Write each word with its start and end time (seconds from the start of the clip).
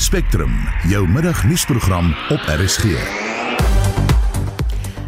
Spectrum, 0.00 0.52
jou 0.88 1.02
middagnuusprogram 1.08 2.14
op 2.32 2.40
RSG. 2.48 2.84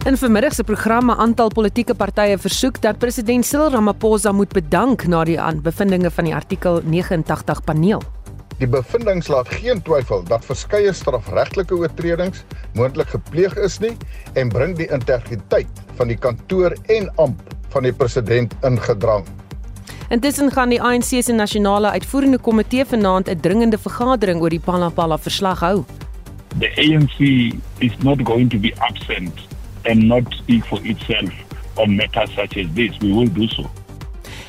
In 0.05 0.17
vermiddag 0.21 0.53
se 0.53 0.65
programme 0.65 1.17
aantal 1.17 1.49
politieke 1.49 1.95
partye 1.95 2.37
versoek 2.39 2.83
dat 2.83 2.99
president 2.99 3.47
Cyril 3.47 3.71
Ramaphosa 3.73 4.33
moet 4.33 4.53
bedank 4.53 5.07
na 5.09 5.25
die 5.25 5.39
bevindinge 5.63 6.11
van 6.11 6.29
die 6.29 6.35
artikel 6.35 6.83
89 6.85 7.65
paneel. 7.65 8.03
Die 8.59 8.69
bevindinge 8.69 9.33
laat 9.33 9.49
geen 9.49 9.83
twyfel 9.83 10.25
dat 10.29 10.45
verskeie 10.45 10.93
strafregtelike 10.93 11.75
oortredings 11.75 12.45
moontlik 12.75 13.09
gepleeg 13.09 13.57
is 13.57 13.81
nie 13.81 13.97
en 14.35 14.53
bring 14.53 14.77
die 14.77 14.91
integriteit 14.93 15.85
van 15.97 16.13
die 16.13 16.19
kantoor 16.21 16.77
en 16.93 17.09
amp 17.17 17.41
van 17.73 17.83
die 17.89 17.93
president 17.97 18.53
in 18.61 18.77
gedrang. 18.77 19.25
Intussen 20.13 20.51
gaan 20.53 20.69
die 20.69 20.81
ANC 20.83 21.23
se 21.25 21.33
nasionale 21.33 21.91
uitvoerende 21.91 22.39
komitee 22.39 22.85
vanaand 22.85 23.29
'n 23.29 23.41
dringende 23.41 23.79
vergadering 23.79 24.41
oor 24.41 24.51
die 24.51 24.61
Palapala 24.61 25.19
verslag 25.19 25.61
hou. 25.61 25.85
The 26.59 26.69
ANC 26.77 27.17
is 27.79 27.93
not 28.03 28.23
going 28.23 28.51
to 28.51 28.59
be 28.59 28.73
absent 28.79 29.33
and 29.85 30.03
not 30.03 30.23
speak 30.29 30.65
for 30.65 30.81
itself 30.83 31.33
on 31.75 31.97
matters 31.97 32.35
such 32.35 32.57
as 32.57 32.67
this. 32.75 32.99
We 32.99 33.13
will 33.13 33.33
do 33.33 33.49
so. 33.49 33.71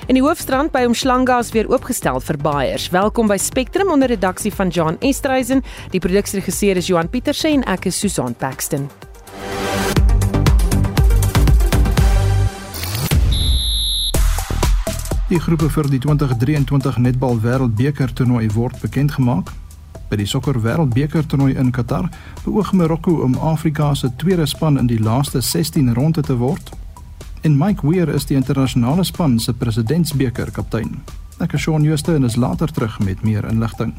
In 0.08 0.16
die 0.16 0.24
hoofstrand 0.24 0.72
by 0.72 0.84
Umhlanga 0.84 1.40
is 1.40 1.52
weer 1.52 1.72
oopgestel 1.72 2.20
vir 2.20 2.38
baiers. 2.38 2.90
Welkom 2.90 3.28
by 3.28 3.38
Spectrum 3.38 3.90
onder 3.92 4.08
redaksie 4.08 4.54
van 4.54 4.68
John 4.68 4.98
Estreisen. 5.00 5.64
Die 5.90 6.00
produksieregisseur 6.00 6.76
is 6.76 6.88
Johan 6.88 7.10
Pieterse 7.10 7.48
en 7.48 7.64
ek 7.64 7.86
is 7.86 8.00
Susan 8.00 8.36
Paxton. 8.36 8.90
Die 15.34 15.42
groepe 15.42 15.66
vir 15.66 15.88
die 15.90 15.98
2023 15.98 17.00
netbal 17.02 17.40
wêreldbeker 17.42 18.12
toernooi 18.14 18.52
word 18.54 18.76
bekend 18.84 19.16
gemaak. 19.16 19.48
By 20.12 20.20
die 20.20 20.28
sokker 20.30 20.60
wêreldbeker 20.62 21.26
toernooi 21.26 21.56
in 21.58 21.72
Qatar 21.74 22.06
beoog 22.44 22.70
Marokko 22.78 23.16
om 23.26 23.34
Afrika 23.42 23.88
se 23.98 24.12
tweede 24.22 24.46
span 24.46 24.78
in 24.78 24.92
die 24.92 25.00
laaste 25.02 25.42
16 25.42 25.90
ronde 25.98 26.22
te 26.22 26.38
word. 26.38 26.70
En 27.42 27.58
Mike 27.58 27.82
Weir 27.82 28.14
is 28.14 28.30
die 28.30 28.38
internasionale 28.38 29.08
span 29.10 29.40
se 29.40 29.58
presidentsbeker 29.58 30.54
kaptein. 30.54 31.00
Ek 31.42 31.58
is 31.58 31.66
Shaun 31.66 31.82
Jooste 31.82 32.14
en 32.14 32.30
is 32.30 32.38
later 32.38 32.70
terug 32.70 33.00
met 33.02 33.26
meer 33.26 33.50
inligting. 33.50 33.98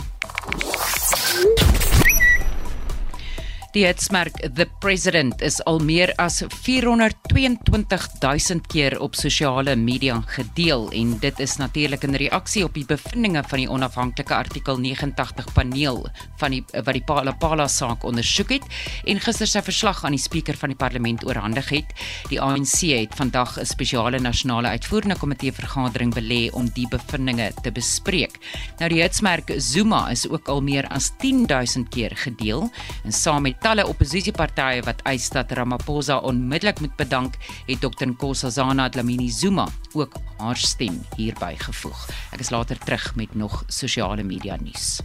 Die 3.75 3.83
hitsmerk 3.83 4.36
The 4.55 4.69
President 4.78 5.41
is 5.42 5.56
al 5.67 5.80
meer 5.83 6.12
as 6.22 6.36
422 6.47 8.05
000 8.22 8.61
keer 8.70 8.94
op 9.03 9.16
sosiale 9.19 9.72
media 9.75 10.20
gedeel 10.36 10.84
en 10.94 11.16
dit 11.19 11.41
is 11.42 11.56
natuurlik 11.58 12.05
in 12.06 12.14
reaksie 12.22 12.62
op 12.62 12.78
die 12.78 12.84
bevindinge 12.86 13.42
van 13.50 13.58
die 13.58 13.66
onafhanklike 13.66 14.36
artikel 14.36 14.78
89 14.78 15.48
paneel 15.56 16.05
van 16.39 16.55
die 16.55 16.61
wat 16.77 16.92
die 16.94 17.03
Palapala 17.03 17.66
saak 17.66 18.06
ondersoek 18.06 18.53
het 18.55 18.69
en 19.11 19.22
gister 19.25 19.50
sy 19.50 19.64
verslag 19.66 20.05
aan 20.06 20.14
die 20.14 20.22
spreker 20.22 20.55
van 20.61 20.70
die 20.70 20.78
parlement 20.78 21.27
oorhandig 21.27 21.72
het. 21.75 21.91
Die 22.31 22.38
ANC 22.38 22.86
het 22.92 23.19
vandag 23.19 23.59
'n 23.59 23.66
spesiale 23.66 24.22
nasionale 24.22 24.69
uitvoerende 24.69 25.19
komitee 25.19 25.50
vergadering 25.53 26.14
belê 26.14 26.47
om 26.53 26.70
die 26.78 26.86
bevindinge 26.86 27.50
te 27.62 27.72
bespreek. 27.72 28.38
Nou 28.78 28.88
die 28.88 29.03
hitsmerk 29.03 29.50
Zuma 29.59 30.11
is 30.11 30.28
ook 30.28 30.48
al 30.48 30.62
meer 30.62 30.86
as 30.94 31.11
10 31.19 31.47
000 31.50 31.91
keer 31.91 32.14
gedeel 32.14 32.70
en 33.05 33.12
saam 33.12 33.42
met 33.42 33.63
talle 33.64 33.86
oppositiepartye 33.88 34.82
wat 34.84 35.00
eis 35.08 35.30
dat 35.32 35.52
Ramaphosa 35.56 36.18
onmiddellik 36.28 36.82
moet 36.84 36.92
bedank, 37.00 37.38
het 37.64 37.80
Dr 37.80 38.10
Nkosazana 38.10 38.90
Dlamini 38.92 39.30
Zuma 39.32 39.64
ook 39.94 40.18
haar 40.42 40.58
stem 40.58 40.98
hierby 41.16 41.54
gevoeg. 41.56 41.96
Ek 42.34 42.42
is 42.42 42.50
later 42.52 42.76
terug 42.82 43.06
met 43.16 43.32
nog 43.38 43.62
sosiale 43.72 44.24
media 44.26 44.58
nuus. 44.60 44.98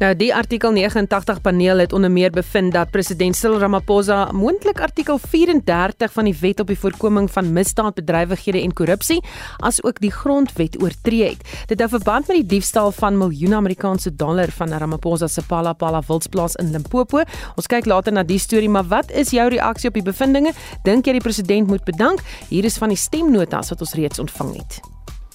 Nou 0.00 0.14
die 0.16 0.30
artikel 0.32 0.72
89 0.72 1.42
paneel 1.44 1.82
het 1.82 1.92
onder 1.92 2.10
meer 2.10 2.32
bevind 2.32 2.72
dat 2.72 2.92
president 2.94 3.36
Cyril 3.36 3.58
Ramaphosa 3.60 4.30
moontlik 4.32 4.80
artikel 4.80 5.18
34 5.18 6.12
van 6.14 6.30
die 6.30 6.36
Wet 6.40 6.62
op 6.64 6.72
die 6.72 6.78
voorkoming 6.78 7.28
van 7.30 7.52
misdaadbedrywighede 7.52 8.62
en 8.62 8.72
korrupsie 8.72 9.18
as 9.58 9.82
ook 9.84 10.00
die 10.00 10.12
grondwet 10.14 10.78
oortree 10.80 11.34
het. 11.34 11.44
Dit 11.68 11.82
hou 11.84 11.90
verband 11.92 12.30
met 12.30 12.40
die 12.40 12.48
diefstal 12.56 12.92
van 12.94 13.18
miljoene 13.18 13.58
Amerikaanse 13.58 14.14
dollar 14.14 14.54
van 14.54 14.72
Ramaphosa 14.72 15.28
se 15.28 15.44
Palapala 15.44 16.00
wildsplaas 16.08 16.56
in 16.62 16.72
Limpopo. 16.72 17.26
Ons 17.58 17.68
kyk 17.68 17.84
later 17.84 17.97
na 18.06 18.22
die 18.22 18.38
storie, 18.38 18.68
maar 18.68 18.86
wat 18.86 19.10
is 19.10 19.30
jou 19.30 19.48
reaksie 19.48 19.88
op 19.88 19.94
die 19.94 20.02
bevindinge? 20.02 20.52
Dink 20.84 21.06
jy 21.06 21.12
die 21.12 21.24
president 21.24 21.66
moet 21.68 21.84
bedank? 21.84 22.20
Hier 22.48 22.64
is 22.64 22.78
van 22.78 22.88
die 22.88 22.96
stemnotas 22.96 23.70
wat 23.70 23.80
ons 23.80 23.94
reeds 23.94 24.18
ontvang 24.18 24.54
het. 24.56 24.80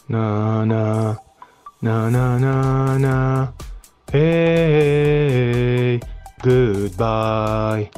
Na 0.08 0.64
na 0.66 1.18
na 1.82 2.10
na 2.10 2.38
na 2.38 2.98
na 2.98 3.54
Hey 4.12 6.00
goodbye 6.44 7.90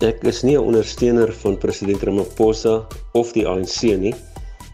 Ek 0.00 0.24
is 0.24 0.42
nie 0.42 0.56
'n 0.56 0.64
ondersteuner 0.64 1.32
van 1.32 1.58
president 1.58 2.02
Ramaphosa 2.02 2.86
of 3.12 3.32
die 3.32 3.46
ANC 3.46 3.82
nie, 3.82 4.14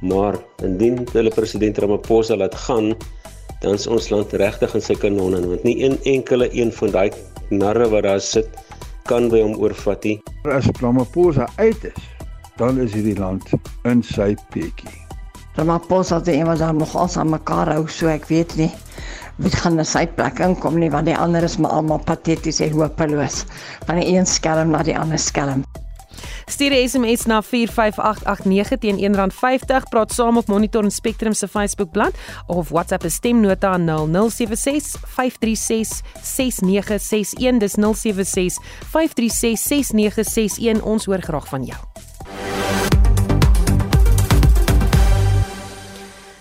maar 0.00 0.38
indien 0.62 1.06
hulle 1.12 1.30
president 1.30 1.78
Ramaphosa 1.78 2.36
laat 2.36 2.54
gaan, 2.54 2.94
dan 3.60 3.74
is 3.74 3.86
ons 3.86 4.08
land 4.12 4.32
regtig 4.32 4.74
in 4.76 4.84
sy 4.84 4.96
kanonne 5.00 5.40
want 5.46 5.64
nie 5.66 5.78
een 5.84 5.96
enkele 6.04 6.48
een 6.52 6.72
van 6.72 6.92
daai 6.92 7.10
narre 7.50 7.88
wat 7.92 8.04
daar 8.06 8.20
sit 8.20 8.48
kan 9.10 9.30
by 9.32 9.42
hom 9.44 9.56
oorvat 9.62 10.04
nie. 10.04 10.16
As 10.50 10.68
Ramaphosa 10.80 11.48
uit 11.56 11.84
is, 11.90 12.06
dan 12.60 12.80
is 12.82 12.94
hierdie 12.96 13.18
land 13.18 13.54
in 13.84 14.02
sy 14.02 14.34
petjie. 14.54 14.92
Ramaphosa 15.56 16.20
het 16.20 16.28
eendag 16.32 16.60
dan 16.60 16.82
nog 16.82 16.96
al 16.96 17.08
aan 17.16 17.32
mekaar 17.32 17.72
hou, 17.72 17.86
so 17.88 18.10
ek 18.12 18.28
weet 18.32 18.56
nie 18.60 18.72
wie 19.36 19.52
gaan 19.52 19.74
na 19.76 19.84
sy 19.84 20.06
plek 20.16 20.40
inkom 20.40 20.78
nie, 20.80 20.88
want 20.92 21.08
die 21.10 21.16
ander 21.16 21.44
is 21.44 21.58
maar 21.60 21.74
almal 21.76 22.00
pateties 22.08 22.62
en 22.64 22.72
hopeloos. 22.76 23.42
Van 23.84 24.00
die 24.00 24.14
een 24.14 24.28
skelm 24.28 24.72
na 24.72 24.80
die 24.86 24.96
ander 24.96 25.20
skelm. 25.20 25.64
Stuur 26.50 26.70
'n 26.70 26.88
SMS 26.88 27.24
na 27.26 27.42
45889 27.42 28.78
teen 28.78 28.96
R1.50. 29.14 29.88
Praat 29.88 30.12
saam 30.12 30.36
op 30.36 30.46
Monitor 30.46 30.84
en 30.84 30.90
Spectrum 30.90 31.32
se 31.32 31.48
Facebookblad 31.48 32.14
of 32.46 32.68
WhatsApp 32.68 33.04
'n 33.04 33.10
stemnota 33.10 33.76
na 33.76 33.96
0076 33.96 34.94
536 35.04 36.00
6961. 36.22 37.58
Dis 37.58 37.72
076 37.72 38.58
536 38.90 39.60
6961. 39.60 40.82
Ons 40.82 41.04
hoor 41.04 41.20
graag 41.20 41.48
van 41.48 41.64
jou. 41.64 41.95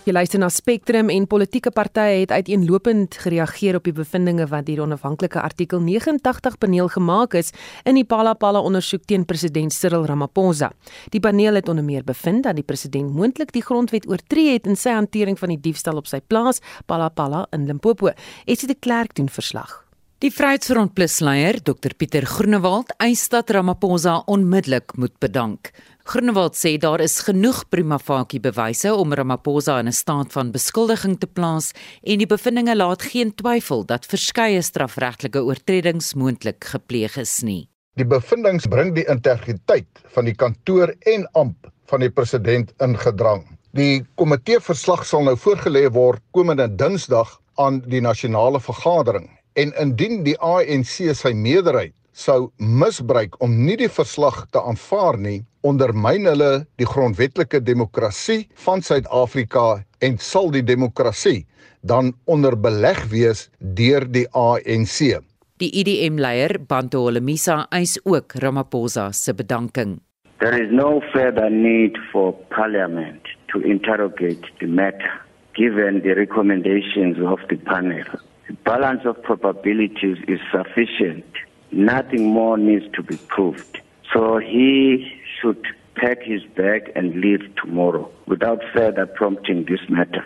Jy 0.05 0.13
luister 0.13 0.37
na 0.37 0.51
Spectrum 0.53 1.07
en 1.09 1.23
politieke 1.25 1.71
partye 1.73 2.19
het 2.19 2.29
uiteenlopend 2.29 3.15
gereageer 3.23 3.79
op 3.79 3.87
die 3.87 3.93
bevindinge 3.97 4.45
wat 4.51 4.67
deur 4.67 4.83
onafhanklike 4.83 5.39
artikel 5.41 5.79
89 5.81 6.59
paneel 6.61 6.91
gemaak 6.93 7.33
is 7.39 7.49
in 7.89 7.97
die 7.97 8.03
Palapala 8.05 8.61
ondersoek 8.61 9.07
teen 9.09 9.23
president 9.25 9.73
Cyril 9.73 10.05
Ramaphosa. 10.05 10.69
Die 11.09 11.19
paneel 11.19 11.57
het 11.57 11.71
onder 11.73 11.83
meer 11.87 12.05
bevind 12.05 12.45
dat 12.45 12.53
die 12.59 12.67
president 12.67 13.15
moontlik 13.17 13.49
die 13.55 13.63
grondwet 13.65 14.05
oortree 14.05 14.53
het 14.53 14.69
in 14.69 14.77
sy 14.77 14.93
hantering 14.93 15.41
van 15.41 15.55
die 15.55 15.57
diefstal 15.63 15.97
op 15.97 16.05
sy 16.05 16.21
plaas 16.21 16.61
Palapala 16.85 17.47
in 17.57 17.65
Limpopo. 17.65 18.13
Esie 18.45 18.69
de 18.69 18.77
Klerk 18.77 19.17
doen 19.17 19.33
verslag. 19.33 19.81
Die 20.21 20.29
Vryheidsfront 20.31 20.93
Plus 20.93 21.17
leier, 21.19 21.57
Dr 21.65 21.97
Pieter 21.97 22.29
Groenewald, 22.29 22.93
eis 23.01 23.25
dat 23.33 23.49
Ramaphosa 23.49 24.21
onmiddellik 24.29 24.93
moet 25.01 25.17
bedank. 25.19 25.73
Groenewald 26.05 26.53
sê 26.53 26.75
daar 26.77 27.01
is 27.01 27.15
genoeg 27.25 27.63
prima 27.73 27.97
facie 27.97 28.37
bewyse 28.37 28.91
om 28.93 29.13
Ramaphosa 29.17 29.79
in 29.81 29.87
'n 29.87 29.91
staat 30.01 30.31
van 30.35 30.51
beskuldiging 30.51 31.15
te 31.19 31.25
plaas 31.27 31.73
en 32.03 32.19
die 32.21 32.27
bevindinge 32.27 32.75
laat 32.75 33.01
geen 33.01 33.33
twyfel 33.33 33.81
dat 33.85 34.05
verskeie 34.05 34.61
strafregtelike 34.61 35.41
oortredings 35.41 36.13
moontlik 36.13 36.63
gepleeg 36.63 37.17
is 37.17 37.41
nie. 37.41 37.69
Die 37.97 38.05
bevindinge 38.05 38.69
bring 38.69 38.93
die 38.93 39.07
integriteit 39.09 39.89
van 40.13 40.25
die 40.25 40.35
kantoor 40.35 40.93
en 40.99 41.27
amp 41.33 41.71
van 41.89 41.99
die 41.99 42.11
president 42.11 42.71
in 42.79 42.97
gedrang. 42.97 43.43
Die 43.73 44.05
komitee 44.15 44.59
verslag 44.59 45.05
sal 45.05 45.23
nou 45.23 45.35
voorgelê 45.35 45.89
word 45.89 46.21
komende 46.31 46.67
Dinsdag 46.67 47.41
aan 47.57 47.81
die 47.89 48.01
nasionale 48.01 48.59
vergadering 48.59 49.29
en 49.53 49.73
indien 49.81 50.23
die 50.23 50.37
ANC 50.37 51.15
sy 51.15 51.33
meerderheid 51.33 51.95
sou 52.15 52.51
misbruik 52.57 53.35
om 53.43 53.51
nie 53.65 53.75
die 53.75 53.91
verslag 53.91 54.45
te 54.55 54.61
aanvaar 54.61 55.17
nie, 55.19 55.43
ondermyn 55.65 56.27
hulle 56.29 56.51
die 56.79 56.87
grondwetlike 56.87 57.59
demokrasie 57.65 58.45
van 58.65 58.83
Suid-Afrika 58.85 59.65
en 60.05 60.17
sal 60.21 60.51
die 60.53 60.63
demokrasie 60.65 61.45
dan 61.81 62.13
onder 62.25 62.57
beleg 62.57 63.01
wees 63.11 63.47
deur 63.59 64.05
die 64.09 64.25
ANC. 64.31 65.21
Die 65.61 65.71
IDM-leier, 65.81 66.57
Bantu 66.67 67.05
Holomisa, 67.05 67.63
eis 67.71 67.97
ook 68.03 68.35
Ramaphosa 68.43 69.11
se 69.11 69.33
bedanking. 69.33 69.99
There 70.39 70.57
is 70.59 70.71
no 70.71 71.01
further 71.13 71.49
need 71.49 71.97
for 72.11 72.33
parliament 72.51 73.23
to 73.53 73.61
interrogate 73.61 74.51
the 74.59 74.67
matter 74.67 75.13
given 75.55 76.01
the 76.03 76.13
recommendations 76.13 77.17
of 77.23 77.39
the 77.49 77.57
panel. 77.69 78.03
The 78.47 78.57
balance 78.63 79.07
of 79.07 79.21
probabilities 79.23 80.17
is 80.27 80.41
sufficient 80.51 81.25
Nothing 81.75 82.27
more 82.27 82.57
needs 82.57 82.85
to 82.93 83.03
be 83.03 83.17
proved. 83.27 83.81
So 84.13 84.37
he 84.37 85.14
should 85.41 85.65
pack 85.95 86.21
his 86.21 86.43
bag 86.55 86.91
and 86.95 87.15
leave 87.21 87.55
tomorrow 87.55 88.11
without 88.27 88.61
further 88.73 89.05
prompting 89.05 89.65
this 89.65 89.79
matter. 89.89 90.25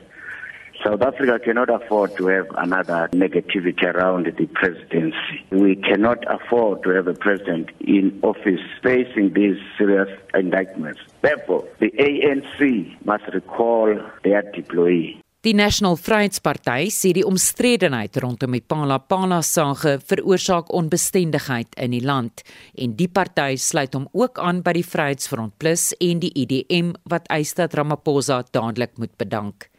South 0.83 1.01
Africa 1.01 1.39
cannot 1.43 1.69
afford 1.69 2.15
to 2.15 2.27
have 2.27 2.47
another 2.55 3.09
negativity 3.11 3.83
around 3.83 4.27
the 4.37 4.45
presidency. 4.45 5.45
We 5.51 5.75
cannot 5.75 6.23
afford 6.31 6.83
to 6.83 6.91
have 6.91 7.07
a 7.07 7.13
president 7.13 7.69
in 7.81 8.17
office 8.23 8.61
facing 8.81 9.33
these 9.33 9.57
serious 9.77 10.07
indictments. 10.33 11.01
Therefore, 11.21 11.67
the 11.79 11.91
ANC 11.91 13.05
must 13.05 13.25
recall 13.33 13.93
their 14.23 14.43
deployee. 14.43 15.21
Die 15.39 15.53
National 15.53 15.95
Vryheidsparty 15.95 16.89
sê 16.91 17.13
die 17.15 17.21
omstredenheid 17.23 18.17
rondom 18.19 18.57
die 18.57 18.59
Palapala 18.59 19.37
saage 19.39 19.93
veroorsaak 20.03 20.73
onbestendigheid 20.75 21.77
in 21.79 21.93
die 21.95 22.01
land 22.03 22.43
en 22.75 22.97
die 22.99 23.07
party 23.07 23.55
sluit 23.55 23.95
hom 23.95 24.09
ook 24.11 24.41
aan 24.43 24.59
by 24.65 24.73
die 24.75 24.83
Vryheidsfront 24.83 25.55
Plus 25.63 25.93
en 26.03 26.19
die 26.19 26.33
IDM 26.43 26.91
wat 27.07 27.31
eis 27.31 27.55
dat 27.55 27.77
Ramaphosa 27.79 28.41
dadelik 28.51 28.99
moet 28.99 29.15
bedank. 29.15 29.69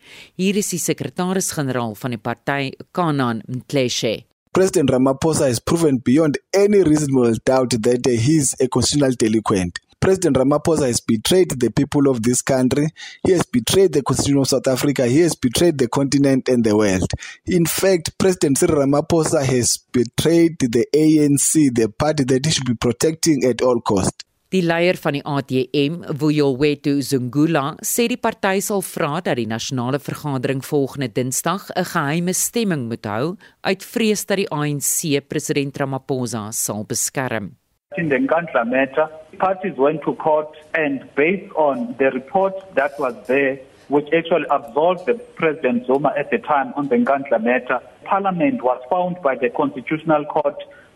Hier 0.40 0.56
is 0.56 0.72
die 0.72 0.80
sekretaris-generaal 0.80 1.92
van 1.92 2.16
die 2.16 2.22
party, 2.30 2.72
Kanan 2.96 3.44
Mtleshe. 3.44 4.22
President 4.56 4.88
Ramaphosa 4.88 5.44
has 5.44 5.60
proven 5.60 6.00
beyond 6.00 6.40
any 6.56 6.80
reasonable 6.88 7.36
doubt 7.44 7.76
that 7.84 8.08
he 8.08 8.40
is 8.40 8.56
a 8.64 8.66
constitutional 8.66 9.12
delinquent. 9.12 9.76
President 10.00 10.34
Ramaphosa 10.34 10.86
has 10.86 11.00
betrayed 11.00 11.50
the 11.60 11.70
people 11.70 12.08
of 12.08 12.22
this 12.22 12.40
country. 12.40 12.88
He 13.22 13.32
has 13.32 13.44
betrayed 13.44 13.92
the 13.92 14.02
Constitution 14.02 14.40
of 14.40 14.48
South 14.48 14.66
Africa. 14.66 15.06
He 15.06 15.20
has 15.20 15.34
betrayed 15.34 15.76
the 15.76 15.88
continent 15.88 16.48
and 16.48 16.64
the 16.64 16.74
world. 16.74 17.12
In 17.44 17.66
fact, 17.66 18.16
President 18.16 18.56
Cyril 18.56 18.80
Ramaphosa 18.80 19.44
has 19.44 19.76
betrayed 19.76 20.58
the 20.58 20.86
ANC, 20.94 21.74
the 21.74 21.90
party 21.90 22.24
that 22.24 22.46
he 22.46 22.50
should 22.50 22.66
be 22.66 22.74
protecting 22.74 23.44
at 23.44 23.60
all 23.60 23.82
costs. 23.82 24.24
Die 24.50 24.64
leier 24.66 24.96
van 24.98 25.14
die 25.14 25.22
ATM, 25.22 26.00
Vuyolwethu 26.18 26.96
Zungula, 27.06 27.76
sê 27.86 28.08
die 28.10 28.18
party 28.18 28.58
sal 28.66 28.82
vra 28.82 29.20
dat 29.22 29.38
die 29.38 29.46
nasionale 29.46 30.00
vergadering 30.02 30.64
volgende 30.66 31.06
Dinsdag 31.12 31.70
'n 31.76 31.84
geheime 31.84 32.32
stemming 32.34 32.88
moet 32.88 33.06
hou 33.06 33.36
uit 33.60 33.84
vrees 33.84 34.26
dat 34.26 34.38
die 34.38 34.50
ANC 34.50 35.22
president 35.28 35.76
Ramaphosa 35.76 36.50
sal 36.50 36.82
beskerm. 36.82 37.54
In 37.96 38.08
the 38.08 38.18
Nkandla 38.18 38.68
matter, 38.68 39.08
parties 39.38 39.76
went 39.76 40.02
to 40.02 40.14
court 40.14 40.56
and 40.74 41.12
based 41.16 41.52
on 41.56 41.96
the 41.98 42.12
report 42.12 42.54
that 42.76 42.96
was 43.00 43.16
there, 43.26 43.58
which 43.88 44.06
actually 44.12 44.46
absolved 44.48 45.06
the 45.06 45.14
President 45.14 45.88
Zuma 45.88 46.14
at 46.16 46.30
the 46.30 46.38
time 46.38 46.72
on 46.76 46.86
the 46.86 46.94
Nkandla 46.94 47.42
matter, 47.42 47.80
Parliament 48.04 48.62
was 48.62 48.80
found 48.88 49.20
by 49.24 49.34
the 49.34 49.50
Constitutional 49.50 50.24
Court 50.26 50.54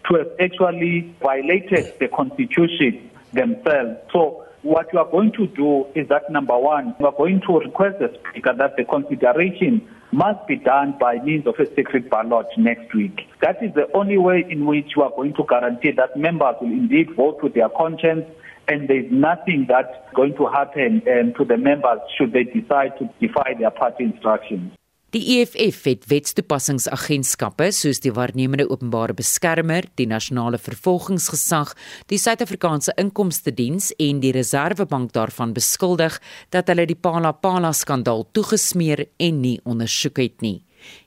to 0.09 0.19
have 0.19 0.31
actually 0.39 1.13
violated 1.21 1.99
the 1.99 2.07
Constitution 2.07 3.11
themselves. 3.33 3.99
So 4.13 4.45
what 4.63 4.93
you 4.93 5.01
are 5.01 5.11
going 5.11 5.33
to 5.33 5.49
do 5.49 5.87
is 5.97 6.07
that 6.11 6.31
number 6.31 6.57
one, 6.57 6.95
you 7.01 7.07
are 7.07 7.13
going 7.13 7.41
to 7.49 7.59
request 7.59 7.99
the 7.99 8.17
Speaker 8.21 8.55
that 8.57 8.77
the 8.77 8.85
consideration 8.85 9.85
must 10.15 10.47
be 10.47 10.57
done 10.57 10.95
by 11.01 11.17
means 11.25 11.47
of 11.47 11.55
a 11.59 11.67
secret 11.75 12.09
ballot 12.09 12.47
next 12.57 12.95
week. 12.95 13.23
That 13.43 13.63
is 13.63 13.75
the 13.75 13.87
only 13.95 14.17
way 14.17 14.45
in 14.49 14.65
which 14.65 14.93
we 14.97 15.03
are 15.03 15.11
going 15.11 15.35
to 15.35 15.45
guarantee 15.49 15.91
that 15.97 16.17
members 16.17 16.55
will 16.61 16.71
indeed 16.71 17.09
vote 17.17 17.43
with 17.43 17.55
their 17.55 17.69
conscience 17.69 18.25
and 18.69 18.89
there's 18.89 19.11
nothing 19.11 19.67
that's 19.69 19.93
going 20.15 20.35
to 20.37 20.47
happen 20.47 21.03
um, 21.09 21.35
to 21.37 21.45
the 21.45 21.57
members 21.57 21.99
should 22.17 22.33
they 22.33 22.45
decide 22.45 22.97
to 22.99 23.11
defy 23.21 23.55
their 23.59 23.71
party 23.71 24.05
instructions. 24.05 24.73
Die 25.15 25.37
EFF 25.37 25.85
het 25.87 26.07
wetstoepassingsagentskappe 26.11 27.69
soos 27.71 28.01
die 28.03 28.11
waarnemende 28.17 28.65
openbare 28.67 29.15
beskermer, 29.15 29.87
die 29.95 30.09
nasionale 30.11 30.59
vervolgingsgesag, 30.59 31.71
die 32.11 32.19
Suid-Afrikaanse 32.19 32.97
Inkomste 32.99 33.55
Diens 33.55 33.93
en 34.03 34.19
die 34.25 34.35
Reserwebank 34.35 35.15
daarvan 35.15 35.55
beskuldig 35.55 36.19
dat 36.51 36.67
hulle 36.67 36.89
die 36.91 36.99
Palapala 36.99 37.71
skandaal 37.71 38.27
toegesmeer 38.35 39.07
en 39.23 39.41
nie 39.47 39.61
ondersoek 39.63 40.19
het 40.19 40.43
nie. 40.43 40.65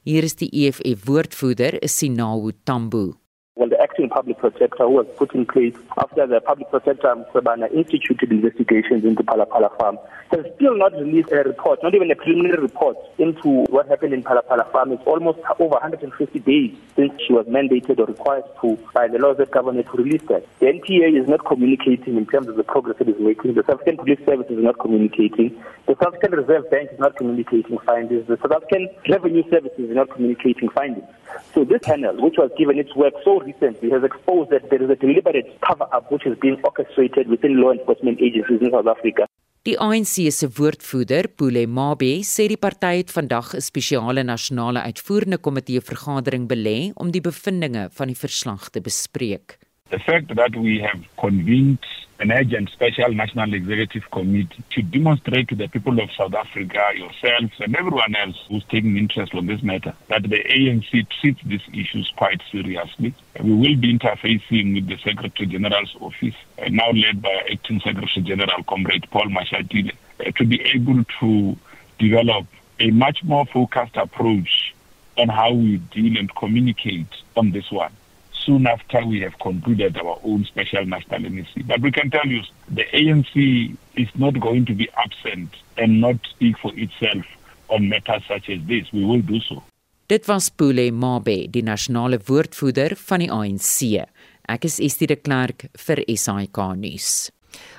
Hier 0.08 0.24
is 0.24 0.40
die 0.40 0.54
EFF 0.56 1.04
woordvoerder, 1.04 1.82
Sinawu 1.84 2.56
Tambo. 2.64 3.10
Acting 3.98 4.10
public 4.10 4.38
protector 4.38 4.88
was 4.88 5.08
put 5.18 5.34
in 5.34 5.44
place 5.48 5.74
after 5.98 6.28
the 6.28 6.40
public 6.40 6.70
protector 6.70 7.16
Msabana 7.16 7.66
instituted 7.74 8.30
investigations 8.32 9.04
into 9.04 9.24
Palapala 9.24 9.76
Farm 9.80 9.98
has 10.30 10.46
still 10.56 10.78
not 10.78 10.94
released 10.94 11.32
a 11.32 11.38
report, 11.38 11.82
not 11.82 11.96
even 11.96 12.12
a 12.12 12.16
preliminary 12.16 12.62
report 12.62 12.96
into 13.18 13.66
what 13.74 13.88
happened 13.88 14.14
in 14.14 14.22
Palapala 14.22 14.72
Farm. 14.72 14.92
It's 14.92 15.02
almost 15.08 15.40
over 15.58 15.82
150 15.82 16.14
days 16.40 16.78
since 16.96 17.12
she 17.26 17.34
was 17.34 17.48
mandated 17.48 17.98
or 17.98 18.06
required 18.06 18.44
to 18.62 18.78
by 18.94 19.08
the 19.08 19.18
laws 19.18 19.38
that 19.38 19.50
government 19.50 19.88
to 19.88 19.98
release 19.98 20.22
that. 20.30 20.46
The 20.60 20.68
NTA 20.68 21.20
is 21.20 21.28
not 21.28 21.44
communicating 21.48 22.18
in 22.18 22.28
terms 22.28 22.50
of 22.50 22.56
the 22.56 22.64
progress 22.64 22.98
it 23.00 23.10
is 23.10 23.20
making. 23.20 23.56
The 23.56 23.64
South 23.64 23.82
African 23.82 23.98
Police 23.98 24.20
Service 24.28 24.46
is 24.52 24.62
not 24.62 24.78
communicating. 24.78 25.58
The 25.88 25.96
South 25.98 26.14
African 26.14 26.38
Reserve 26.38 26.70
Bank 26.70 26.90
is 26.94 27.00
not 27.00 27.18
communicating 27.18 27.80
findings. 27.80 28.28
The 28.28 28.38
South 28.38 28.52
African 28.52 28.90
Revenue 29.10 29.44
Service 29.50 29.74
is 29.80 29.90
not 29.90 30.12
communicating 30.12 30.70
findings. 30.70 31.08
So 31.54 31.64
this 31.64 31.82
panel, 31.82 32.16
which 32.22 32.38
was 32.38 32.52
given 32.58 32.78
its 32.78 32.96
work 32.96 33.14
so 33.24 33.40
recently, 33.40 33.90
has 33.90 34.04
exposed 34.04 34.50
that 34.52 34.70
there 34.70 34.82
is 34.84 34.90
a 34.90 34.96
deliberate 34.96 35.50
cover-up 35.62 36.12
which 36.12 36.26
is 36.26 36.38
being 36.40 36.58
orchestrated 36.64 37.28
within 37.28 37.62
law 37.62 37.72
enforcement 37.72 38.22
agencies 38.22 38.62
in 38.62 38.72
South 38.72 38.88
Africa. 38.88 39.28
Die 39.68 39.76
ANC 39.76 40.32
se 40.32 40.48
woordvoerder, 40.48 41.28
Pule 41.36 41.66
Mabe, 41.68 42.22
sê 42.24 42.46
die 42.48 42.56
party 42.56 43.02
het 43.02 43.12
vandag 43.12 43.54
'n 43.54 43.62
spesiale 43.62 44.24
nasionale 44.24 44.80
uitvoerende 44.80 45.38
komitee 45.38 45.82
vergadering 45.82 46.48
belê 46.48 46.92
om 46.96 47.12
die 47.12 47.22
bevindinge 47.22 47.90
van 47.92 48.08
die 48.08 48.16
verslag 48.16 48.70
te 48.70 48.80
bespreek. 48.80 49.60
The 49.90 50.00
fact 50.00 50.36
that 50.36 50.54
we 50.54 50.80
have 50.82 51.02
convened 51.18 51.80
an 52.20 52.32
urgent 52.32 52.70
special 52.72 53.10
national 53.14 53.54
executive 53.54 54.12
committee 54.12 54.62
to 54.72 54.82
demonstrate 54.82 55.48
to 55.48 55.56
the 55.56 55.70
people 55.70 55.98
of 56.02 56.12
South 56.12 56.34
Africa, 56.34 56.92
yourselves, 56.94 57.54
and 57.60 57.74
everyone 57.74 58.14
else 58.18 58.36
who's 58.50 58.66
taking 58.66 58.98
interest 58.98 59.34
on 59.34 59.46
this 59.46 59.64
matter 59.64 59.94
that 60.10 60.24
the 60.24 60.44
ANC 60.44 61.08
treats 61.22 61.42
these 61.46 61.62
issues 61.72 62.12
quite 62.18 62.42
seriously. 62.52 63.14
We 63.42 63.54
will 63.54 63.78
be 63.78 63.98
interfacing 63.98 64.76
with 64.76 64.88
the 64.88 64.98
Secretary 64.98 65.48
General's 65.48 65.96
office, 66.02 66.36
uh, 66.62 66.68
now 66.70 66.92
led 66.92 67.22
by 67.22 67.48
Acting 67.50 67.80
Secretary 67.80 68.26
General 68.26 68.64
Comrade 68.64 69.10
Paul 69.10 69.28
Mashatile, 69.28 69.94
uh, 70.20 70.32
to 70.32 70.46
be 70.46 70.62
able 70.64 71.06
to 71.22 71.58
develop 71.98 72.46
a 72.82 72.92
much 72.92 73.24
more 73.24 73.46
focused 73.46 73.96
approach 73.96 74.76
on 75.18 75.30
how 75.30 75.54
we 75.54 75.78
deal 75.78 76.18
and 76.18 76.36
communicate 76.36 77.08
on 77.38 77.52
this 77.52 77.72
one 77.72 77.94
soon 78.48 78.66
after 78.66 79.06
we 79.06 79.20
have 79.20 79.38
concluded 79.40 79.98
our 79.98 80.18
own 80.24 80.46
special 80.46 80.86
national 80.86 81.26
amnesty. 81.26 81.62
But 81.64 81.82
we 81.82 81.92
can 81.92 82.10
tell 82.10 82.26
you 82.26 82.42
the 82.72 82.86
ANC 83.00 83.76
is 83.96 84.08
not 84.16 84.40
going 84.40 84.66
to 84.66 84.74
be 84.74 84.88
absent 85.06 85.50
and 85.78 86.00
not 86.02 86.16
speak 86.34 86.58
for 86.64 86.72
itself 86.76 87.26
on 87.68 87.90
matters 87.90 88.24
such 88.28 88.50
as 88.50 88.60
this. 88.72 88.92
We 88.94 89.04
will 89.04 89.22
do 89.22 89.40
so. 89.42 89.64
Dit 90.08 90.28
was 90.32 90.48
Pule 90.50 90.92
Mabe, 90.92 91.50
die 91.52 91.66
nasionale 91.68 92.22
woordvoerder 92.30 92.96
van 92.96 93.26
die 93.26 93.28
ANC. 93.28 94.06
Ek 94.48 94.68
is 94.70 94.80
Estie 94.80 95.10
de 95.12 95.18
Klerk 95.20 95.68
vir 95.84 96.00
SAK 96.08 96.62
nuus. 96.80 97.10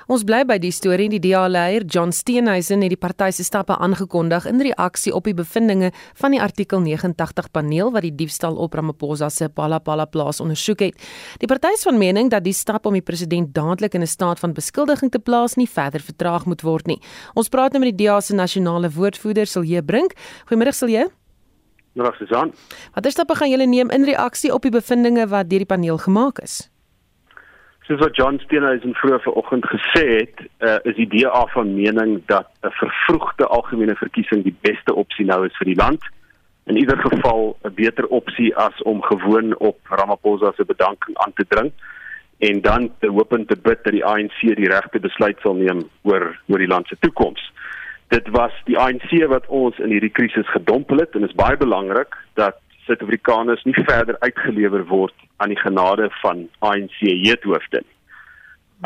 Ons 0.09 0.23
bly 0.25 0.39
by 0.41 0.55
die 0.57 0.71
storie 0.73 1.05
die 1.05 1.19
DA-leier 1.21 1.83
John 1.85 2.09
Steenhuisen 2.09 2.81
het 2.81 2.89
die 2.89 2.97
party 2.97 3.27
se 3.29 3.43
stappe 3.45 3.75
aangekondig 3.77 4.47
in 4.49 4.57
reaksie 4.65 5.11
op 5.13 5.27
die 5.29 5.35
bevindinge 5.37 5.91
van 6.17 6.33
die 6.33 6.39
artikel 6.41 6.81
89 6.81 7.51
paneel 7.53 7.91
wat 7.93 8.07
die 8.07 8.15
diefstal 8.17 8.57
op 8.57 8.73
Ramaphosa 8.73 9.29
se 9.29 9.51
Palapala 9.53 10.07
plaas 10.09 10.41
ondersoek 10.41 10.81
het. 10.87 11.05
Die 11.37 11.49
party 11.51 11.75
is 11.77 11.85
van 11.85 12.01
mening 12.01 12.31
dat 12.33 12.41
die 12.47 12.55
stap 12.57 12.89
om 12.89 12.97
die 12.97 13.05
president 13.05 13.53
dadelik 13.53 13.93
in 13.93 14.01
'n 14.01 14.09
staat 14.09 14.39
van 14.39 14.53
beskuldiging 14.57 15.11
te 15.11 15.19
plaas 15.19 15.57
nie 15.57 15.69
verder 15.69 16.01
vertraag 16.01 16.45
moet 16.45 16.63
word 16.63 16.87
nie. 16.87 16.99
Ons 17.35 17.49
praat 17.49 17.71
nou 17.71 17.85
met 17.85 17.95
die 17.95 18.05
DA 18.05 18.19
se 18.19 18.33
nasionale 18.33 18.89
woordvoerder 18.89 19.45
Silje 19.45 19.83
Brink. 19.83 20.13
Goeiemôre 20.49 20.73
Silje. 20.73 21.11
Goeiemôre 21.93 22.17
Susan. 22.17 22.51
Watter 22.95 23.11
stappe 23.11 23.35
gaan 23.35 23.49
julle 23.49 23.67
neem 23.67 23.89
in 23.91 24.03
reaksie 24.03 24.53
op 24.53 24.61
die 24.61 24.71
bevindinge 24.71 25.27
wat 25.27 25.49
deur 25.49 25.59
die 25.59 25.65
paneel 25.65 25.97
gemaak 25.97 26.39
is? 26.39 26.69
Soos 27.89 27.99
wat 27.99 28.15
John 28.15 28.37
Steenhuisen 28.37 28.93
vroeër 28.93 29.21
vanoggend 29.21 29.65
gesê 29.65 30.01
het, 30.21 30.41
uh, 30.61 30.75
is 30.83 30.95
die 30.95 31.07
DA 31.09 31.45
van 31.49 31.71
mening 31.73 32.21
dat 32.25 32.47
'n 32.61 32.69
vervroegde 32.69 33.45
algemene 33.47 33.95
verkiesing 33.95 34.43
die 34.43 34.55
beste 34.61 34.93
opsie 34.93 35.25
nou 35.25 35.45
is 35.45 35.57
vir 35.57 35.65
die 35.65 35.75
land. 35.75 36.01
In 36.65 36.77
ieder 36.77 36.97
geval 36.97 37.57
'n 37.63 37.73
beter 37.73 38.05
opsie 38.07 38.55
as 38.55 38.81
om 38.81 39.01
gewoon 39.01 39.57
op 39.57 39.77
Ramaphosa 39.83 40.51
se 40.55 40.65
bedanking 40.65 41.17
aan 41.17 41.33
te 41.33 41.45
dring 41.47 41.71
en 42.37 42.61
dan 42.61 42.91
te 42.99 43.07
hoop 43.07 43.33
en 43.33 43.45
te 43.45 43.57
bid 43.57 43.83
dat 43.83 43.93
die 43.93 44.05
ANC 44.05 44.39
die 44.41 44.69
regte 44.69 44.99
besluit 44.99 45.39
sal 45.41 45.53
neem 45.53 45.89
oor 46.01 46.39
oor 46.47 46.57
die 46.57 46.73
land 46.73 46.87
se 46.87 46.97
toekoms. 46.99 47.53
Dit 48.07 48.27
was 48.27 48.53
die 48.65 48.77
ANC 48.77 49.27
wat 49.27 49.47
ons 49.47 49.79
in 49.79 49.89
hierdie 49.89 50.15
krisis 50.17 50.49
gedompel 50.49 50.97
het 50.97 51.15
en 51.15 51.23
is 51.23 51.33
baie 51.33 51.57
belangrik 51.57 52.15
dat 52.33 52.55
Suid-Afrikaners 52.89 53.63
nie 53.69 53.77
verder 53.85 54.17
uitgelewer 54.19 54.81
word 54.89 55.13
aan 55.37 55.53
die 55.53 55.59
genade 55.59 56.07
van 56.23 56.47
ANC 56.65 56.97
jeethoofde 57.05 57.83
nie. 57.83 57.95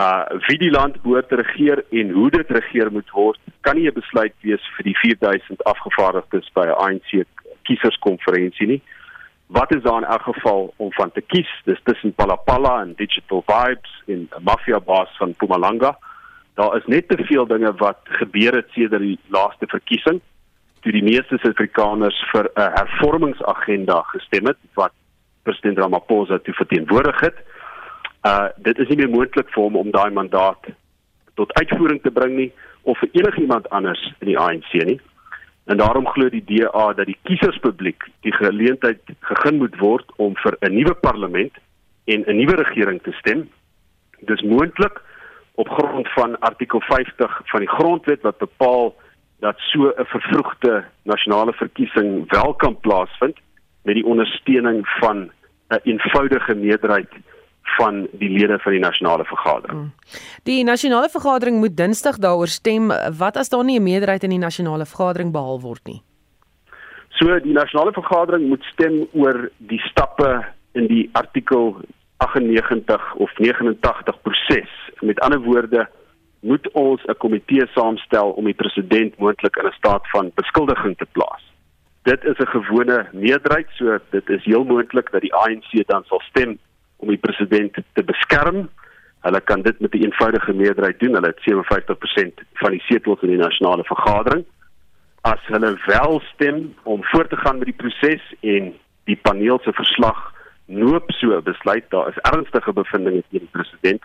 Uh 0.03 0.39
wie 0.47 0.57
die 0.57 0.71
land 0.73 0.97
behoort 1.03 1.29
te 1.29 1.37
regeer 1.39 1.83
en 1.89 2.09
hoe 2.11 2.29
dit 2.33 2.49
regeer 2.51 2.91
moet 2.91 3.09
word, 3.15 3.39
kan 3.61 3.77
nie 3.77 3.87
'n 3.87 3.93
besluit 3.93 4.33
wees 4.41 4.63
vir 4.75 4.83
die 4.89 4.97
4000 4.97 5.63
afgevaardigdes 5.63 6.49
by 6.53 6.65
'n 6.65 6.79
ANC 6.85 7.23
kieserskonferensie 7.63 8.67
nie. 8.67 8.81
Wat 9.47 9.75
is 9.75 9.83
daar 9.83 10.01
in 10.01 10.09
elk 10.15 10.21
geval 10.21 10.73
om 10.77 10.91
van 10.91 11.11
te 11.11 11.21
kies? 11.21 11.51
Dis 11.65 11.79
tussen 11.83 12.13
Palapala 12.13 12.81
en 12.81 12.93
Digital 12.97 13.43
Vibes 13.47 13.93
en 14.07 14.27
'n 14.27 14.43
mafia 14.43 14.79
baas 14.79 15.17
van 15.17 15.29
Mpumalanga. 15.29 15.97
Daar 16.55 16.75
is 16.75 16.85
net 16.85 17.07
te 17.07 17.23
veel 17.23 17.47
dinge 17.47 17.73
wat 17.73 17.99
gebeur 18.03 18.53
het 18.55 18.69
sedert 18.71 19.01
die 19.01 19.19
laaste 19.27 19.67
verkiesing 19.67 20.21
die 20.93 21.03
meeste 21.03 21.39
Suid-Afrikaners 21.41 22.17
vir 22.31 22.49
'n 22.55 22.71
hervormingsagenda 22.77 24.01
gestem 24.13 24.45
het 24.45 24.59
wat 24.73 24.93
president 25.43 25.77
Ramaphosa 25.77 26.37
toe 26.37 26.53
verteenwoordig 26.53 27.19
het. 27.19 27.37
Uh 28.25 28.47
dit 28.57 28.77
is 28.77 28.87
nie 28.87 28.97
meer 28.97 29.09
moontlik 29.09 29.49
vir 29.49 29.63
hom 29.63 29.75
om 29.75 29.91
daai 29.91 30.11
mandaat 30.11 30.69
tot 31.35 31.53
uitvoering 31.53 32.01
te 32.01 32.11
bring 32.11 32.35
nie 32.35 32.51
of 32.81 32.97
vir 32.99 33.09
enigiemand 33.11 33.69
anders 33.69 34.13
in 34.19 34.27
die 34.27 34.39
ANC 34.39 34.73
nie. 34.73 34.99
En 35.65 35.77
daarom 35.77 36.07
glo 36.07 36.29
die 36.29 36.43
DA 36.45 36.93
dat 36.93 37.05
die 37.05 37.17
kieserspubliek 37.23 38.03
die 38.21 38.35
geleentheid 38.35 39.01
gegee 39.19 39.57
moet 39.57 39.77
word 39.79 40.11
om 40.17 40.35
vir 40.35 40.57
'n 40.61 40.73
nuwe 40.73 40.93
parlement 40.93 41.53
en 42.05 42.23
'n 42.27 42.37
nuwe 42.37 42.55
regering 42.55 43.01
te 43.01 43.11
stem. 43.11 43.49
Dis 44.19 44.41
moontlik 44.41 45.01
op 45.55 45.69
grond 45.69 46.07
van 46.13 46.39
artikel 46.39 46.81
50 46.81 47.41
van 47.45 47.59
die 47.59 47.69
grondwet 47.69 48.21
wat 48.21 48.37
bepaal 48.37 48.95
dat 49.45 49.57
so 49.57 49.79
'n 49.91 50.05
vervroegde 50.13 50.83
nasionale 51.03 51.53
verkiesing 51.53 52.31
wel 52.31 52.53
kan 52.53 52.79
plaasvind 52.79 53.37
met 53.83 53.95
die 53.95 54.05
ondersteuning 54.05 54.87
van 54.99 55.17
'n 55.67 55.79
eenvoudige 55.83 56.55
meerderheid 56.55 57.11
van 57.63 58.07
die 58.11 58.29
lede 58.29 58.59
van 58.59 58.71
die 58.71 58.81
nasionale 58.81 59.25
vergadering. 59.25 59.79
Hmm. 59.79 59.93
Die 60.43 60.63
nasionale 60.63 61.09
vergadering 61.09 61.57
moet 61.59 61.77
Dinsdag 61.77 62.17
daaroor 62.17 62.47
stem 62.47 62.91
wat 63.17 63.37
as 63.37 63.49
daar 63.49 63.63
nie 63.63 63.79
'n 63.79 63.83
meerderheid 63.83 64.23
in 64.23 64.29
die 64.29 64.45
nasionale 64.47 64.85
vergadering 64.85 65.31
behaal 65.31 65.61
word 65.61 65.83
nie. 65.83 66.01
So 67.09 67.39
die 67.39 67.53
nasionale 67.53 67.91
vergadering 67.91 68.47
moet 68.47 68.63
stem 68.63 69.07
oor 69.11 69.49
die 69.57 69.79
stappe 69.79 70.45
in 70.71 70.87
die 70.87 71.09
artikel 71.11 71.75
98 72.17 73.13
of 73.15 73.31
89 73.37 74.21
proses. 74.21 74.69
Met 74.99 75.19
ander 75.19 75.39
woorde, 75.39 75.89
moet 76.43 76.71
ons 76.71 77.01
'n 77.05 77.17
komitee 77.17 77.65
saamstel 77.67 78.29
om 78.29 78.45
die 78.45 78.59
president 78.63 79.17
moontlik 79.17 79.55
in 79.55 79.65
'n 79.65 79.79
staat 79.79 80.09
van 80.09 80.31
beskuldiging 80.35 80.97
te 80.97 81.07
plaas. 81.11 81.43
Dit 82.03 82.23
is 82.23 82.37
'n 82.37 82.55
gewone 82.55 83.07
meerderheid, 83.11 83.67
so 83.73 83.97
dit 84.09 84.29
is 84.29 84.43
heel 84.43 84.63
moontlik 84.63 85.11
dat 85.11 85.21
die 85.21 85.33
ANC 85.33 85.87
dan 85.87 86.03
sal 86.03 86.21
stem 86.29 86.57
om 86.97 87.07
die 87.07 87.17
president 87.17 87.73
te 87.93 88.03
beskerm. 88.03 88.69
Hulle 89.19 89.41
kan 89.41 89.61
dit 89.61 89.79
met 89.79 89.93
'n 89.93 90.03
eenvoudige 90.03 90.53
meerderheid 90.53 90.99
doen. 90.99 91.13
Hulle 91.13 91.27
het 91.27 91.41
57% 91.41 92.41
van 92.53 92.71
die 92.71 92.81
setels 92.81 93.21
in 93.21 93.29
die 93.29 93.45
nasionale 93.47 93.83
vergadering. 93.83 94.45
As 95.21 95.39
hulle 95.45 95.79
wel 95.85 96.21
stem 96.33 96.75
om 96.83 97.03
voort 97.03 97.29
te 97.29 97.37
gaan 97.37 97.57
met 97.57 97.65
die 97.65 97.81
proses 97.83 98.33
en 98.39 98.73
die 99.03 99.19
paneel 99.21 99.59
se 99.63 99.73
verslag 99.73 100.33
noop 100.65 101.11
so 101.11 101.41
besluit 101.41 101.83
daar 101.89 102.07
is 102.07 102.17
ernstige 102.21 102.73
bevindinge 102.73 103.23
teen 103.29 103.39
die 103.39 103.49
president 103.51 104.01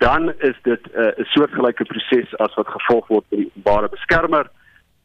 dan 0.00 0.32
is 0.38 0.56
dit 0.62 0.82
'n 0.92 1.00
uh, 1.00 1.24
soortgelyke 1.32 1.84
proses 1.84 2.36
as 2.36 2.54
wat 2.54 2.68
gevolg 2.68 3.06
word 3.06 3.24
by 3.28 3.36
die 3.36 3.50
openbare 3.50 3.88
beskermer. 3.88 4.50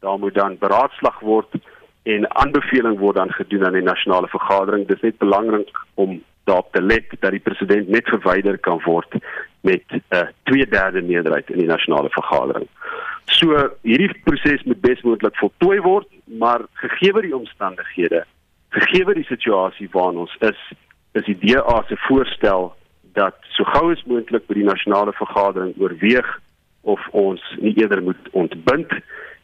Daar 0.00 0.18
moet 0.18 0.34
dan 0.34 0.58
beraadslag 0.58 1.20
word 1.20 1.50
en 2.02 2.36
aanbeveling 2.36 2.98
word 2.98 3.16
dan 3.16 3.32
gedoen 3.32 3.66
aan 3.66 3.78
die 3.78 3.82
nasionale 3.92 4.28
vergadering. 4.28 4.86
Dis 4.86 5.00
net 5.00 5.18
belangrik 5.18 5.70
om 5.94 6.22
daarop 6.44 6.72
te 6.72 6.82
let 6.82 7.04
dat 7.20 7.30
die 7.30 7.40
president 7.48 7.88
net 7.88 8.08
verwyder 8.08 8.58
kan 8.58 8.80
word 8.84 9.10
met 9.60 9.84
'n 9.90 10.02
uh, 10.10 10.28
2/3 10.44 11.06
meerderheid 11.06 11.50
in 11.50 11.58
die 11.58 11.72
nasionale 11.74 12.10
vergadering. 12.10 12.68
So 13.24 13.70
hierdie 13.82 14.20
proses 14.24 14.62
moet 14.62 14.80
besmoontlik 14.80 15.36
voltooi 15.36 15.80
word 15.80 16.08
maar 16.24 16.60
gegee 16.72 17.20
die 17.20 17.36
omstandighede 17.36 18.24
gegee 18.76 19.14
die 19.14 19.24
situasie 19.28 19.88
waarin 19.92 20.24
ons 20.24 20.36
is, 20.44 20.58
is 21.12 21.24
die 21.28 21.38
DA 21.40 21.82
se 21.88 21.96
voorstel 22.08 22.74
dat 23.16 23.36
so 23.56 23.64
gou 23.64 23.90
as 23.92 24.02
moontlik 24.04 24.46
by 24.46 24.58
die 24.58 24.68
nasionale 24.68 25.12
vergadering 25.16 25.72
oorweeg 25.80 26.28
of 26.86 27.00
ons 27.12 27.42
nie 27.58 27.74
eerder 27.80 28.02
moet 28.02 28.28
ontbind 28.32 28.92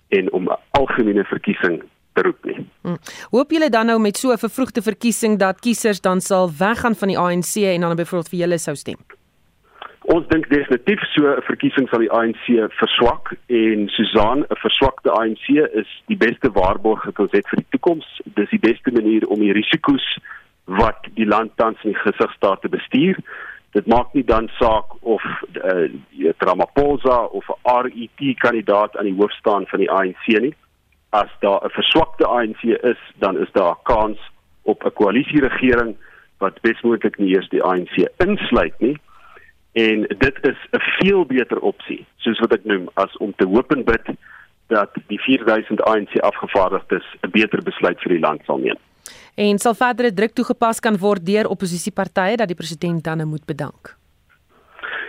en 0.08 0.32
om 0.32 0.48
'n 0.48 0.60
algemene 0.78 1.24
verkiesing 1.24 1.82
te 2.12 2.22
roep 2.22 2.44
nie. 2.44 2.66
Hmm. 2.82 2.98
Hoop 3.30 3.50
julle 3.50 3.70
dan 3.70 3.86
nou 3.86 3.98
met 4.00 4.16
so 4.16 4.32
'n 4.32 4.38
vervroegde 4.38 4.82
verkiesing 4.82 5.38
dat 5.38 5.60
kiesers 5.60 6.00
dan 6.00 6.20
sal 6.20 6.50
weggaan 6.58 6.94
van 6.94 7.08
die 7.08 7.18
ANC 7.18 7.54
en 7.56 7.80
dan 7.80 7.96
byvoorbeeld 7.96 8.28
vir 8.28 8.38
julle 8.38 8.58
sou 8.58 8.76
stem? 8.76 9.00
Ons 10.02 10.26
dink 10.28 10.48
definitief 10.48 11.00
so 11.14 11.26
'n 11.26 11.42
verkiesing 11.42 11.88
sal 11.88 11.98
die 11.98 12.12
ANC 12.12 12.44
verswak 12.70 13.36
en 13.46 13.88
Susan 13.88 14.38
'n 14.38 14.56
verswakte 14.56 15.10
ANC 15.10 15.46
is 15.72 16.02
die 16.06 16.16
beste 16.16 16.50
waarborg 16.52 17.04
wat 17.04 17.18
ons 17.18 17.32
het 17.32 17.48
vir 17.48 17.58
die 17.58 17.70
toekoms. 17.70 18.20
Dis 18.24 18.50
die 18.50 18.58
beste 18.70 18.90
manier 18.92 19.26
om 19.26 19.40
die 19.40 19.52
risiko's 19.52 20.18
wat 20.64 21.06
die 21.14 21.26
land 21.26 21.56
tans 21.56 21.78
in 21.84 21.92
die 21.92 21.98
gesig 21.98 22.32
staar 22.32 22.58
te 22.58 22.68
bestuur. 22.68 23.16
Dit 23.72 23.86
maak 23.86 24.12
nie 24.12 24.24
dan 24.24 24.48
saak 24.58 24.96
of 25.00 25.22
uh, 25.64 25.88
Ramaphosa 26.38 27.24
of 27.32 27.48
'n 27.48 27.88
RET 27.88 28.38
kandidaat 28.38 28.96
aan 28.96 29.08
die 29.08 29.16
hoof 29.16 29.32
staan 29.32 29.66
van 29.66 29.78
die 29.78 29.90
ANC 29.90 30.26
nie. 30.26 30.54
As 31.10 31.30
daar 31.40 31.64
'n 31.64 31.70
verswakte 31.70 32.26
ANC 32.26 32.62
is, 32.62 33.00
dan 33.18 33.38
is 33.38 33.52
daar 33.52 33.72
'n 33.72 33.82
kans 33.82 34.18
op 34.62 34.84
'n 34.84 34.92
koalisieregering 34.92 35.96
wat 36.38 36.60
besmoontlik 36.60 37.18
nie 37.18 37.34
eers 37.34 37.48
die 37.48 37.62
ANC 37.62 37.96
insluit 38.16 38.78
nie 38.78 38.96
en 39.72 40.02
dit 40.02 40.36
is 40.42 40.60
'n 40.70 40.84
veel 40.98 41.24
beter 41.26 41.58
opsie 41.60 42.06
soos 42.16 42.38
wat 42.38 42.52
ek 42.52 42.64
noem 42.64 42.88
as 42.94 43.16
om 43.16 43.32
te 43.36 43.46
hoop 43.46 43.72
en 43.72 43.84
bid 43.84 44.06
dat 44.66 44.90
die 45.06 45.20
4000 45.20 45.82
ANC 45.82 46.18
afgevaardigdes 46.20 47.06
'n 47.20 47.30
beter 47.30 47.62
besluit 47.62 48.00
vir 48.00 48.12
die 48.12 48.24
land 48.26 48.44
sal 48.44 48.58
neem. 48.58 48.80
En 49.34 49.58
sal 49.58 49.74
verdere 49.74 50.12
druk 50.12 50.34
toegepas 50.36 50.80
kan 50.80 50.98
word 51.00 51.24
deur 51.24 51.48
oppositiepartye 51.48 52.36
dat 52.36 52.48
die 52.48 52.56
president 52.56 53.04
dan 53.04 53.24
moet 53.28 53.44
bedank. 53.48 53.96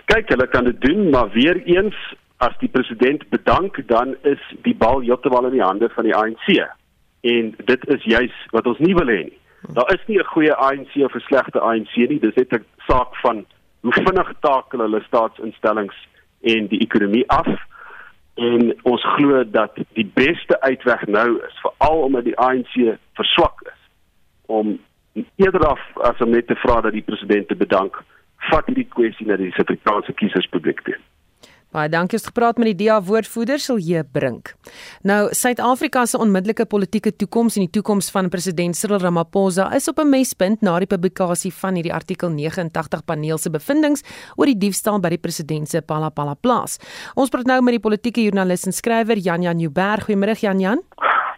Kyk, 0.06 0.30
hulle 0.30 0.48
kan 0.48 0.63
dit 0.63 0.80
doen, 0.82 1.10
maar 1.10 1.30
weer 1.32 1.60
eens 1.68 1.96
as 2.38 2.56
die 2.60 2.70
president 2.70 3.24
bedank, 3.30 3.80
dan 3.88 4.15
is 4.24 4.39
die 4.63 4.75
bal 4.75 5.01
heeltemal 5.03 5.48
in 5.48 5.58
die 5.58 5.63
hande 5.63 5.89
van 5.96 6.08
die 6.08 6.15
ANC. 6.15 6.48
En 7.22 7.51
dit 7.65 7.88
is 7.88 8.03
juis 8.03 8.36
wat 8.51 8.68
ons 8.68 8.80
nie 8.80 8.96
wil 8.96 9.12
hê 9.12 9.24
nie. 9.27 9.39
Daar 9.75 9.92
is 9.94 10.08
nie 10.08 10.20
'n 10.20 10.32
goeie 10.36 10.56
ANC 10.56 10.96
of 11.03 11.15
'n 11.15 11.27
slegte 11.27 11.60
ANC 11.60 11.96
nie, 11.96 12.20
dis 12.20 12.36
net 12.36 12.53
'n 12.53 12.65
saak 12.88 13.15
van 13.22 13.46
hoe 13.82 13.94
vinnig 13.94 14.34
takel 14.39 14.80
hulle 14.80 15.01
staatsinstellings 15.03 15.96
en 16.42 16.68
die 16.68 16.80
ekonomie 16.80 17.30
af 17.30 17.48
en 18.36 18.74
ons 18.84 19.03
glo 19.15 19.44
dat 19.44 19.75
die 19.94 20.12
beste 20.13 20.62
uitweg 20.62 21.06
nou 21.08 21.39
is 21.48 21.60
veral 21.62 22.01
omdat 22.01 22.24
die 22.24 22.38
ANC 22.38 22.98
verswak 23.13 23.62
is 23.62 23.82
om 24.60 24.75
eerder 25.36 25.65
af 25.67 25.81
as 26.10 26.22
om 26.25 26.33
net 26.33 26.48
te 26.48 26.57
vra 26.65 26.81
dat 26.81 26.95
die 26.95 27.05
president 27.10 27.48
te 27.48 27.57
bedank 27.65 28.00
vat 28.50 28.69
hierdie 28.69 28.89
kwessie 28.95 29.27
na 29.27 29.38
die 29.39 29.51
Suid-Afrikaanse 29.55 30.15
kieserspubliek 30.19 30.81
toe 30.88 30.98
Baie 31.74 31.89
dankie 31.89 32.19
het 32.19 32.27
gepraat 32.29 32.60
met 32.62 32.69
die 32.69 32.86
DA 32.86 33.00
woordvoerder 33.01 33.57
Silje 33.57 34.03
Brink. 34.13 34.51
Nou 35.10 35.31
Suid-Afrika 35.33 36.03
se 36.05 36.19
onmiddellike 36.22 36.67
politieke 36.69 37.15
toekoms 37.17 37.57
en 37.57 37.65
die 37.65 37.74
toekoms 37.74 38.12
van 38.13 38.29
president 38.29 38.77
Cyril 38.77 39.01
Ramaphosa 39.01 39.72
is 39.74 39.89
op 39.89 40.00
'n 40.00 40.10
mespunt 40.10 40.62
na 40.62 40.77
die 40.79 40.88
publikasie 40.88 41.53
van 41.53 41.74
hierdie 41.74 41.93
artikel 41.93 42.29
89 42.29 43.05
paneel 43.05 43.38
se 43.38 43.50
bevindinge 43.50 44.01
oor 44.36 44.45
die 44.45 44.57
diefstal 44.57 45.00
by 45.00 45.10
die 45.10 45.17
president 45.17 45.69
se 45.69 45.81
Palapala 45.81 46.36
plaas. 46.36 46.77
Ons 47.15 47.29
praat 47.29 47.45
nou 47.45 47.62
met 47.62 47.74
die 47.74 47.89
politieke 47.89 48.22
joernalis 48.22 48.65
en 48.65 48.72
skrywer 48.72 49.17
Jan 49.17 49.41
Jan 49.41 49.57
Nieuwberg. 49.57 50.05
Goeiemôre 50.05 50.39
Jan 50.39 50.60
Jan. 50.60 50.81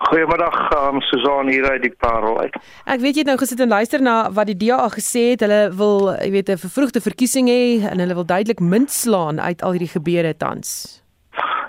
Goeiemiddag, 0.05 0.57
um, 0.77 1.01
Susan 1.01 1.47
hier 1.47 1.69
uit 1.71 1.81
die 1.81 1.93
Parel 1.97 2.39
uit. 2.39 2.57
Ek 2.85 3.01
weet 3.01 3.15
jy 3.17 3.23
het 3.23 3.29
nou 3.31 3.37
gesit 3.41 3.61
en 3.63 3.71
luister 3.73 4.03
na 4.05 4.15
wat 4.37 4.51
die 4.51 4.57
DA 4.67 4.83
gesê 4.93 5.31
het. 5.31 5.41
Hulle 5.41 5.71
wil, 5.73 6.11
jy 6.19 6.29
weet, 6.35 6.49
'n 6.53 6.61
vervroegde 6.61 7.01
verkiesing 7.01 7.49
hê 7.49 7.81
en 7.89 7.99
hulle 7.99 8.13
wil 8.13 8.25
duidelik 8.25 8.61
munt 8.61 8.91
slaan 8.91 9.41
uit 9.41 9.63
al 9.65 9.73
hierdie 9.73 9.95
gebeure 9.97 10.37
tans. 10.37 11.01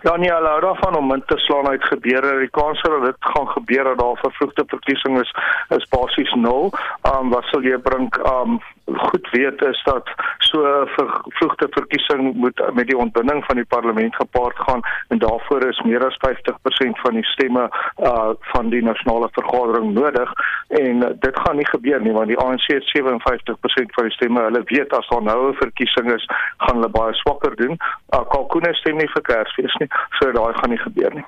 Ja 0.05 0.16
nee, 0.16 0.31
hulle 0.31 0.49
hou 0.49 0.61
daarvan 0.61 0.97
om 0.97 1.07
munt 1.07 1.26
te 1.26 1.38
slaan 1.38 1.69
uit 1.69 1.85
gebeure. 1.85 2.38
Die 2.38 2.52
kans 2.52 2.83
dat 2.83 3.05
dit 3.05 3.16
gaan 3.19 3.49
gebeur 3.49 3.85
dat 3.85 3.99
daar 3.99 4.19
vervroegde 4.21 4.64
verkiesing 4.66 5.21
is, 5.21 5.33
is 5.69 5.88
basies 5.88 6.35
nul. 6.35 6.73
Um 7.16 7.33
wat 7.33 7.45
sal 7.45 7.64
jy 7.64 7.78
bring 7.78 8.12
um 8.21 8.61
goed 8.95 9.28
weet 9.31 9.62
is 9.62 9.83
dat 9.85 10.09
so 10.38 10.59
'n 10.62 10.87
vervroegde 10.87 11.66
verkiesing 11.71 12.35
moet 12.35 12.75
met 12.75 12.87
die 12.87 12.97
ontbinding 12.97 13.45
van 13.45 13.57
die 13.57 13.64
parlement 13.64 14.14
gepaard 14.14 14.57
gaan 14.57 14.81
en 15.09 15.19
daarvoor 15.19 15.69
is 15.69 15.83
meer 15.83 16.07
as 16.07 16.19
50% 16.28 17.00
van 17.00 17.14
die 17.14 17.25
stemme 17.25 17.71
uh 17.97 18.31
van 18.40 18.69
die 18.69 18.83
nasionale 18.83 19.28
vergadering 19.31 19.93
nodig 19.93 20.33
en 20.69 20.97
uh, 21.02 21.09
dit 21.21 21.38
gaan 21.40 21.57
nie 21.57 21.66
gebeur 21.66 22.00
nie 22.00 22.12
want 22.12 22.26
die 22.26 22.38
ANC 22.38 22.66
het 22.66 22.93
57% 22.99 23.95
van 23.97 24.05
die 24.05 24.12
stemme. 24.12 24.43
Hulle 24.43 24.62
weet 24.64 24.93
as 24.93 25.09
daar 25.09 25.23
nou 25.23 25.49
'n 25.49 25.55
verkiesing 25.55 26.14
is, 26.14 26.28
gaan 26.57 26.76
hulle 26.76 26.88
baie 26.88 27.14
swakker 27.14 27.57
doen. 27.57 27.76
Uh 28.14 28.25
Kalkoene 28.28 28.75
stem 28.75 28.97
nie 28.97 29.11
vir 29.14 29.23
Kersfees 29.23 29.75
nie, 29.75 29.88
so 30.19 30.33
daai 30.33 30.55
gaan 30.55 30.71
nie 30.71 30.78
gebeur 30.78 31.14
nie. 31.14 31.25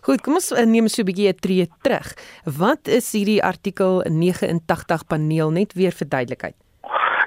Goed, 0.00 0.20
kom 0.20 0.34
ons 0.34 0.52
uh, 0.52 0.64
neem 0.64 0.88
so 0.88 1.02
'n 1.02 1.06
bietjie 1.10 1.28
'n 1.28 1.40
tree 1.40 1.68
terug. 1.82 2.14
Wat 2.44 2.88
is 2.88 3.12
hierdie 3.12 3.42
artikel 3.42 4.02
89 4.06 5.06
paneel 5.06 5.50
net 5.50 5.72
weer 5.72 5.92
vir 5.92 6.08
duidelikheid? 6.08 6.56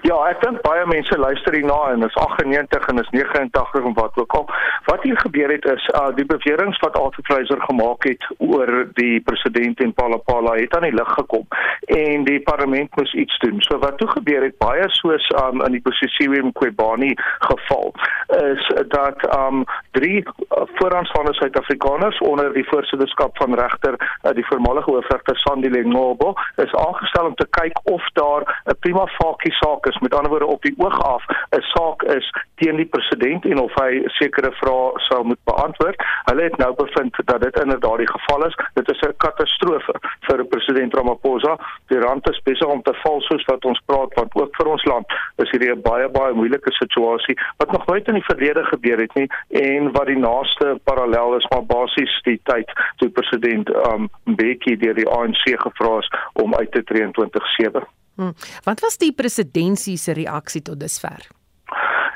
Ja, 0.03 0.17
ek 0.27 0.41
dink 0.43 0.57
baie 0.65 0.83
mense 0.91 1.15
luister 1.15 1.55
hierna 1.55 1.77
en 1.93 2.01
is 2.03 2.15
98 2.19 2.87
en 2.91 2.97
is 2.99 3.11
89 3.15 3.85
en 3.87 3.93
wat 3.95 4.17
ook 4.19 4.33
al. 4.35 4.49
Wat 4.89 5.03
hier 5.07 5.19
gebeur 5.19 5.51
het 5.55 5.63
is 5.71 5.85
uh 5.95 6.09
die 6.17 6.25
beweringe 6.27 6.75
wat 6.81 6.97
Arthur 6.99 7.23
Fraser 7.29 7.61
gemaak 7.61 8.03
het 8.03 8.25
oor 8.37 8.71
die 8.97 9.21
president 9.23 9.79
en 9.79 9.93
Palapala 9.95 10.57
het 10.59 10.75
aan 10.75 10.83
die 10.83 10.91
lig 10.91 11.13
gekom 11.19 11.47
en 11.95 12.25
die 12.27 12.41
parlement 12.43 12.91
moes 12.99 13.13
iets 13.13 13.37
doen. 13.45 13.61
So 13.63 13.79
wat 13.79 13.95
toe 14.01 14.09
gebeur 14.11 14.43
het 14.43 14.57
baie 14.59 14.89
soos 14.97 15.29
um 15.39 15.63
in 15.69 15.77
die 15.77 15.81
Posisiwe 15.87 16.43
Mqobani 16.49 17.13
geval 17.47 17.95
is 18.41 18.67
dat 18.91 19.23
um 19.37 19.63
drie 19.95 20.19
uh, 20.19 20.65
vooraanstaande 20.81 21.33
Suid-Afrikaners 21.39 22.19
onder 22.27 22.51
die 22.53 22.67
voorsitterskap 22.73 23.37
van 23.39 23.55
regter 23.55 23.95
uh, 23.95 24.35
die 24.35 24.45
voormalige 24.51 24.91
hoofregter 24.91 25.39
Sandile 25.45 25.87
Ngobo 25.87 26.35
is 26.59 26.75
aangestel 26.83 27.31
om 27.31 27.39
te 27.39 27.47
kyk 27.55 27.79
of 27.83 28.11
daar 28.19 28.43
'n 28.67 28.79
prima 28.83 29.07
facie 29.07 29.55
saak 29.63 29.91
is 29.93 30.01
met 30.05 30.15
ander 30.15 30.31
woorde 30.33 30.53
op 30.55 30.61
die 30.61 30.75
oog 30.77 30.97
af 31.01 31.23
'n 31.57 31.61
saak 31.61 32.03
is 32.17 32.27
teen 32.55 32.75
die 32.75 32.91
president 32.95 33.45
en 33.45 33.59
of 33.59 33.73
hy 33.81 34.01
sekere 34.05 34.51
vrae 34.51 34.91
sou 35.07 35.23
moet 35.23 35.43
beantwoord. 35.43 36.03
Hulle 36.29 36.43
het 36.43 36.57
nou 36.57 36.73
bevind 36.75 37.15
dat 37.25 37.41
dit 37.41 37.59
inderdaad 37.63 37.97
die 37.97 38.11
geval 38.11 38.45
is. 38.45 38.55
Dit 38.73 38.89
is 38.91 39.01
'n 39.01 39.17
katastrofe 39.17 39.93
vir 40.27 40.45
president 40.45 40.93
Ramaphosa. 40.93 41.57
Die 41.87 41.99
rand 41.99 42.29
is 42.29 42.41
besig 42.43 42.67
om 42.67 42.81
te 42.81 42.93
val 42.93 43.21
soos 43.21 43.45
wat 43.45 43.65
ons 43.65 43.81
praat 43.85 44.13
want 44.13 44.35
ook 44.35 44.55
vir 44.55 44.67
ons 44.67 44.85
land 44.85 45.05
is 45.35 45.51
hierdie 45.51 45.71
'n 45.71 45.81
baie 45.81 46.09
baie 46.09 46.33
moeilike 46.33 46.71
situasie 46.71 47.37
wat 47.57 47.71
nog 47.71 47.85
nooit 47.85 48.07
in 48.07 48.13
die 48.13 48.29
verlede 48.31 48.63
gebeur 48.63 48.99
het 48.99 49.13
nie 49.13 49.29
en 49.49 49.91
wat 49.91 50.05
die 50.05 50.17
naaste 50.17 50.79
parallel 50.83 51.35
is 51.35 51.47
maar 51.49 51.65
basies 51.65 52.21
die 52.23 52.39
tyd 52.43 52.69
toe 52.97 53.09
president 53.09 53.69
um 53.93 54.09
Mbeki 54.23 54.77
deur 54.77 54.93
die 54.93 55.09
ANC 55.09 55.43
gevra 55.65 55.97
is 55.97 56.13
om 56.33 56.55
uit 56.55 56.71
te 56.71 56.83
tree 56.83 57.01
in 57.01 57.11
2007. 57.11 58.02
Hmm. 58.15 58.35
Wat 58.63 58.79
was 58.79 58.97
die 59.01 59.13
presidentsie 59.13 59.97
se 59.97 60.13
reaksie 60.13 60.61
tot 60.61 60.79
dusver? 60.79 61.27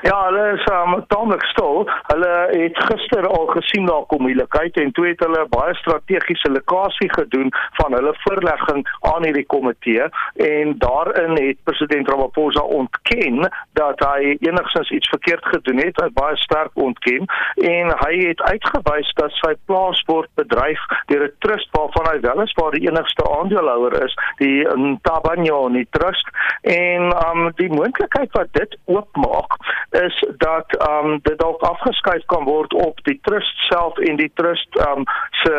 Ja, 0.07 0.25
hulle 0.25 0.53
is 0.55 0.65
um, 0.71 0.93
tamelik 1.11 1.43
stil. 1.51 1.81
Hulle 2.07 2.33
het 2.51 2.77
gister 2.87 3.25
al 3.27 3.47
gesien 3.51 3.85
daar 3.89 4.05
kom 4.07 4.21
moeilikheid 4.23 4.77
en 4.79 4.91
toe 4.95 5.07
het 5.09 5.19
hulle 5.19 5.41
baie 5.51 5.73
strategiese 5.75 6.51
lokasie 6.51 7.09
gedoen 7.13 7.49
van 7.79 7.95
hulle 7.97 8.13
voorlegging 8.21 8.85
aan 9.11 9.25
hierdie 9.27 9.45
komitee 9.51 10.05
en 10.47 10.71
daarin 10.79 11.35
het 11.35 11.59
president 11.67 12.07
Ramaphosa 12.09 12.63
ontken 12.79 13.49
dat 13.79 14.03
hy 14.05 14.37
enigsins 14.47 14.93
iets 14.95 15.09
verkeerd 15.09 15.49
gedoen 15.55 15.83
het. 15.83 15.99
Hy 15.99 16.07
baie 16.21 16.39
sterk 16.39 16.71
ontken 16.87 17.27
en 17.73 17.91
hy 18.05 18.13
het 18.21 18.45
uitgewys 18.53 19.11
dat 19.19 19.35
sy 19.41 19.51
plaas 19.65 20.03
word 20.07 20.31
bedryf 20.39 20.87
deur 21.11 21.27
'n 21.27 21.35
trust 21.43 21.75
waarvan 21.75 22.07
hy 22.13 22.19
wel 22.29 22.45
is 22.45 22.55
waar 22.61 22.71
die 22.71 22.87
enigste 22.87 23.27
aandeelhouer 23.39 23.99
is, 24.07 24.15
die 24.39 24.63
Ntabanyo 24.87 25.67
Trust 25.91 26.27
en 26.61 27.11
um 27.27 27.51
die 27.59 27.69
moontlikheid 27.69 28.31
wat 28.31 28.47
dit 28.53 28.79
oopmaak 28.85 29.59
is 30.03 30.17
dat 30.37 30.87
um 30.89 31.19
dit 31.21 31.37
dalk 31.39 31.61
afgeskuif 31.61 32.25
kan 32.25 32.43
word 32.43 32.73
op 32.73 32.99
die 33.03 33.19
trust 33.21 33.57
self 33.69 33.97
en 33.97 34.19
die 34.21 34.31
trust 34.33 34.79
um 34.87 35.05
se 35.41 35.55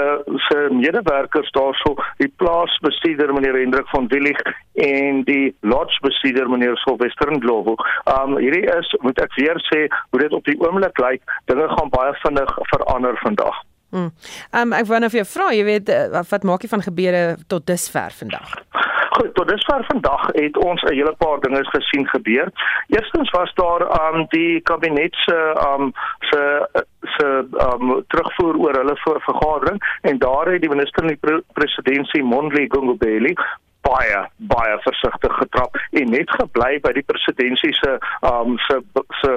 se 0.49 0.59
medewerkers 0.71 1.50
daarso 1.57 1.95
die 2.23 2.33
plaasbestuurder 2.42 3.33
meneer 3.35 3.61
Hendrik 3.61 3.88
van 3.95 4.09
Willig 4.09 4.42
en 4.75 5.23
die 5.30 5.54
lodge 5.61 5.99
bestuurder 6.00 6.50
meneer 6.50 6.76
Sylvester 6.76 7.35
Globo. 7.40 7.76
Um 8.18 8.37
hierdie 8.37 8.66
is 8.78 8.95
moet 9.00 9.21
ek 9.23 9.35
weer 9.40 9.59
sê 9.71 9.87
hoe 10.11 10.21
dit 10.23 10.33
op 10.33 10.45
die 10.45 10.59
oomblik 10.61 11.02
lyk, 11.02 11.23
dinge 11.50 11.68
gaan 11.75 11.90
baie 11.95 12.14
vinnig 12.23 12.54
verander 12.75 13.18
vandag. 13.25 13.64
Hmm. 13.90 14.11
Um 14.52 14.73
ek 14.76 14.87
wou 14.87 14.99
net 15.00 15.12
vir 15.14 15.23
jou 15.23 15.28
vra, 15.33 15.49
jy 15.57 15.64
weet 15.64 15.88
eh, 15.88 16.09
wat 16.30 16.42
maak 16.45 16.64
jy 16.64 16.68
van 16.68 16.85
gebeure 16.85 17.23
tot 17.49 17.66
dusver 17.66 18.12
vandag? 18.18 18.50
Goed, 19.18 19.30
tot 19.35 19.49
dusver 19.49 19.85
vandag 19.88 20.26
het 20.37 20.57
ons 20.61 20.83
'n 20.83 20.95
hele 20.95 21.14
paar 21.18 21.40
dinge 21.40 21.64
gesien 21.64 22.07
gebeur. 22.09 22.52
Eerstens 22.87 23.30
was 23.30 23.54
daar 23.54 23.83
um 24.00 24.26
die 24.28 24.61
kabinet 24.61 25.14
se 25.14 25.38
um 25.73 25.92
se 26.21 26.68
se 27.16 27.26
um 27.68 28.04
terugvoer 28.09 28.57
oor 28.57 28.75
hulle 28.75 28.97
vergadering 29.02 29.83
en 30.02 30.18
daar 30.18 30.47
het 30.52 30.61
die 30.61 30.71
minister 30.71 31.02
in 31.02 31.09
die 31.09 31.21
pre 31.21 31.42
presidentskap 31.52 32.23
Mondli 32.23 32.66
Gungubeli 32.68 33.35
baie 33.88 34.21
baie 34.52 34.76
versigtig 34.85 35.35
getrap 35.42 35.76
en 36.00 36.11
net 36.14 36.30
gebly 36.40 36.71
by 36.85 36.92
die 36.97 37.07
presidentsie 37.11 37.73
se 37.80 37.97
um 38.30 38.57
se 38.66 38.80
se 39.21 39.33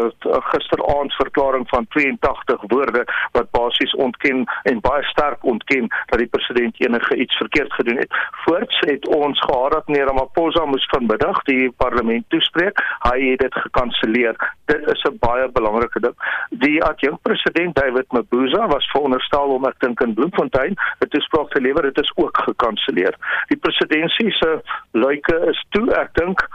gisteraand 0.51 1.15
verklaring 1.20 1.65
van 1.74 1.88
82 1.96 2.65
woorde 2.74 3.03
wat 3.38 3.51
basies 3.58 3.96
ontken 4.08 4.43
en 4.72 4.84
baie 4.88 5.03
sterk 5.13 5.43
ontken 5.53 5.89
dat 6.12 6.20
die 6.24 6.29
president 6.36 6.79
enige 6.86 7.15
iets 7.15 7.38
verkeerd 7.38 7.74
gedoen 7.74 7.98
het. 8.03 8.20
Voorts 8.46 8.79
het 8.79 9.08
ons 9.08 9.39
gehad 9.39 9.72
dat 9.72 9.88
meneer 9.88 10.05
Ramaphosa 10.05 10.65
moes 10.65 10.88
vanmiddag 10.93 11.43
die 11.50 11.72
parlement 11.84 12.25
toespreek. 12.34 12.81
Hy 13.08 13.17
het 13.31 13.39
dit 13.46 13.55
gekanselleer. 13.65 14.36
Dit 14.65 14.88
is 14.93 15.03
'n 15.10 15.17
baie 15.20 15.50
belangrike 15.51 16.00
ding. 16.00 16.15
Die 16.50 16.83
adjunkt 16.83 17.22
president 17.22 17.75
David 17.75 18.11
Mabuza 18.11 18.68
was 18.68 18.92
veronderstel 18.92 19.55
om 19.57 19.66
ek 19.66 19.79
dink 19.79 20.01
in 20.01 20.14
Bloemfontein 20.14 20.75
'n 21.00 21.07
toespraak 21.07 21.50
te 21.50 21.61
lewer. 21.61 21.81
Dit 21.81 22.00
is 22.00 22.11
ook 22.16 22.37
gekanselleer. 22.37 23.16
Die 23.48 23.57
presidentsie 23.57 24.31
se 24.41 24.57
luike 24.91 25.37
is 25.51 25.65
toe. 25.75 25.85
Ek 26.01 26.13
dink 26.19 26.47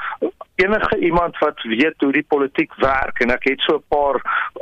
enige 0.56 0.98
iemand 0.98 1.38
wat 1.38 1.62
weet 1.62 1.94
hoe 1.98 2.12
die 2.12 2.24
politiek 2.28 2.72
werk 2.80 3.20
en 3.20 3.32
ek 3.34 3.44
het 3.50 3.60
so 3.60 3.76
'n 3.76 3.84
paar 3.88 4.16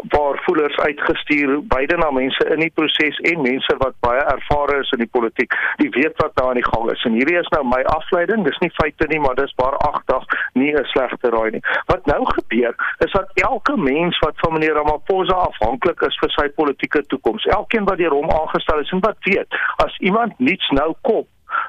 paar 0.08 0.40
voelers 0.44 0.76
uitgestuur 0.78 1.66
beide 1.74 1.96
na 1.96 2.10
mense 2.10 2.44
in 2.54 2.60
die 2.60 2.70
proses 2.74 3.18
en 3.30 3.42
mense 3.42 3.74
wat 3.78 3.94
baie 4.00 4.20
ervare 4.20 4.78
is 4.80 4.90
in 4.90 4.98
die 4.98 5.12
politiek. 5.16 5.54
Die 5.76 5.90
weet 5.90 6.16
wat 6.16 6.34
daar 6.34 6.48
aan 6.48 6.60
die 6.62 6.70
gang 6.72 6.90
is. 6.90 7.04
En 7.04 7.12
hierdie 7.12 7.38
is 7.38 7.48
nou 7.48 7.64
my 7.64 7.82
afleiding. 7.82 8.44
Dis 8.44 8.58
nie 8.58 8.70
feite 8.70 9.06
nie, 9.06 9.20
maar 9.20 9.34
dis 9.34 9.54
maar 9.56 9.76
agtig 9.76 10.22
nie 10.52 10.72
'n 10.74 10.84
slegte 10.84 11.30
raai 11.30 11.50
nie. 11.50 11.64
Wat 11.86 12.06
nou 12.06 12.24
gebeur 12.26 12.74
is 12.98 13.12
dat 13.12 13.30
elke 13.34 13.76
mens 13.76 14.18
wat 14.18 14.34
van 14.36 14.52
meneer 14.52 14.74
Ramaphosa 14.74 15.34
afhanklik 15.34 16.00
is 16.00 16.18
vir 16.18 16.30
sy 16.30 16.48
politieke 16.48 17.06
toekoms, 17.06 17.44
elkeen 17.44 17.84
wat 17.84 17.98
deur 17.98 18.10
hom 18.10 18.30
aangestel 18.30 18.78
is 18.78 18.90
en 18.90 19.00
wat 19.00 19.16
weet, 19.20 19.48
as 19.76 19.98
iemand 19.98 20.38
niets 20.38 20.68
nou 20.70 20.94
kop 21.00 21.26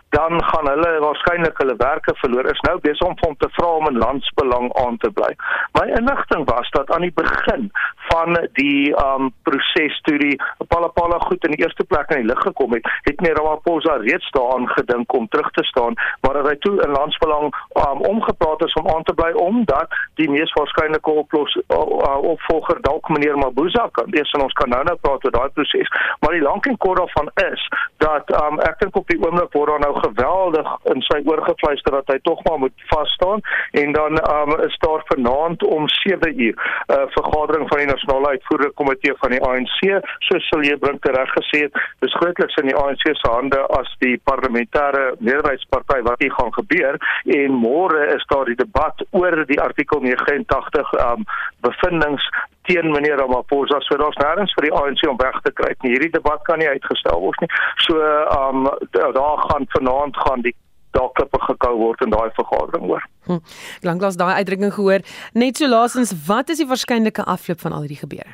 dan 0.09 0.43
gaan 0.43 0.67
hulle 0.69 0.91
waarskynlik 0.99 1.57
hulle 1.57 1.75
werke 1.77 2.13
verloor. 2.21 2.49
Is 2.51 2.63
nou 2.67 2.77
besig 2.79 3.07
om 3.07 3.17
hom 3.19 3.35
te 3.37 3.49
vra 3.57 3.67
om 3.79 3.89
in 3.89 3.97
landsbelang 3.97 4.71
aan 4.85 4.97
te 4.97 5.11
bly. 5.11 5.31
My 5.79 5.85
inligting 5.99 6.45
was 6.49 6.69
dat 6.69 6.91
aan 6.91 7.01
die 7.01 7.13
begin 7.15 7.71
van 8.09 8.37
die 8.53 8.93
um 9.05 9.31
proses 9.43 9.99
toe 10.07 10.17
die 10.17 10.35
Palapala 10.67 11.19
goed 11.19 11.43
in 11.45 11.55
die 11.55 11.63
eerste 11.63 11.83
plek 11.83 12.11
in 12.13 12.23
die 12.23 12.29
lig 12.31 12.41
gekom 12.47 12.73
het, 12.77 12.87
het 13.07 13.21
meneer 13.21 13.37
Ramaphosa 13.39 13.97
reeds 14.03 14.29
daaraan 14.37 14.67
gedink 14.69 15.13
om 15.13 15.27
terug 15.27 15.51
te 15.51 15.63
staan, 15.63 15.93
maar 16.21 16.33
dat 16.39 16.49
hy 16.49 16.55
toe 16.65 16.75
in 16.85 16.95
landsbelang 16.95 17.51
um 17.87 18.03
omgepraat 18.11 18.65
is 18.65 18.73
om 18.81 18.89
aan 18.95 19.03
te 19.03 19.13
bly 19.13 19.31
omdat 19.45 19.95
die 20.21 20.29
mees 20.29 20.53
waarskynlike 20.53 21.11
oplos 21.23 21.55
uh, 21.55 21.77
uh, 21.77 22.17
opvolger 22.33 22.81
dalk 22.81 23.09
meneer 23.09 23.37
Mabuza 23.37 23.87
kan 23.91 24.11
wees 24.15 24.31
en 24.31 24.45
ons 24.47 24.57
kan 24.61 24.69
nou 24.69 24.83
nou 24.83 24.97
praat 25.01 25.25
oor 25.25 25.35
daai 25.35 25.49
proses. 25.57 25.91
Maar 26.19 26.37
die 26.37 26.45
lank 26.45 26.65
en 26.65 26.77
kort 26.77 27.01
daarvan 27.01 27.31
is 27.51 27.67
dat 28.03 28.31
um 28.43 28.59
ek 28.69 28.79
dink 28.83 28.95
op 29.01 29.07
die 29.11 29.19
oomblik 29.21 29.53
word 29.57 29.74
daar 29.79 29.91
nou 29.91 29.99
geweldig 30.07 30.67
in 30.83 31.01
sy 31.01 31.19
oorgefluister 31.25 31.91
dat 31.91 32.07
hy 32.07 32.19
tog 32.23 32.43
maar 32.43 32.59
moet 32.59 32.85
vas 32.91 33.11
staan. 33.11 33.39
En 33.71 33.91
dan 33.91 34.11
um, 34.31 34.59
is 34.67 34.77
daar 34.77 35.01
vanaand 35.05 35.63
om 35.63 35.89
7 35.89 36.41
uur 36.41 36.55
'n 36.55 36.93
uh, 36.93 37.01
vergadering 37.17 37.67
van 37.67 37.77
die 37.77 37.87
nasionale 37.87 38.27
uitvoerende 38.27 38.73
komitee 38.73 39.13
van 39.17 39.29
die 39.29 39.43
ANC 39.43 39.79
so 40.19 40.39
sal 40.39 40.63
jy 40.63 40.77
bring 40.77 40.99
reg 41.01 41.29
gesê 41.39 41.59
het 41.65 41.73
dis 41.99 42.15
grootliks 42.19 42.55
in 42.55 42.67
die 42.67 42.75
ANC 42.75 43.03
se 43.03 43.29
hande 43.29 43.59
as 43.79 43.95
die 43.99 44.21
parlementêre 44.31 45.15
meerderheidsparty 45.19 46.01
wat 46.01 46.19
hier 46.19 46.31
gaan 46.31 46.53
gebeur. 46.53 46.95
En 47.25 47.51
môre 47.51 48.07
is 48.15 48.25
daar 48.27 48.45
die 48.45 48.55
debat 48.55 49.05
oor 49.11 49.45
die 49.45 49.61
artikel 49.61 49.99
89 49.99 50.93
um, 50.93 51.23
bevindings 51.59 52.29
teen 52.67 52.91
meneer 52.91 53.17
Ramaphosa. 53.21 53.79
So 53.87 53.97
daar's 54.01 54.19
nêrens 54.21 54.53
vir 54.57 54.69
die 54.69 54.75
ANC 54.75 55.05
om 55.09 55.17
weg 55.21 55.39
te 55.45 55.53
kry 55.53 55.73
nie. 55.83 55.95
Hierdie 55.95 56.13
debat 56.17 56.43
kan 56.49 56.59
nie 56.59 56.69
uitgestel 56.69 57.21
word 57.21 57.41
nie. 57.43 57.51
So 57.87 57.99
ehm 58.01 58.65
um, 58.65 58.69
daar 58.91 59.43
gaan 59.49 59.67
vanaand 59.77 60.17
gaan 60.27 60.45
die 60.45 60.55
daar 60.95 61.11
klippe 61.13 61.39
gekou 61.43 61.73
word 61.77 62.01
in 62.05 62.13
daai 62.13 62.29
vergadering 62.37 62.89
oor. 62.89 63.03
Hm. 63.27 63.41
Lanklaas 63.83 64.15
daai 64.19 64.37
uitdrukking 64.39 64.73
gehoor. 64.77 65.03
Net 65.33 65.59
so 65.59 65.67
laasens, 65.67 66.13
wat 66.27 66.53
is 66.53 66.61
die 66.63 66.69
waarskynlike 66.69 67.25
afloop 67.35 67.59
van 67.65 67.75
al 67.75 67.87
hierdie 67.87 68.03
gebeure? 68.03 68.31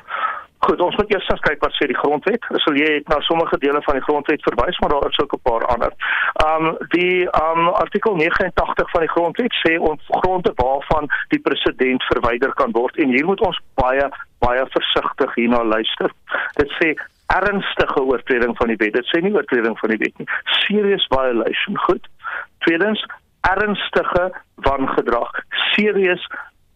Goed, 0.62 0.80
ons 0.80 0.96
moet 0.96 1.10
eers 1.10 1.40
kyk 1.42 1.64
wat 1.64 1.74
sê 1.74 1.88
die 1.90 1.98
grondwet. 1.98 2.44
Sal 2.62 2.76
jy 2.78 2.90
het 2.96 3.08
na 3.10 3.16
sommige 3.26 3.56
dele 3.64 3.80
van 3.82 3.96
die 3.98 4.04
grondwet 4.06 4.44
verwys, 4.46 4.76
maar 4.78 4.92
daar 4.94 5.08
is 5.08 5.18
ook 5.18 5.34
'n 5.34 5.42
paar 5.48 5.64
ander. 5.74 5.92
Um 6.46 6.76
die 6.94 7.26
um 7.46 7.68
artikel 7.68 8.14
89 8.14 8.90
van 8.90 9.00
die 9.00 9.14
grondwet 9.14 9.54
sê 9.62 9.72
ons 9.78 10.02
gronde 10.22 10.52
waarvan 10.54 11.10
die 11.28 11.40
president 11.40 12.02
verwyder 12.12 12.52
kan 12.54 12.70
word 12.72 12.96
en 12.96 13.08
hier 13.08 13.26
moet 13.26 13.40
ons 13.40 13.60
baie 13.74 14.06
baie 14.38 14.64
versigtig 14.68 15.34
hierna 15.34 15.64
luister. 15.64 16.10
Dit 16.54 16.70
sê 16.78 16.94
ernstige 17.26 18.02
oortreding 18.02 18.56
van 18.56 18.68
die 18.68 18.76
wet. 18.76 18.92
Dit 18.92 19.06
sê 19.10 19.20
nie 19.22 19.34
oortreding 19.34 19.78
van 19.78 19.90
die 19.90 19.98
wet 19.98 20.18
nie. 20.18 20.28
Serious 20.44 21.06
violation. 21.08 21.78
Goed. 21.78 22.06
Tweedens 22.58 23.06
ernstige 23.40 24.32
wangedrag. 24.54 25.30
Serious 25.74 26.26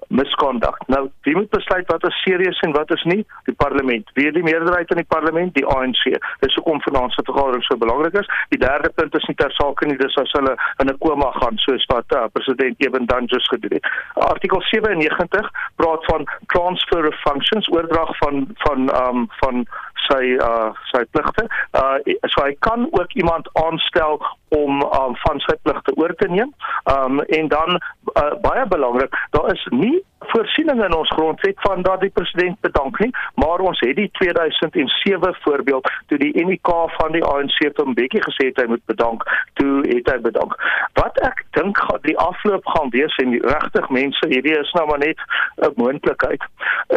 miskondak. 0.08 0.78
Nou, 0.86 1.10
wie 1.22 1.36
moet 1.36 1.50
besluit 1.50 1.86
wat 1.86 2.06
is 2.06 2.22
serieus 2.22 2.60
en 2.60 2.72
wat 2.72 2.90
is 2.90 3.02
nie? 3.02 3.26
Die 3.44 3.54
parlement. 3.54 4.10
Wie 4.14 4.26
het 4.26 4.34
die 4.34 4.42
meerderheid 4.42 4.90
in 4.90 4.96
die 4.96 5.08
parlement? 5.08 5.54
Die 5.54 5.66
ANC. 5.66 6.04
Dis 6.40 6.54
hoekom 6.54 6.80
vanaand 6.82 7.12
se 7.12 7.22
vergadering 7.24 7.64
so 7.64 7.76
belangrik 7.76 8.14
is. 8.20 8.30
Die 8.48 8.58
derde 8.58 8.90
punt 8.94 9.14
is 9.14 9.26
nie 9.26 9.36
ter 9.36 9.52
sake 9.58 9.86
nie, 9.86 9.96
dis 9.96 10.16
as 10.16 10.32
hulle 10.38 10.56
in 10.82 10.90
'n 10.92 10.98
koma 10.98 11.30
gaan 11.40 11.58
soos 11.58 11.84
wat 11.92 12.16
uh, 12.16 12.26
president 12.32 12.80
Eben 12.84 13.06
Danjus 13.06 13.48
gedoen 13.48 13.78
het. 13.78 13.86
Artikel 14.14 14.60
97 14.60 15.50
praat 15.76 16.04
van 16.04 16.28
transfer 16.46 17.06
of 17.06 17.20
functions, 17.20 17.68
oordrag 17.68 18.16
van 18.18 18.48
van 18.54 18.90
ehm 18.90 19.16
um, 19.16 19.28
van 19.40 19.66
sy 20.06 20.36
uh 20.48 20.70
sy 20.92 21.04
pligte. 21.10 21.46
Uh 21.72 21.98
so 22.32 22.44
hy 22.44 22.54
kan 22.58 22.88
ook 22.90 23.12
iemand 23.12 23.48
aanstel 23.52 24.20
om 24.58 24.82
um, 24.82 25.16
van 25.24 25.40
sy 25.46 25.56
pligte 25.62 25.94
oor 26.00 26.14
te 26.22 26.28
neem. 26.28 26.52
Um 26.96 27.20
en 27.38 27.48
dan 27.48 27.78
uh, 27.78 28.32
baie 28.40 28.66
belangrik, 28.66 29.16
daar 29.30 29.52
is 29.52 29.66
nie 29.70 29.96
voorsiening 30.18 30.84
in 30.84 30.94
ons 30.96 31.10
grondwet 31.10 31.60
van 31.60 31.82
dat 31.82 32.00
die 32.00 32.10
president 32.10 32.60
bedank 32.60 32.98
nie, 32.98 33.10
maar 33.34 33.58
ons 33.58 33.80
het 33.80 33.96
die 33.96 34.08
2007 34.12 35.36
voorbeeld 35.40 35.90
toe 36.06 36.18
die 36.18 36.32
NK 36.44 36.70
van 36.96 37.12
die 37.12 37.24
ANC 37.24 37.58
hom 37.76 37.94
bietjie 37.94 38.22
gesê 38.24 38.48
het 38.50 38.60
hy 38.60 38.66
moet 38.70 38.84
bedank, 38.90 39.24
toe 39.60 39.82
het 39.88 40.08
hy 40.10 40.16
bedank. 40.24 40.56
Wat 40.98 41.20
ek 41.26 41.44
dink 41.58 41.78
gaan 41.78 42.02
die 42.06 42.16
afloop 42.22 42.66
gaan 42.74 42.92
wees 42.94 43.16
en 43.22 43.36
regtig 43.44 43.88
mense, 43.98 44.30
hierdie 44.32 44.56
is 44.58 44.72
nou 44.78 44.86
maar 44.90 45.02
net 45.04 45.20
'n 45.68 45.72
moontlikheid, 45.76 46.42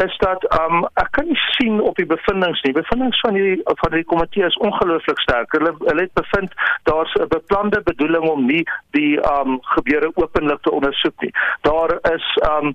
is 0.06 0.16
dat 0.24 0.44
um 0.60 0.86
ek 1.02 1.10
kan 1.10 1.26
nie 1.26 1.40
sien 1.58 1.80
op 1.80 1.96
die 1.96 2.06
bevindinge 2.06 2.60
nie. 2.62 2.72
Bevindinge 2.72 3.18
van 3.20 3.34
die 3.34 3.60
van 3.64 3.90
die 3.90 4.04
komitee 4.04 4.46
is 4.46 4.56
ongelooflik 4.56 5.20
sterk. 5.20 5.52
Hulle 5.52 5.74
hulle 5.78 6.06
het 6.08 6.14
bevind 6.14 6.52
daar's 6.82 7.14
'n 7.14 7.28
beplande 7.50 7.82
bedoeling 7.82 8.28
om 8.30 8.46
nie 8.46 8.62
die 8.90 9.18
um 9.18 9.58
gebeure 9.74 10.10
openlik 10.14 10.62
te 10.62 10.70
ondersoek 10.70 11.20
nie. 11.20 11.32
Daar 11.60 11.98
is 12.12 12.26
um 12.46 12.72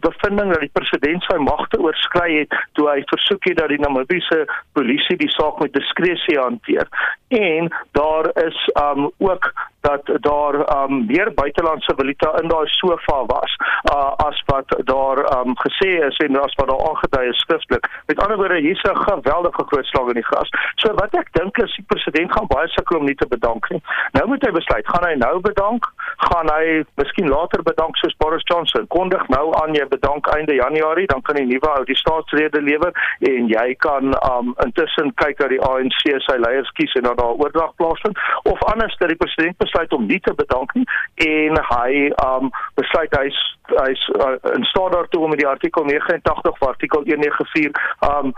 bevinding 0.00 0.52
dat 0.52 0.60
die 0.60 0.72
president 0.72 1.22
sy 1.28 1.36
magte 1.36 1.80
oorskry 1.80 2.38
het 2.38 2.56
toe 2.72 2.88
hy 2.88 3.02
versoek 3.12 3.44
het 3.50 3.60
dat 3.60 3.68
die 3.68 3.80
Namibiese 3.80 4.44
polisie 4.72 5.18
die 5.20 5.30
saak 5.36 5.60
met 5.60 5.76
diskresie 5.76 6.38
hanteer. 6.40 6.88
En 7.28 7.68
daar 7.92 8.30
is 8.46 8.58
um 8.80 9.10
ook 9.18 9.52
dat 9.88 10.04
daar 10.28 10.56
um 10.76 11.06
meer 11.06 11.30
buitelandse 11.34 11.92
valuta 11.96 12.30
in 12.42 12.48
daai 12.48 12.66
sofa 12.66 13.18
was 13.26 13.52
uh, 13.94 14.12
as 14.28 14.42
wat 14.46 14.68
daar 14.92 15.18
um 15.38 15.54
gesê 15.64 15.90
is 16.08 16.16
en 16.26 16.40
as 16.42 16.54
wat 16.58 16.68
daar 16.70 16.84
aangedui 16.88 17.28
is 17.28 17.38
skriftelik. 17.44 17.84
Met 18.06 18.20
ander 18.22 18.36
woorde 18.36 18.60
hier's 18.66 18.82
'n 18.82 18.96
geweldige 19.10 19.64
groot 19.70 19.86
slag 19.86 20.08
in 20.08 20.20
die 20.20 20.28
gras. 20.30 20.50
So 20.82 20.94
wat 20.94 21.14
ek 21.14 21.28
dink 21.32 21.58
is 21.58 21.76
die 21.76 21.84
president 21.92 22.32
gaan 22.32 22.46
baie 22.46 22.68
sukkel 22.68 22.98
om 22.98 23.04
nie 23.04 23.14
te 23.14 23.28
bedank 23.28 23.70
nie. 23.70 23.82
Nou 24.12 24.26
moet 24.26 24.46
hy 24.46 24.50
besluit, 24.50 24.88
gaan 24.88 25.08
hy 25.08 25.14
nou 25.14 25.40
bedank? 25.40 25.84
Gaan 26.16 26.48
hy 26.56 26.84
miskien 26.94 27.28
later 27.28 27.62
bedank 27.62 27.96
soos 27.96 28.16
Boris 28.16 28.42
Johnson? 28.44 28.86
Kondig 28.86 29.28
nou 29.28 29.54
aan 29.62 29.74
jy 29.74 29.86
bedank 29.88 30.26
einde 30.36 30.54
Januarie, 30.54 31.06
dan 31.06 31.22
kan 31.22 31.34
die 31.34 31.46
nuwe 31.46 31.70
ou 31.78 31.84
die 31.84 31.96
staatsrede 32.02 32.60
lewer 32.60 32.92
en 33.18 33.48
jy 33.48 33.74
kan 33.74 34.04
um 34.32 34.54
intussen 34.64 35.14
kyk 35.14 35.38
dat 35.38 35.48
die 35.48 35.62
ANC 35.62 36.02
sy 36.28 36.36
leiers 36.46 36.70
kies 36.70 36.94
en 36.94 37.02
dat 37.02 37.18
daar 37.18 37.36
oordrag 37.42 37.74
plaasvind 37.76 38.18
of 38.42 38.62
anders 38.72 38.96
dat 38.96 39.08
die 39.08 39.16
president 39.16 39.56
besluit 39.56 39.75
om 39.92 40.06
nie 40.06 40.20
te 40.20 40.34
bedank 40.34 40.74
nie 40.74 40.86
en 41.14 41.60
hy 41.70 42.12
um 42.26 42.50
besluit 42.74 43.18
hy's 43.20 43.38
hy's 43.66 44.02
uh, 44.16 44.36
in 44.54 44.64
staat 44.64 44.92
daartoe 44.92 45.22
om 45.22 45.34
met 45.34 45.42
die 45.42 45.48
artikel 45.48 45.84
89 45.84 46.50
of 46.52 46.68
artikel 46.68 47.04
194 47.04 47.70
um 48.10 48.34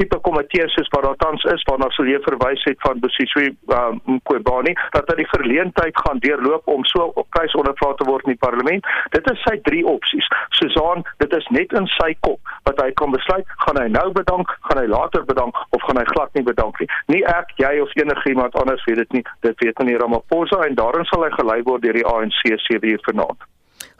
tipe 0.00 0.18
komitee 0.26 0.68
soos 0.72 0.90
wat 0.94 1.04
daar 1.06 1.18
tans 1.24 1.44
is 1.54 1.64
waarna 1.68 1.88
sou 1.96 2.06
jy 2.08 2.18
verwys 2.24 2.64
het 2.68 2.80
van 2.86 3.00
Bosiswe 3.02 3.50
um 3.76 4.20
Kobani 4.28 4.74
dat 4.96 5.10
hy 5.10 5.18
die 5.20 5.28
verleentheid 5.32 6.00
gaan 6.04 6.22
deurloop 6.24 6.68
om 6.74 6.84
so 6.90 7.10
op 7.20 7.28
kruis 7.36 7.54
ondervra 7.58 7.92
te 7.98 8.06
word 8.08 8.26
in 8.26 8.34
die 8.34 8.42
parlement. 8.44 8.88
Dit 9.16 9.28
is 9.32 9.42
sy 9.46 9.56
drie 9.68 9.84
opsies. 9.94 10.28
Susan, 10.58 11.04
dit 11.22 11.36
is 11.36 11.48
net 11.56 11.74
in 11.78 11.88
sy 11.98 12.12
kop 12.26 12.40
wat 12.68 12.80
hy 12.82 12.90
kan 12.98 13.14
besluit, 13.14 13.46
gaan 13.66 13.80
hy 13.80 13.88
nou 13.92 14.08
bedank, 14.16 14.50
gaan 14.68 14.82
hy 14.82 14.86
later 14.90 15.24
bedank 15.28 15.58
of 15.76 15.86
gaan 15.86 16.00
hy 16.00 16.06
glad 16.12 16.34
nie 16.38 16.46
bedank 16.46 16.78
nie. 16.82 16.90
Nie 17.12 17.22
ek, 17.36 17.54
jy 17.62 17.72
of 17.82 17.94
enigiemand 17.98 18.56
anders 18.60 18.84
weet 18.88 19.02
dit 19.04 19.18
nie. 19.18 19.24
Dit 19.46 19.58
weet 19.64 19.78
meneer 19.82 20.04
Ramaphosa 20.04 20.62
en 20.66 20.78
daarin 20.78 21.08
sal 21.10 21.26
hy 21.26 21.32
gelei 21.36 21.60
word 21.68 21.84
deur 21.86 21.98
die 21.98 22.06
ANC 22.06 22.44
7 22.68 22.94
uur 22.94 23.02
vanaand. 23.08 23.50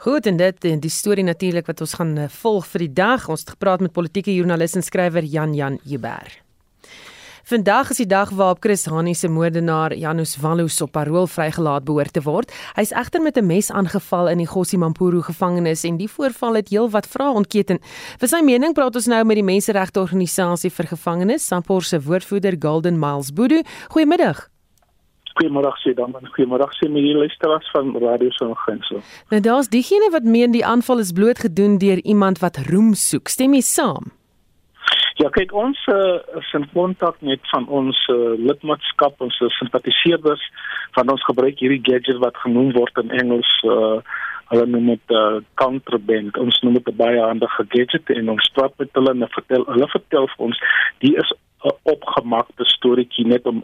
Goed 0.03 0.25
en 0.25 0.35
dit 0.35 0.65
en 0.67 0.81
die 0.83 0.89
storie 0.91 1.23
natuurlik 1.23 1.69
wat 1.69 1.79
ons 1.79 1.93
gaan 1.95 2.17
eh, 2.19 2.31
volg 2.41 2.65
vir 2.73 2.83
die 2.83 2.93
dag. 2.97 3.29
Ons 3.31 3.45
het 3.45 3.53
gepraat 3.53 3.79
met 3.79 3.93
politieke 3.95 4.33
joernalis 4.35 4.75
en 4.75 4.83
skrywer 4.83 5.23
Jan 5.23 5.53
Jan 5.55 5.77
Huber. 5.87 6.27
Vandag 7.47 7.93
is 7.93 8.01
die 8.01 8.07
dag 8.11 8.33
waarop 8.35 8.59
Chris 8.63 8.83
Hani 8.91 9.13
se 9.15 9.31
moordenaar 9.31 9.95
Janus 9.95 10.35
Wallus 10.43 10.81
op 10.83 10.91
parol 10.91 11.27
vrygelaat 11.27 11.87
behoort 11.87 12.13
te 12.13 12.23
word. 12.27 12.51
Hy's 12.75 12.91
egter 12.91 13.23
met 13.23 13.37
'n 13.37 13.47
mes 13.47 13.71
aangeval 13.71 14.27
in 14.27 14.37
die 14.43 14.47
Gossi 14.47 14.77
Mampuru 14.77 15.21
gevangenis 15.21 15.83
en 15.83 15.97
die 15.97 16.09
voorval 16.09 16.55
het 16.55 16.69
heelwat 16.69 17.07
vrae 17.07 17.33
ontketen. 17.33 17.79
Vir 18.19 18.27
sy 18.27 18.41
mening 18.43 18.73
praat 18.73 18.95
ons 18.95 19.07
nou 19.07 19.23
met 19.23 19.35
die 19.35 19.43
menseregte 19.43 19.99
organisasie 19.99 20.71
vir 20.71 20.87
gevangenes, 20.87 21.47
Sampor 21.47 21.81
se 21.81 22.01
woordvoerder 22.01 22.55
Golden 22.59 22.99
Miles 22.99 23.31
Bodu. 23.31 23.63
Goeiemiddag. 23.87 24.52
Goeiemôre 25.33 25.73
sê 25.81 25.93
dan 25.97 26.13
en 26.13 26.27
goeiemôre 26.35 26.67
sê 26.77 26.89
my 26.89 27.01
luisteraars 27.01 27.69
van 27.73 27.95
Radio 27.97 28.29
Songenso. 28.37 29.01
Nou 29.31 29.41
daar's 29.41 29.69
diegene 29.69 30.09
wat 30.11 30.23
meen 30.23 30.51
die 30.51 30.65
aanval 30.65 30.99
is 30.99 31.11
bloot 31.11 31.39
gedoen 31.39 31.77
deur 31.77 32.01
iemand 32.03 32.39
wat 32.39 32.57
roem 32.69 32.93
soek. 32.93 33.27
Stem 33.33 33.53
jy 33.53 33.61
saam? 33.61 34.11
Ja, 35.21 35.29
kyk 35.29 35.53
ons 35.53 35.79
uh, 35.93 36.19
is 36.39 36.53
in 36.57 36.65
kontak 36.73 37.19
met 37.21 37.41
van 37.51 37.67
ons 37.67 37.97
uh, 38.09 38.33
lidmaatskap, 38.37 39.21
ons 39.21 39.39
uh, 39.41 39.49
simpatiseerders 39.59 40.41
van 40.97 41.09
ons 41.13 41.25
gebruik 41.29 41.61
hierdie 41.61 41.81
gadget 41.85 42.17
wat 42.21 42.37
genoem 42.45 42.73
word 42.77 43.03
in 43.03 43.17
Engels 43.23 43.57
uh 43.69 43.97
hulle 44.53 44.65
noem 44.69 44.89
dit 44.91 45.13
uh, 45.17 45.39
counterband. 45.57 46.35
Ons 46.37 46.59
noem 46.61 46.75
dit 46.77 46.89
'n 46.91 46.99
baie 46.99 47.21
handige 47.21 47.63
gadget 47.73 48.09
en 48.13 48.29
ons 48.29 48.49
praat 48.53 48.73
met 48.77 48.89
hulle 48.93 49.09
en 49.09 49.29
vertel 49.35 49.63
hulle 49.65 49.87
vertel 49.89 50.27
vir 50.33 50.45
ons 50.47 50.59
die 50.99 51.15
is 51.17 51.31
'n 51.65 51.73
opgemaakte 51.93 52.65
storieetjie 52.75 53.25
net 53.27 53.47
om 53.49 53.63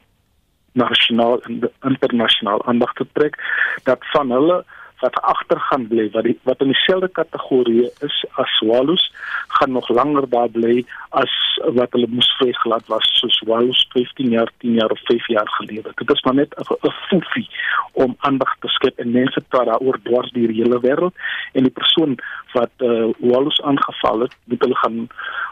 nasionaal 0.71 1.41
en 1.41 1.71
internasionaal 1.81 2.65
aandag 2.65 2.93
te 2.93 3.07
trek 3.13 3.35
dat 3.83 3.97
van 3.99 4.31
hulle 4.31 4.65
wat 4.99 5.21
agter 5.21 5.59
gaan 5.59 5.87
bly 5.87 6.09
wat 6.11 6.23
die, 6.23 6.37
wat 6.43 6.61
in 6.61 6.73
dieselfde 6.73 7.09
kategorie 7.09 7.89
is 8.05 8.25
as 8.41 8.57
swallows 8.59 9.11
gaan 9.47 9.71
nog 9.71 9.89
langer 9.89 10.29
daar 10.29 10.49
bly 10.49 10.85
as 11.09 11.33
wat 11.75 11.91
hulle 11.91 12.07
moes 12.09 12.29
vrygelaat 12.39 12.87
was 12.87 13.07
soos 13.19 13.37
swallows 13.41 13.87
15 13.93 14.29
jaar 14.35 14.51
10 14.57 14.73
jaar 14.73 14.91
of 14.91 14.99
5 15.03 15.27
jaar 15.27 15.49
gelede. 15.57 15.91
Dit 15.95 16.11
is 16.11 16.23
maar 16.23 16.33
net 16.33 16.55
'n 16.57 16.91
foefie 17.09 17.49
om 17.93 18.15
aandag 18.19 18.55
te 18.59 18.67
skep 18.67 18.99
en 18.99 19.11
mense 19.11 19.41
praat 19.47 19.65
daaroor 19.65 19.99
dwars 20.03 20.31
die 20.31 20.47
hele 20.47 20.79
wêreld 20.79 21.15
en 21.53 21.63
die 21.63 21.77
persoon 21.79 22.17
wat 22.53 22.71
uh, 22.77 23.09
swallows 23.19 23.61
aangeval 23.61 24.19
het 24.19 24.35
moet 24.43 24.61
hulle 24.61 24.75
gaan 24.75 25.07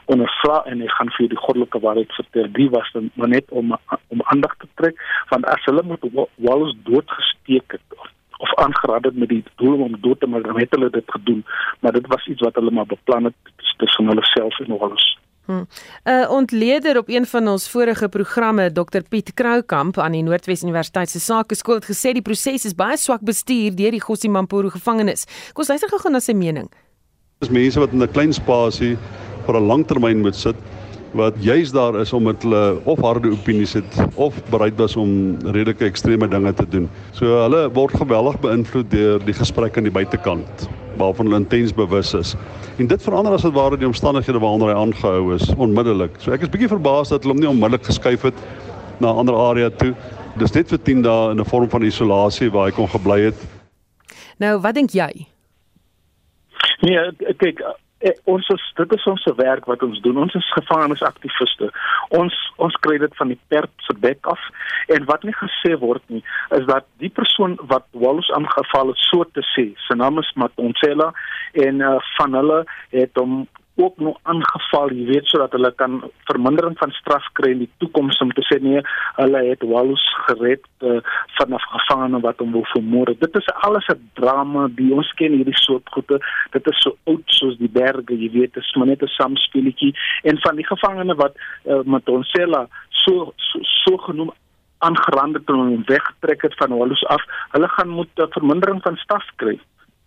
ondervra 0.06 0.64
en 0.66 0.80
hy 0.80 0.88
gaan 0.88 1.10
vir 1.18 1.28
die 1.28 1.44
goddelike 1.46 1.80
waarheid 1.80 2.14
vertel. 2.14 2.48
Wie 2.54 2.70
was 2.70 2.92
dan 2.94 3.10
maar 3.14 3.28
net 3.28 3.46
om 3.50 3.78
om 4.08 4.22
aandag 4.24 4.56
te 4.58 4.68
trek 4.76 5.02
want 5.30 5.46
as 5.46 5.66
hulle 5.66 5.84
met 5.84 6.00
swallows 6.36 6.76
doodgesteek 6.84 7.72
het 7.72 7.98
of 7.98 8.08
of 8.38 8.56
aangeraad 8.56 9.04
het 9.04 9.18
met 9.18 9.30
die 9.30 9.44
doel 9.56 9.82
om 9.82 9.98
dood 10.02 10.20
te 10.20 10.28
maak, 10.28 10.44
dan 10.44 10.60
het 10.60 10.72
hulle 10.76 10.90
dit 10.90 11.12
gedoen, 11.16 11.46
maar 11.80 11.92
dit 11.92 12.08
was 12.08 12.28
iets 12.28 12.42
wat 12.42 12.56
hulle 12.56 12.72
maar 12.72 12.86
beplan 12.86 13.24
het 13.24 13.36
tussen 13.78 14.08
hulle 14.08 14.26
self 14.26 14.60
en 14.60 14.80
alles. 14.80 15.18
Hmm. 15.48 15.68
Uh 16.04 16.32
ontleder 16.32 16.98
op 16.98 17.10
een 17.10 17.26
van 17.26 17.48
ons 17.48 17.70
vorige 17.70 18.10
programme 18.10 18.72
Dr 18.72 19.02
Piet 19.10 19.34
Kroukamp 19.34 19.98
aan 19.98 20.12
die 20.12 20.24
Noordwes 20.24 20.64
Universiteit 20.64 21.10
se 21.10 21.20
Sakeskool 21.20 21.80
het 21.80 21.88
gesê 21.88 22.12
die 22.12 22.22
proses 22.22 22.66
is 22.66 22.76
baie 22.76 22.98
swak 22.98 23.24
bestuur 23.24 23.76
deur 23.76 23.96
die 23.96 24.02
Gossi 24.02 24.28
Mampuru 24.28 24.70
gevangenis. 24.70 25.24
Kom 25.54 25.64
ons 25.64 25.72
luister 25.72 25.90
gou 25.90 26.12
na 26.12 26.20
sy 26.20 26.36
mening. 26.36 26.68
Dis 27.40 27.54
mense 27.54 27.80
wat 27.80 27.96
in 27.96 28.04
'n 28.04 28.12
klein 28.12 28.34
spasie 28.34 28.98
vir 29.46 29.56
'n 29.56 29.68
langtermyn 29.68 30.20
moet 30.20 30.36
sit 30.36 30.56
wat 31.12 31.36
juis 31.40 31.72
daar 31.72 31.96
is 32.02 32.14
om 32.14 32.24
met 32.24 32.44
hulle 32.44 32.80
of 32.84 33.00
harde 33.00 33.32
opinies 33.32 33.74
het 33.74 33.98
of 34.16 34.36
bereid 34.50 34.76
was 34.76 34.96
om 34.96 35.38
redelike 35.46 35.86
ekstreme 35.86 36.28
dinge 36.28 36.54
te 36.54 36.68
doen. 36.68 36.90
So 37.12 37.26
hulle 37.26 37.70
word 37.74 37.96
geweldig 37.96 38.40
beïnvloed 38.44 38.92
deur 38.92 39.24
die 39.26 39.34
gesprek 39.34 39.78
aan 39.78 39.88
die 39.88 39.94
buitekant 39.94 40.68
waarvan 40.98 41.30
hulle 41.30 41.40
intens 41.44 41.74
bewus 41.74 42.14
is. 42.14 42.36
En 42.78 42.88
dit 42.88 43.04
verander 43.04 43.34
as 43.34 43.46
dit 43.46 43.54
ware 43.54 43.78
die 43.78 43.88
omstandighede 43.88 44.40
waaronder 44.42 44.74
hy 44.74 44.78
aangehou 44.82 45.36
is 45.36 45.50
onmiddellik. 45.56 46.18
So 46.20 46.34
ek 46.34 46.48
is 46.48 46.52
bietjie 46.54 46.72
verbaas 46.72 47.14
dat 47.14 47.24
hulle 47.24 47.36
hom 47.36 47.44
nie 47.44 47.52
onmiddellik 47.52 47.86
geskuif 47.86 48.26
het 48.28 48.46
na 49.00 49.14
'n 49.14 49.18
ander 49.24 49.36
area 49.36 49.70
toe. 49.70 49.94
Dis 50.38 50.54
net 50.54 50.70
vir 50.70 50.80
10 50.80 51.02
dae 51.02 51.32
in 51.32 51.40
'n 51.40 51.46
vorm 51.46 51.70
van 51.70 51.84
isolasie 51.84 52.52
waar 52.52 52.66
hy 52.66 52.72
kon 52.72 52.90
gebly 52.90 53.22
het. 53.22 53.48
Nou, 54.38 54.60
wat 54.62 54.74
dink 54.74 54.92
jy? 54.92 55.28
Nee, 56.82 57.34
kyk, 57.38 57.62
Eh, 58.00 58.14
ons 58.30 58.48
is 58.54 58.64
dit 58.78 58.92
is 58.94 59.06
ons 59.10 59.24
se 59.26 59.34
werk 59.36 59.66
wat 59.66 59.84
ons 59.84 60.02
doen. 60.06 60.18
Ons 60.22 60.36
is 60.38 60.52
gevangenisaktiviste. 60.54 61.72
Ons 62.18 62.36
ons 62.62 62.76
kry 62.86 63.00
dit 63.02 63.16
van 63.18 63.32
die 63.34 63.40
perd 63.50 63.74
se 63.88 63.96
bek 64.04 64.30
af 64.30 64.42
en 64.94 65.06
wat 65.10 65.26
nie 65.26 65.34
gesê 65.38 65.74
word 65.82 66.04
nie 66.14 66.22
is 66.58 66.66
dat 66.70 66.86
die 67.02 67.10
persoon 67.10 67.58
wat 67.72 67.86
Wallace 67.92 68.34
aangeval 68.38 68.94
het 68.94 69.02
so 69.02 69.26
te 69.34 69.44
sê, 69.54 69.66
sy 69.88 69.98
naam 69.98 70.22
is 70.22 70.30
Matonsela 70.40 71.12
en 71.66 71.82
uh, 71.82 71.98
van 72.18 72.38
hulle 72.38 72.64
het 72.94 73.18
hom 73.20 73.44
ook 73.78 73.98
nog 73.98 74.18
aangeval, 74.24 74.92
jy 74.92 75.06
weet 75.12 75.30
sodat 75.30 75.54
hulle 75.56 75.72
kan 75.80 76.00
vermindering 76.30 76.78
van 76.78 76.92
straf 76.98 77.26
kry 77.40 77.52
in 77.54 77.64
die 77.66 77.70
toekoms 77.84 78.20
om 78.26 78.32
te 78.34 78.44
sê 78.50 78.58
nee, 78.62 78.82
hulle 79.20 79.44
het 79.50 79.66
Walus 79.72 80.04
gered 80.26 80.66
uh, 80.82 80.98
vanaf 81.38 81.66
gevangene 81.74 82.22
wat 82.26 82.42
hom 82.44 82.56
wou 82.56 82.64
vermoor. 82.74 83.14
Dit 83.20 83.38
is 83.42 83.50
alles 83.68 83.88
'n 83.94 84.10
drama, 84.20 84.68
die 84.80 84.92
ons 84.94 85.12
ken 85.20 85.38
hierdie 85.38 85.62
soort 85.62 85.90
goede. 85.94 86.20
Dit 86.52 86.68
is 86.68 86.82
so 86.82 86.98
oud 87.06 87.24
soos 87.26 87.58
die 87.58 87.72
berge, 87.80 88.18
jy 88.18 88.32
weet, 88.32 88.54
dit 88.54 88.64
is 88.64 88.76
maar 88.76 88.88
net 88.88 89.04
'n 89.04 89.16
samspeletjie 89.20 89.94
en 90.24 90.42
van 90.42 90.56
die 90.56 90.68
gevangene 90.68 91.16
wat 91.16 91.34
uh, 91.66 91.82
met 91.86 92.10
ons 92.10 92.28
sê 92.34 92.44
so 92.90 93.34
so, 93.38 93.62
so 93.62 93.98
genoem 93.98 94.32
aangerande 94.78 95.44
toe 95.44 95.56
om 95.56 95.84
weggetrek 95.86 96.42
het 96.42 96.56
van 96.58 96.78
Walus 96.78 97.06
af, 97.06 97.24
hulle 97.52 97.68
gaan 97.68 97.90
moet 97.90 98.10
'n 98.16 98.32
vermindering 98.38 98.82
van 98.82 98.96
straf 98.96 99.26
kry. 99.36 99.60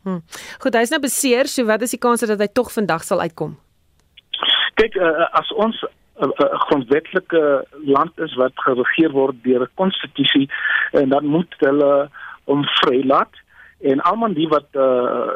Hm. 0.05 0.21
Goed, 0.63 0.75
hy 0.75 0.85
is 0.87 0.93
nou 0.95 1.01
beseer, 1.01 1.49
so 1.51 1.67
wat 1.69 1.83
is 1.85 1.93
die 1.95 2.01
kans 2.01 2.25
dat 2.25 2.41
hy 2.41 2.49
tog 2.53 2.73
vandag 2.73 3.05
sal 3.05 3.21
uitkom? 3.21 3.57
Kyk, 4.81 4.97
uh, 4.97 5.29
as 5.37 5.51
ons 5.53 5.77
'n 6.21 6.29
uh, 6.29 6.33
uh, 6.45 6.61
grondwetlike 6.69 7.43
land 7.85 8.19
is 8.19 8.35
wat 8.37 8.53
geregeer 8.65 9.13
word 9.13 9.37
deur 9.45 9.63
'n 9.65 9.75
konstitusie 9.75 10.49
en 10.93 11.09
dan 11.09 11.27
moet 11.27 11.55
hulle 11.59 12.09
hom 12.45 12.65
vrylaat 12.81 13.35
en 13.81 14.01
almal 14.01 14.35
die 14.37 14.49
wat 14.49 14.69
uh, 14.77 15.29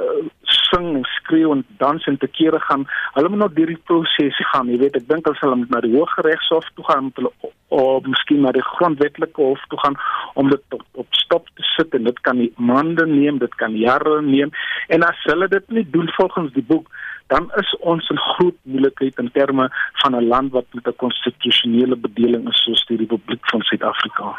sing 0.42 0.94
en 0.98 1.04
skreeu 1.16 1.52
en 1.52 1.64
dans 1.78 2.06
en 2.06 2.18
te 2.18 2.26
kere 2.26 2.60
gaan, 2.60 2.86
hulle 3.14 3.28
moet 3.28 3.38
nog 3.38 3.52
deur 3.56 3.72
die 3.72 3.82
proses 3.88 4.40
gaan. 4.52 4.68
Jy 4.68 4.78
weet, 4.82 4.96
ek 5.00 5.08
dink 5.08 5.28
hulle 5.28 5.40
sal 5.40 5.56
na 5.62 5.80
die 5.84 5.94
Hooggeregshof 5.94 6.68
toe 6.74 6.84
gaan 6.88 7.12
hulle 7.18 7.32
of 7.74 8.06
miskien 8.06 8.44
na 8.44 8.52
die 8.54 8.62
grondwetlike 8.62 9.40
hof 9.40 9.62
toe 9.72 9.78
gaan 9.82 9.96
om 10.38 10.50
dit 10.52 10.76
op, 10.76 10.84
op 11.02 11.16
stop 11.18 11.48
te 11.58 11.64
sit 11.74 11.94
en 11.96 12.04
dit 12.06 12.20
kan 12.26 12.42
maande 12.56 13.06
neem, 13.10 13.40
dit 13.42 13.54
kan 13.58 13.74
jare 13.76 14.20
neem. 14.22 14.52
En 14.94 15.02
as 15.02 15.26
hulle 15.30 15.48
dit 15.48 15.74
nie 15.78 15.86
doen 15.90 16.10
volgens 16.18 16.52
die 16.54 16.66
boek 16.68 16.90
dan 17.32 17.50
is 17.56 17.76
ons 17.80 18.08
in 18.12 18.18
groot 18.18 18.56
moeilikheid 18.62 19.18
in 19.18 19.30
terme 19.32 19.70
van 20.02 20.16
'n 20.16 20.28
land 20.28 20.52
wat 20.52 20.66
met 20.72 20.86
'n 20.86 21.00
konstitusionele 21.04 21.96
bedeling 21.96 22.48
is 22.48 22.62
soos 22.62 22.86
die 22.86 22.96
Republiek 22.96 23.48
van 23.50 23.62
Suid-Afrika. 23.62 24.38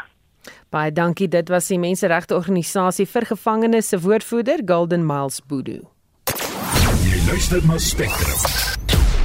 Baie 0.70 0.92
dankie. 0.92 1.28
Dit 1.28 1.48
was 1.48 1.66
die 1.66 1.78
Menseregte 1.78 2.34
Organisasie 2.34 3.06
vir 3.06 3.26
Gevangenes 3.26 3.88
se 3.88 4.00
woordvoerder, 4.00 4.62
Golden 4.66 5.06
Miles 5.06 5.40
Boodoo. 5.46 5.90
Jy 7.06 7.22
luister 7.26 7.62
na 7.66 7.78
Spectrum 7.78 8.38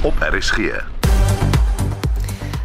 op 0.02 0.14
RSG. 0.20 0.82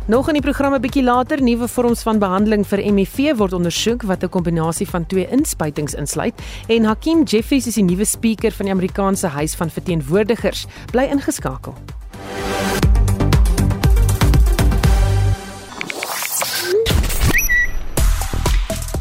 Nog 0.07 0.29
in 0.31 0.37
die 0.37 0.41
programme 0.41 0.79
bietjie 0.79 1.03
later, 1.03 1.41
nuwe 1.43 1.67
vorms 1.67 2.05
van 2.07 2.19
behandeling 2.19 2.61
vir 2.69 2.79
HIV 2.79 3.33
word 3.41 3.53
ondersoek 3.57 4.05
wat 4.07 4.23
'n 4.23 4.29
kombinasie 4.29 4.87
van 4.87 5.05
twee 5.05 5.27
inspuitings 5.27 5.93
insluit 5.93 6.33
en 6.67 6.85
Hakim 6.85 7.23
Jeffries 7.23 7.67
is 7.67 7.75
die 7.75 7.83
nuwe 7.83 8.05
spreker 8.05 8.51
van 8.51 8.65
die 8.65 8.73
Amerikaanse 8.73 9.27
Huis 9.27 9.55
van 9.55 9.69
Verteenwoordigers. 9.69 10.65
Bly 10.91 11.03
ingeskakel. 11.11 11.75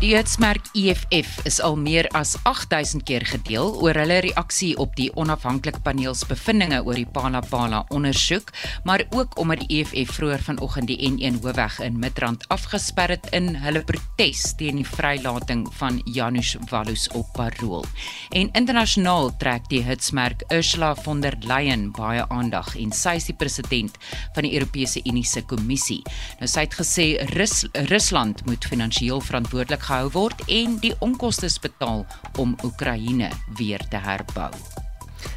Die 0.07 0.15
hitsmerk 0.15 0.69
EFF 0.79 1.41
is 1.51 1.57
al 1.59 1.75
meer 1.75 2.07
as 2.15 2.37
8000 2.47 3.03
keer 3.09 3.25
gedeel 3.27 3.73
oor 3.83 3.97
hulle 3.99 4.21
reaksie 4.23 4.77
op 4.79 4.93
die 4.95 5.09
onafhanklike 5.19 5.81
paneel 5.83 6.15
se 6.15 6.29
bevindinge 6.31 6.79
oor 6.87 6.95
die 6.95 7.09
Palapala 7.11 7.81
ondersoek, 7.91 8.53
maar 8.87 9.03
ook 9.11 9.35
omdat 9.43 9.65
die 9.65 9.81
EFF 9.81 10.13
vroeër 10.15 10.45
vanoggend 10.47 10.87
die 10.93 10.99
N1 11.09 11.41
hoofweg 11.43 11.81
in 11.83 11.99
Midrand 11.99 12.47
afgesper 12.55 13.17
het 13.17 13.27
in 13.35 13.57
hulle 13.65 13.83
protes 13.89 14.45
teen 14.61 14.79
die 14.79 14.87
vrylating 14.87 15.65
van 15.81 15.99
Janusz 16.05 16.55
Wallus 16.71 17.09
op 17.19 17.27
parol. 17.35 17.83
En 18.31 18.53
internasionaal 18.55 19.33
trek 19.43 19.67
die 19.75 19.83
hitsmerk 19.83 20.47
Ursula 20.55 20.93
von 21.03 21.25
der 21.27 21.35
Leyen 21.43 21.89
baie 21.99 22.23
aandag 22.31 22.77
en 22.79 22.95
sy 22.95 23.17
is 23.19 23.27
die 23.33 23.35
president 23.43 23.99
van 24.39 24.47
die 24.47 24.55
Europese 24.55 25.03
Unie 25.03 25.27
se 25.27 25.43
kommissie. 25.43 25.99
Nou 26.39 26.47
sy 26.55 26.69
het 26.69 26.79
gesê 26.79 27.11
Rus 27.35 27.67
Rusland 27.91 28.47
moet 28.47 28.71
finansiëel 28.71 29.27
verantwoordelik 29.33 29.83
gehou 29.97 30.13
word 30.13 30.43
en 30.53 30.75
die 30.83 30.93
onkoste 31.01 31.49
betaal 31.65 32.05
om 32.43 32.53
Oekraïne 32.69 33.31
weer 33.57 33.81
te 33.89 33.97
herbou. 33.97 34.53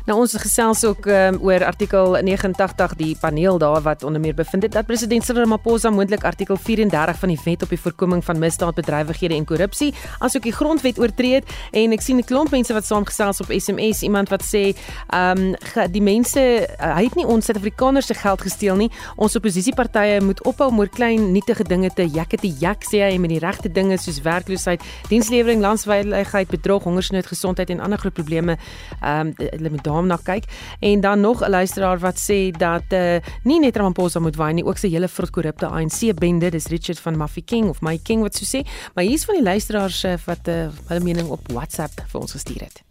Nou 0.05 0.19
ons 0.19 0.33
gesels 0.41 0.83
ook 0.87 1.05
um, 1.05 1.37
oor 1.45 1.65
artikel 1.65 2.17
89 2.25 2.95
die 2.97 3.15
paneel 3.19 3.57
daar 3.61 3.81
wat 3.81 4.03
onder 4.03 4.21
meer 4.21 4.33
bevind 4.33 4.63
het 4.63 4.71
dat 4.71 4.85
president 4.85 5.25
Cyril 5.25 5.43
Ramaphosa 5.43 5.89
moontlik 5.89 6.23
artikel 6.23 6.57
34 6.57 7.19
van 7.19 7.29
die 7.29 7.39
wet 7.43 7.63
op 7.63 7.69
die 7.69 7.79
voorkoming 7.79 8.23
van 8.25 8.39
misdaadbedrywighede 8.39 9.35
en 9.35 9.45
korrupsie 9.45 9.93
asook 10.19 10.43
die 10.43 10.53
grondwet 10.53 10.99
oortree 10.99 11.33
het. 11.33 11.51
En 11.71 11.91
ek 11.91 12.01
sien 12.01 12.17
'n 12.17 12.23
klomp 12.23 12.51
mense 12.51 12.73
wat 12.73 12.85
saamgesels 12.85 13.41
op 13.41 13.51
SMS 13.51 14.01
iemand 14.01 14.29
wat 14.29 14.43
sê 14.43 14.73
ehm 15.09 15.37
um, 15.37 15.91
die 15.91 16.01
mense 16.01 16.39
uh, 16.39 16.95
hy 16.95 17.03
het 17.03 17.15
nie 17.15 17.25
ons 17.25 17.45
Suid-Afrikaners 17.45 18.05
se 18.05 18.13
geld 18.13 18.41
gesteel 18.41 18.75
nie. 18.75 18.91
Ons 19.15 19.35
oppositiepartye 19.35 20.21
moet 20.21 20.43
ophou 20.43 20.69
om 20.69 20.79
oor 20.79 20.89
klein 20.89 21.31
nietige 21.31 21.63
dinge 21.63 21.89
te 21.93 22.07
jakke 22.07 22.37
te 22.37 22.49
jak 22.59 22.83
sê 22.83 23.03
hy 23.11 23.17
met 23.17 23.29
die 23.29 23.39
regte 23.39 23.71
dinge 23.71 23.97
soos 23.97 24.21
werkloosheid 24.21 24.81
dienslewering 25.09 25.61
landveiligheid 25.61 26.47
bedrog 26.47 26.83
hongersnood 26.83 27.25
gesondheid 27.25 27.69
en 27.69 27.79
ander 27.79 27.99
groot 27.99 28.13
probleme 28.13 28.57
ehm 29.01 29.27
um, 29.27 29.33
moet 29.79 29.93
daarna 29.93 30.17
kyk 30.23 30.43
en 30.79 31.01
dan 31.01 31.21
nog 31.21 31.41
'n 31.41 31.49
luisteraar 31.49 31.99
wat 31.99 32.17
sê 32.17 32.51
dat 32.51 32.83
uh, 32.89 33.17
nie 33.43 33.59
net 33.59 33.75
Ramaphosa 33.75 34.19
moet 34.19 34.35
waai 34.35 34.53
nie, 34.53 34.65
ook 34.65 34.77
sy 34.77 34.89
hele 34.89 35.07
vrot 35.07 35.29
korrupte 35.29 35.67
ANC 35.67 36.13
bende, 36.15 36.49
dis 36.49 36.67
Richard 36.67 36.99
van 36.99 37.17
Mafikeng 37.17 37.69
of 37.69 37.81
My 37.81 37.97
King 37.97 38.21
wat 38.21 38.35
so 38.35 38.45
sê, 38.45 38.65
maar 38.93 39.03
hier's 39.03 39.25
van 39.25 39.35
die 39.35 39.43
luisteraars 39.43 40.03
uh, 40.03 40.17
wat 40.25 40.47
uh, 40.47 40.67
hulle 40.87 41.03
mening 41.03 41.29
op 41.29 41.51
WhatsApp 41.51 42.01
vir 42.07 42.21
ons 42.21 42.31
gestuur 42.31 42.61
het. 42.61 42.83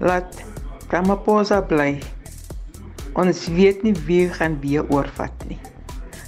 Laat 0.00 0.44
Ramaphosa 0.88 1.60
bly. 1.60 2.00
Ons 3.14 3.48
weet 3.48 3.82
nie 3.82 3.94
wie 4.06 4.28
gaan 4.28 4.60
weer 4.60 4.84
oorvat 4.90 5.48
nie. 5.48 5.58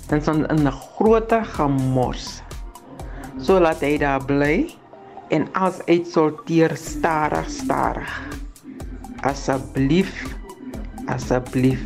Dan 0.09 0.23
son 0.23 0.47
in 0.47 0.67
'n 0.67 0.71
groter 0.71 1.45
gemors. 1.45 2.43
So 3.39 3.61
laat 3.61 3.81
hy 3.81 3.99
daar 3.99 4.25
bly 4.25 4.75
en 5.29 5.49
as 5.53 5.81
uitsorteer 5.87 6.77
stadig 6.77 7.51
stadig 7.51 8.46
asseblief 9.27 10.13
asseblief. 11.11 11.83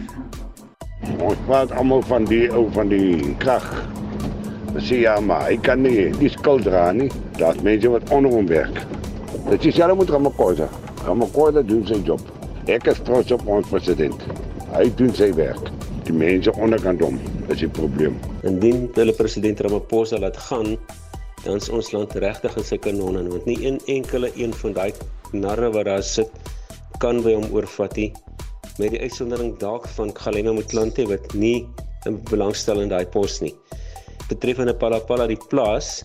Ons 1.21 1.41
praat 1.47 1.73
almal 1.73 2.05
van 2.09 2.29
die 2.29 2.47
ou 2.53 2.67
van 2.77 2.93
die 2.93 3.35
krag 3.43 3.67
sê 4.81 5.01
ja 5.03 5.17
maar 5.25 5.49
ek 5.51 5.65
kan 5.67 5.83
nie 5.83 6.09
die 6.21 6.31
skuld 6.31 6.65
dra 6.69 6.91
nie 6.97 7.09
dat 7.41 7.59
mense 7.67 7.91
wat 7.93 8.13
onder 8.15 8.33
hom 8.33 8.47
werk 8.49 8.79
dit 9.51 9.67
is 9.67 9.79
hulle 9.83 9.97
moet 9.99 10.11
Ramaphosa. 10.15 10.69
Ramaphosa 11.07 11.63
doen 11.67 11.83
sy 11.89 11.99
job. 12.07 12.23
Ek 12.71 12.87
is 12.93 13.01
trots 13.07 13.33
op 13.35 13.47
ons 13.51 13.67
president. 13.73 14.23
Hy 14.71 14.85
doen 15.01 15.11
sy 15.17 15.31
werk. 15.35 15.73
Die 16.07 16.15
mense 16.15 16.55
onderkant 16.55 17.03
hom 17.03 17.19
is 17.49 17.65
die 17.65 17.71
probleem. 17.81 18.15
Indien 18.47 18.87
hulle 18.95 19.15
president 19.19 19.63
Ramaphosa 19.67 20.21
laat 20.23 20.39
gaan 20.49 20.77
dan 21.41 21.57
is 21.57 21.71
ons 21.73 21.91
land 21.95 22.13
regtig 22.21 22.57
in 22.61 22.67
sy 22.69 22.77
kanonne 22.85 23.25
want 23.33 23.47
nie 23.49 23.57
een 23.65 23.79
enkele 23.89 24.29
een 24.37 24.53
van 24.61 24.75
daai 24.77 24.91
narre 25.33 25.71
wat 25.73 25.89
daar 25.89 26.03
sit 26.05 26.29
kan 27.01 27.23
by 27.25 27.35
hom 27.39 27.49
oorvat 27.57 27.97
nie 27.97 28.11
met 28.81 28.95
die 28.95 29.01
uitsondering 29.01 29.57
dalk 29.61 29.89
van 29.97 30.13
Galena 30.17 30.53
Motlanthe 30.57 31.07
wat 31.09 31.35
nie 31.35 31.69
'n 32.07 32.21
belangstel 32.31 32.81
in 32.81 32.89
daai 32.89 33.07
pos 33.07 33.41
nie. 33.41 33.55
Betreffende 34.29 34.75
Palapala 34.75 35.27
die 35.27 35.41
plaas, 35.51 36.05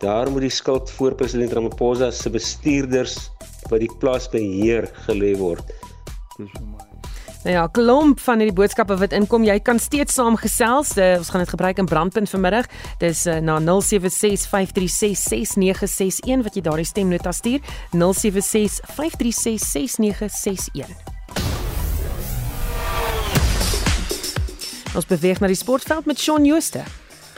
daar 0.00 0.30
moet 0.30 0.48
die 0.48 0.50
skuld 0.50 0.90
voor 0.90 1.14
president 1.14 1.52
Ramaphosa 1.52 2.10
se 2.10 2.30
bestuurders 2.30 3.30
wat 3.70 3.80
die 3.80 3.92
plaas 4.00 4.28
beheer 4.28 4.90
gelê 5.06 5.36
word. 5.38 5.64
Dis 6.38 6.50
vir 6.52 6.66
my 6.66 6.85
Nou 7.46 7.58
ja, 7.58 7.66
klomp 7.70 8.18
van 8.20 8.40
hierdie 8.42 8.56
boodskappe 8.58 8.96
wat 8.98 9.12
inkom, 9.14 9.44
jy 9.46 9.60
kan 9.62 9.78
steeds 9.78 10.16
saamgesels. 10.18 10.96
Uh, 10.98 11.14
ons 11.20 11.28
gaan 11.30 11.44
dit 11.44 11.52
gebruik 11.54 11.78
in 11.78 11.86
brandpunt 11.86 12.26
vanmiddag. 12.32 12.66
Dis 12.98 13.22
uh, 13.30 13.38
na 13.38 13.60
0765366961 13.62 13.70
wat 16.42 16.58
jy 16.58 16.62
daardie 16.66 16.88
stemnota 16.90 17.30
stuur. 17.30 17.62
0765366961. 17.94 18.02
Ons 24.98 25.06
beweeg 25.06 25.38
na 25.38 25.46
die 25.46 25.54
sportveld 25.62 26.10
met 26.10 26.18
Shaun 26.18 26.42
Jooste. 26.50 26.82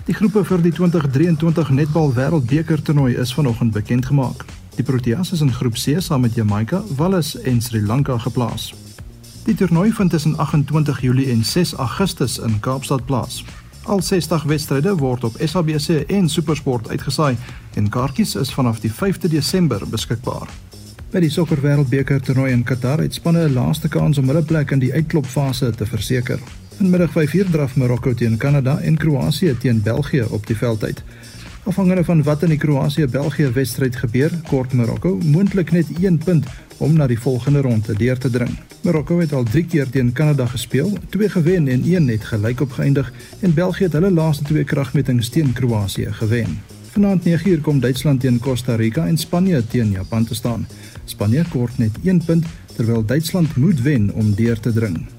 Die 0.09 0.17
groepe 0.17 0.41
vir 0.49 0.65
die 0.65 0.73
2023 0.73 1.69
netbal 1.85 2.17
wêreldbeker 2.17 2.81
toernooi 2.81 3.13
is 3.21 3.37
vanoggend 3.37 3.77
bekend 3.77 4.09
gemaak. 4.09 4.49
Die 4.81 4.89
Proteas 4.89 5.37
is 5.37 5.45
in 5.45 5.53
groep 5.53 5.77
C 5.77 6.01
saam 6.01 6.25
met 6.25 6.33
Jamaica, 6.33 6.81
Wallis 6.97 7.37
en 7.45 7.61
Sri 7.61 7.85
Lanka 7.85 8.17
geplaas. 8.25 8.88
Die 9.49 9.57
toernooi 9.57 9.93
vind 9.93 10.11
tussen 10.11 10.37
28 10.37 11.01
Julie 11.01 11.31
en 11.31 11.45
6 11.45 11.73
Augustus 11.73 12.39
in 12.39 12.61
Kaapstad 12.61 13.05
plaas. 13.05 13.45
Al 13.83 14.03
60 14.03 14.43
wedstryde 14.43 14.97
word 14.97 15.25
op 15.25 15.37
SABC 15.41 15.89
en 15.89 16.29
SuperSport 16.29 16.89
uitgesaai 16.89 17.37
en 17.75 17.89
kaartjies 17.89 18.35
is 18.35 18.53
vanaf 18.53 18.81
die 18.81 18.93
5de 18.93 19.31
Desember 19.33 19.89
beskikbaar. 19.89 20.53
By 21.11 21.23
die 21.25 21.33
Sokker 21.33 21.63
Wêreldbeker 21.65 22.21
toernooi 22.21 22.51
in 22.53 22.67
Qatar 22.69 23.01
het 23.01 23.15
spanne 23.15 23.49
'n 23.49 23.55
laaste 23.57 23.89
kans 23.89 24.19
om 24.19 24.29
hulle 24.29 24.43
plek 24.43 24.71
in 24.71 24.85
die 24.85 24.93
uitklopfase 24.93 25.71
te 25.71 25.87
verseker. 25.87 26.39
Vanmiddag 26.77 27.11
5:00 27.17 27.51
draf 27.51 27.77
Marokko 27.77 28.15
teen 28.15 28.37
Kanada 28.37 28.79
en 28.79 28.97
Kroasie 28.97 29.59
teen 29.59 29.83
België 29.83 30.27
op 30.29 30.47
die 30.47 30.57
veldtyd. 30.57 31.03
Afhangende 31.69 32.05
van 32.05 32.23
wat 32.23 32.43
in 32.43 32.49
die 32.49 32.59
Kroasie-België 32.59 33.51
wedstryd 33.53 33.97
gebeur, 33.97 34.33
kort 34.49 34.73
Marokko 34.73 35.19
moontlik 35.21 35.69
net 35.77 35.91
1 36.01 36.17
punt 36.25 36.47
om 36.79 36.95
na 36.97 37.07
die 37.07 37.19
volgende 37.21 37.61
ronde 37.61 37.93
deur 37.93 38.19
te 38.19 38.31
dring. 38.31 38.55
Marokko 38.87 39.19
het 39.21 39.35
al 39.37 39.45
3 39.45 39.65
keer 39.67 39.91
teen 39.91 40.13
Kanada 40.13 40.47
gespeel, 40.47 40.97
2 41.13 41.29
gewen 41.29 41.69
en 41.69 41.85
1 41.85 42.05
net 42.05 42.25
gelyk 42.25 42.65
op 42.65 42.73
geëindig 42.79 43.13
en 43.41 43.55
België 43.55 43.85
het 43.85 43.93
hulle 43.93 44.11
laaste 44.11 44.49
twee 44.49 44.65
kragmetings 44.65 45.29
teen 45.29 45.53
Kroasie 45.53 46.09
gewen. 46.13 46.57
Vanaand 46.95 47.29
9uur 47.29 47.61
kom 47.61 47.81
Duitsland 47.81 48.21
teen 48.21 48.41
Costa 48.41 48.75
Rica 48.75 49.07
en 49.07 49.19
Spanje 49.19 49.67
teen 49.67 49.91
Japan 49.91 50.25
te 50.25 50.35
staan. 50.35 50.67
Spanje 51.05 51.45
kort 51.53 51.79
net 51.79 52.01
1 52.03 52.25
punt 52.25 52.47
terwyl 52.77 53.05
Duitsland 53.05 53.57
moet 53.57 53.83
wen 53.83 54.11
om 54.15 54.35
deur 54.35 54.61
te 54.61 54.73
dring. 54.73 55.18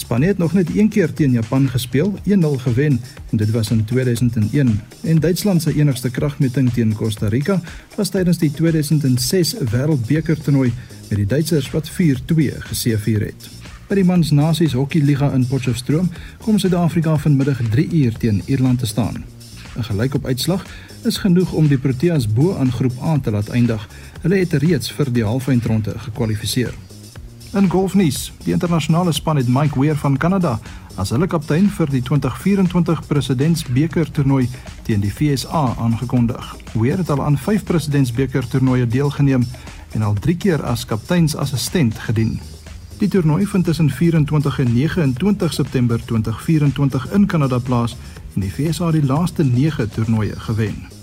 Spanje 0.00 0.26
het 0.26 0.38
nog 0.38 0.52
net 0.52 0.76
een 0.76 0.88
keer 0.88 1.12
teen 1.12 1.32
Japan 1.32 1.68
gespeel, 1.68 2.14
1-0 2.24 2.46
gewen 2.56 3.00
en 3.30 3.36
dit 3.36 3.50
was 3.50 3.70
in 3.70 3.84
2001. 3.84 4.80
En 5.00 5.20
Duitsland 5.20 5.62
se 5.62 5.74
enigste 5.74 6.10
kragmeting 6.10 6.72
teen 6.72 6.94
Costa 6.94 7.28
Rica 7.28 7.60
was 7.96 8.08
tydens 8.08 8.38
die 8.38 8.50
2006 8.50 9.54
Wêreldbeker 9.54 10.40
toernooi 10.42 10.72
met 11.08 11.18
die 11.18 11.26
Duitsers 11.26 11.70
wat 11.70 11.90
4-2 11.90 11.94
geseëvier 12.58 13.20
het. 13.20 13.48
By 13.88 14.00
die 14.00 14.04
Mans 14.04 14.30
Nasies 14.30 14.72
Hokkieliga 14.72 15.32
in 15.36 15.46
Potchefstroom 15.46 16.08
kom 16.44 16.58
Suid-Afrika 16.58 17.16
vanmiddag 17.18 17.60
3 17.70 17.88
uur 17.92 18.16
teen 18.16 18.42
Ierland 18.46 18.78
te 18.78 18.86
staan. 18.86 19.24
'n 19.76 19.84
Gelykop 19.84 20.26
uitslag 20.26 20.64
is 21.04 21.16
genoeg 21.18 21.52
om 21.52 21.68
die 21.68 21.78
Proteas 21.78 22.32
bo 22.32 22.56
aan 22.56 22.72
groep 22.72 23.02
A 23.02 23.18
te 23.18 23.30
laat 23.30 23.48
eindig. 23.48 23.88
Hulle 24.20 24.36
het 24.36 24.52
reeds 24.52 24.92
vir 24.92 25.12
die 25.12 25.24
halfeindronde 25.24 25.98
gekwalifiseer. 25.98 26.74
In 27.50 27.66
golfnuus, 27.70 28.32
die 28.44 28.52
internasionale 28.52 29.10
span 29.12 29.36
het 29.36 29.48
Mike 29.48 29.80
Weir 29.80 29.96
van 29.98 30.16
Kanada 30.16 30.52
as 30.94 31.10
hulle 31.10 31.26
kaptein 31.26 31.66
vir 31.74 31.90
die 31.90 32.02
2024 32.06 33.00
Presidentsbeker 33.08 34.10
toernooi 34.14 34.44
teen 34.86 35.02
die 35.02 35.10
FSA 35.10 35.64
aangekondig. 35.82 36.52
Weir 36.78 37.02
het 37.02 37.10
al 37.10 37.24
aan 37.24 37.38
5 37.38 37.64
Presidentsbeker 37.66 38.46
toernooie 38.52 38.86
deelgeneem 38.86 39.48
en 39.98 40.06
al 40.06 40.14
3 40.14 40.36
keer 40.36 40.62
as 40.62 40.86
kapteinsassistent 40.86 41.98
gedien. 42.06 42.38
Die 43.02 43.10
toernooi 43.10 43.42
vind 43.46 43.66
tussen 43.66 43.90
24 43.90 44.58
en 44.58 44.72
29 44.72 45.52
September 45.52 46.04
2024 46.04 47.10
in 47.12 47.26
Kanada 47.26 47.58
plaas 47.58 47.96
en 48.36 48.46
die 48.46 48.54
FSA 48.54 48.92
het 48.92 49.00
die 49.00 49.06
laaste 49.10 49.42
9 49.44 49.90
toernooie 49.90 50.38
gewen. 50.46 50.99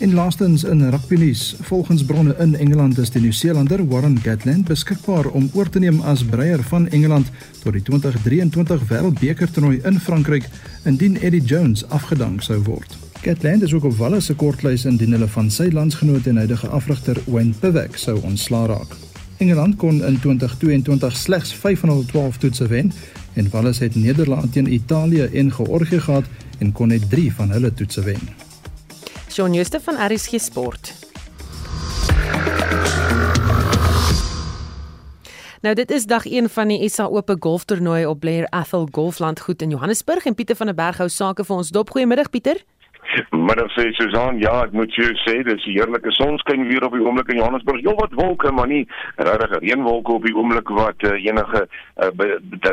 En 0.00 0.14
laastens 0.14 0.64
in 0.64 0.90
rugbynuus, 0.90 1.56
volgens 1.60 2.04
bronne 2.04 2.34
in 2.38 2.56
Engeland 2.56 2.98
is 2.98 3.10
die 3.10 3.20
Nieu-Seelander 3.20 3.88
Warren 3.88 4.18
Gatland 4.22 4.64
beskikbaar 4.64 5.26
om 5.26 5.50
oor 5.52 5.68
te 5.68 5.78
neem 5.78 6.00
as 6.00 6.24
breier 6.24 6.62
van 6.70 6.88
Engeland 6.88 7.28
tot 7.62 7.76
die 7.76 7.82
2023 7.82 8.86
Wêreldbeker 8.88 9.52
toernooi 9.52 9.82
in 9.84 10.00
Frankryk 10.00 10.48
indien 10.88 11.20
Eddie 11.20 11.42
Jones 11.44 11.84
afgedank 11.88 12.40
sou 12.42 12.56
word. 12.64 12.96
Gatland 13.20 13.62
is 13.62 13.76
ook 13.76 13.84
op 13.84 13.96
Wallis 14.00 14.24
se 14.24 14.34
kortlys 14.34 14.88
indien 14.88 15.12
hulle 15.12 15.28
van 15.28 15.52
sy 15.52 15.68
landsgenoot 15.68 16.26
en 16.32 16.40
huidige 16.46 16.72
afrigter 16.80 17.20
Wayne 17.26 17.52
Pivak 17.60 18.00
sou 18.00 18.16
ontslaa 18.24 18.66
raak. 18.72 18.96
Engeland 19.36 19.76
kon 19.76 20.00
in 20.00 20.20
2022 20.20 21.16
slegs 21.16 21.52
512 21.52 22.40
toetse 22.40 22.72
wen 22.72 22.92
en 23.32 23.52
Wallis 23.52 23.84
het 23.84 24.00
Nederland 24.00 24.52
teen 24.52 24.72
Italië 24.72 25.28
en 25.28 25.52
Georgië 25.52 26.00
gehad 26.00 26.24
en 26.58 26.72
kon 26.72 26.88
net 26.88 27.10
3 27.10 27.32
van 27.32 27.52
hulle 27.52 27.74
toetse 27.74 28.08
wen. 28.08 28.48
Shaun 29.40 29.54
Jooste 29.54 29.80
van 29.80 29.96
RSG 29.96 30.40
Sport. 30.40 30.94
Nou 35.60 35.74
dit 35.74 35.90
is 35.90 36.04
dag 36.04 36.26
1 36.26 36.50
van 36.50 36.68
die 36.68 36.88
SA 36.88 37.06
Ope 37.06 37.36
golftoernooi 37.38 38.06
op 38.06 38.20
Blair 38.20 38.46
Athol 38.48 38.88
Golfland 38.90 39.40
goed 39.40 39.62
in 39.62 39.70
Johannesburg 39.70 40.24
en 40.24 40.34
Pieter 40.34 40.56
van 40.56 40.66
der 40.66 40.74
Berg 40.74 41.00
hou 41.00 41.08
sake 41.08 41.44
vir 41.44 41.56
ons 41.56 41.70
dop. 41.72 41.90
Goeiemiddag 41.90 42.28
Pieter. 42.30 42.60
Maar 43.30 43.56
dan 43.56 43.68
sê 43.68 43.90
Susan, 43.92 44.38
ja, 44.38 44.52
ek 44.64 44.72
moet 44.72 44.94
jou 44.94 45.08
sê 45.24 45.40
dis 45.46 45.64
heerlike 45.66 46.12
sonskyn 46.14 46.66
weer 46.68 46.84
op 46.86 46.94
die 46.94 47.02
oomblik 47.02 47.30
in 47.32 47.40
Johannesburg. 47.40 47.82
Jou 47.84 47.94
wat 47.98 48.14
wolke, 48.18 48.52
maar 48.54 48.68
nie 48.70 48.84
regtig 49.16 49.58
reënwolke 49.58 50.12
op 50.12 50.26
die 50.26 50.34
oomblik 50.36 50.70
wat 50.76 51.06
uh, 51.08 51.16
enige 51.24 51.64
uh, 51.66 52.10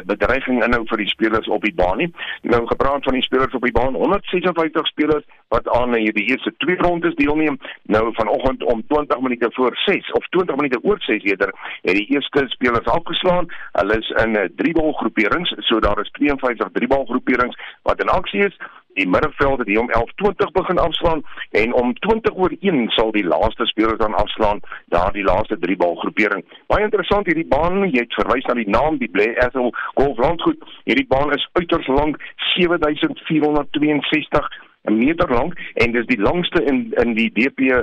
bedreiging 0.06 0.62
inhou 0.66 0.84
vir 0.92 1.04
die 1.04 1.10
spelers 1.10 1.50
op 1.50 1.66
die 1.66 1.74
baan 1.74 2.02
nie. 2.04 2.10
Nou 2.54 2.64
gepraat 2.70 3.08
van 3.10 3.18
die 3.18 3.26
spelers 3.26 3.58
op 3.58 3.66
die 3.66 3.74
baan, 3.74 3.98
156 3.98 4.92
spelers 4.94 5.26
wat 5.54 5.70
aan 5.74 5.96
hierdie 5.96 6.28
eerste 6.32 6.54
twee 6.64 6.78
rondes 6.84 7.16
deelneem. 7.16 7.60
Nou 7.94 8.04
vanoggend 8.20 8.64
om 8.64 8.84
20 8.88 9.22
minute 9.26 9.50
voor 9.58 9.78
6 9.86 10.12
of 10.12 10.28
20 10.38 10.56
minute 10.56 10.82
oor 10.84 11.02
6 11.10 11.24
eerder 11.24 11.54
het 11.82 11.96
die 11.96 12.08
eerste 12.14 12.46
spelers 12.48 12.86
afgeslaan. 12.86 13.50
Hulle 13.72 13.98
is 13.98 14.10
in 14.24 14.32
'n 14.32 14.44
uh, 14.44 14.50
driebal 14.56 14.92
groeperings, 14.92 15.54
so 15.58 15.80
daar 15.80 16.00
is 16.00 16.12
52 16.12 16.70
driebal 16.72 17.06
groeperings 17.06 17.58
wat 17.84 18.02
in 18.02 18.10
aksie 18.10 18.46
is 18.46 18.58
die 19.00 19.08
middelveld 19.08 19.60
het 19.62 19.68
hier 19.68 19.80
om 19.80 19.92
11:20 19.92 20.52
begin 20.60 20.78
afslaan 20.78 21.22
en 21.52 21.74
om 21.74 21.94
20 21.94 22.36
oor 22.36 22.54
1 22.60 22.90
sal 22.90 23.12
die 23.12 23.26
laaste 23.26 23.66
spelers 23.66 23.98
dan 23.98 24.14
afslaan 24.14 24.60
daar 24.86 25.14
die 25.14 25.24
laaste 25.24 25.60
drie 25.60 25.78
bal 25.78 25.96
groepering. 25.96 26.46
Baie 26.68 26.84
interessant 26.84 27.26
hierdie 27.26 27.48
baan, 27.48 27.90
jy 27.90 28.06
het 28.06 28.14
verwys 28.20 28.46
na 28.46 28.54
die 28.54 28.70
naam 28.70 28.98
die 28.98 29.12
Blair 29.12 29.38
Ethel 29.46 29.74
Golf 29.94 30.18
Landgoed. 30.18 30.64
Hierdie 30.84 31.08
baan 31.08 31.34
is 31.34 31.50
uiters 31.54 31.88
lank 31.88 32.18
7462 32.54 34.50
'n 34.88 34.98
meter 34.98 35.30
lank 35.34 35.54
en 35.74 35.92
dis 35.92 36.06
die 36.06 36.22
langste 36.22 36.64
in 36.64 36.94
in 37.04 37.14
die 37.14 37.32
DP 37.34 37.60
uh, 37.60 37.82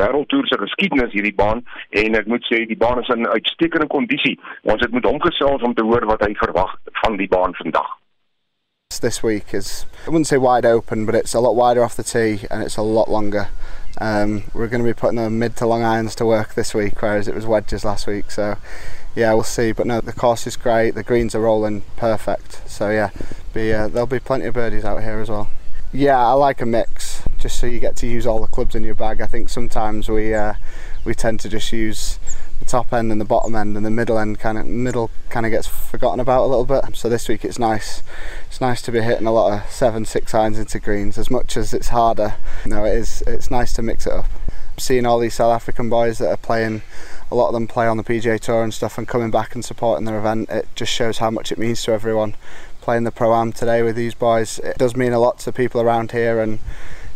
wêreldtoer 0.00 0.46
se 0.46 0.58
geskiedenis 0.58 1.12
hierdie 1.12 1.34
baan 1.34 1.64
en 1.90 2.18
ek 2.20 2.26
moet 2.32 2.48
sê 2.48 2.64
die 2.66 2.80
baan 2.84 3.02
is 3.02 3.12
in 3.14 3.28
uitstekende 3.28 3.86
kondisie. 3.86 4.40
Ons 4.62 4.80
het 4.80 4.92
met 4.92 5.04
hom 5.04 5.20
gesels 5.20 5.62
om 5.62 5.74
te 5.74 5.84
hoor 5.84 6.06
wat 6.06 6.24
hy 6.24 6.32
verwag 6.34 6.74
van 7.04 7.16
die 7.20 7.28
baan 7.28 7.54
vandag. 7.60 7.96
This 8.88 9.20
week 9.20 9.52
is, 9.52 9.84
I 10.06 10.10
wouldn't 10.10 10.28
say 10.28 10.38
wide 10.38 10.64
open, 10.64 11.06
but 11.06 11.14
it's 11.16 11.34
a 11.34 11.40
lot 11.40 11.56
wider 11.56 11.82
off 11.82 11.96
the 11.96 12.04
tee 12.04 12.46
and 12.50 12.62
it's 12.62 12.76
a 12.76 12.82
lot 12.82 13.10
longer. 13.10 13.48
Um, 14.00 14.44
we're 14.54 14.68
going 14.68 14.82
to 14.82 14.88
be 14.88 14.94
putting 14.94 15.16
the 15.16 15.28
mid 15.28 15.56
to 15.56 15.66
long 15.66 15.82
irons 15.82 16.14
to 16.14 16.24
work 16.24 16.54
this 16.54 16.72
week, 16.72 17.02
whereas 17.02 17.26
it 17.26 17.34
was 17.34 17.44
wedges 17.44 17.84
last 17.84 18.06
week. 18.06 18.30
So, 18.30 18.56
yeah, 19.16 19.34
we'll 19.34 19.42
see. 19.42 19.72
But 19.72 19.88
no, 19.88 20.00
the 20.00 20.12
course 20.12 20.46
is 20.46 20.56
great. 20.56 20.92
The 20.92 21.02
greens 21.02 21.34
are 21.34 21.40
rolling 21.40 21.82
perfect. 21.96 22.68
So 22.70 22.90
yeah, 22.90 23.10
be 23.52 23.72
uh, 23.72 23.88
there'll 23.88 24.06
be 24.06 24.20
plenty 24.20 24.46
of 24.46 24.54
birdies 24.54 24.84
out 24.84 25.02
here 25.02 25.18
as 25.18 25.28
well. 25.28 25.50
Yeah, 25.92 26.24
I 26.24 26.32
like 26.32 26.60
a 26.60 26.66
mix, 26.66 27.22
just 27.38 27.58
so 27.58 27.66
you 27.66 27.80
get 27.80 27.96
to 27.96 28.06
use 28.06 28.26
all 28.26 28.40
the 28.40 28.46
clubs 28.46 28.74
in 28.74 28.84
your 28.84 28.94
bag. 28.94 29.20
I 29.20 29.26
think 29.26 29.48
sometimes 29.48 30.08
we 30.08 30.32
uh, 30.32 30.54
we 31.04 31.12
tend 31.12 31.40
to 31.40 31.48
just 31.48 31.72
use 31.72 32.18
the 32.58 32.64
top 32.64 32.92
end 32.92 33.12
and 33.12 33.20
the 33.20 33.24
bottom 33.24 33.54
end 33.54 33.76
and 33.76 33.84
the 33.84 33.90
middle 33.90 34.18
end 34.18 34.38
kind 34.38 34.58
of 34.58 34.66
middle 34.66 35.10
kind 35.28 35.44
of 35.44 35.52
gets 35.52 35.66
forgotten 35.66 36.20
about 36.20 36.44
a 36.44 36.46
little 36.46 36.64
bit. 36.64 36.96
So 36.96 37.08
this 37.08 37.28
week 37.28 37.44
it's 37.44 37.58
nice 37.58 38.02
it's 38.46 38.60
nice 38.60 38.82
to 38.82 38.92
be 38.92 39.00
hitting 39.00 39.26
a 39.26 39.32
lot 39.32 39.52
of 39.52 39.70
seven 39.70 40.04
six 40.04 40.34
irons 40.34 40.58
into 40.58 40.78
greens. 40.78 41.18
As 41.18 41.30
much 41.30 41.56
as 41.56 41.74
it's 41.74 41.88
harder 41.88 42.36
you 42.64 42.70
know 42.70 42.84
it 42.84 42.96
is 42.96 43.22
it's 43.26 43.50
nice 43.50 43.72
to 43.74 43.82
mix 43.82 44.06
it 44.06 44.12
up. 44.12 44.26
Seeing 44.78 45.06
all 45.06 45.18
these 45.18 45.34
South 45.34 45.54
African 45.54 45.88
boys 45.88 46.18
that 46.18 46.30
are 46.30 46.36
playing 46.36 46.82
a 47.30 47.34
lot 47.34 47.48
of 47.48 47.54
them 47.54 47.66
play 47.66 47.86
on 47.86 47.96
the 47.96 48.04
PGA 48.04 48.38
Tour 48.38 48.62
and 48.62 48.72
stuff 48.72 48.98
and 48.98 49.08
coming 49.08 49.30
back 49.30 49.54
and 49.54 49.64
supporting 49.64 50.04
their 50.04 50.18
event. 50.18 50.48
It 50.48 50.68
just 50.74 50.92
shows 50.92 51.18
how 51.18 51.30
much 51.30 51.50
it 51.50 51.58
means 51.58 51.82
to 51.84 51.92
everyone. 51.92 52.36
Playing 52.80 53.04
the 53.04 53.10
Pro-Am 53.10 53.52
today 53.52 53.82
with 53.82 53.96
these 53.96 54.14
boys 54.14 54.58
it 54.60 54.78
does 54.78 54.96
mean 54.96 55.12
a 55.12 55.18
lot 55.18 55.38
to 55.40 55.52
people 55.52 55.80
around 55.80 56.12
here 56.12 56.40
and 56.40 56.60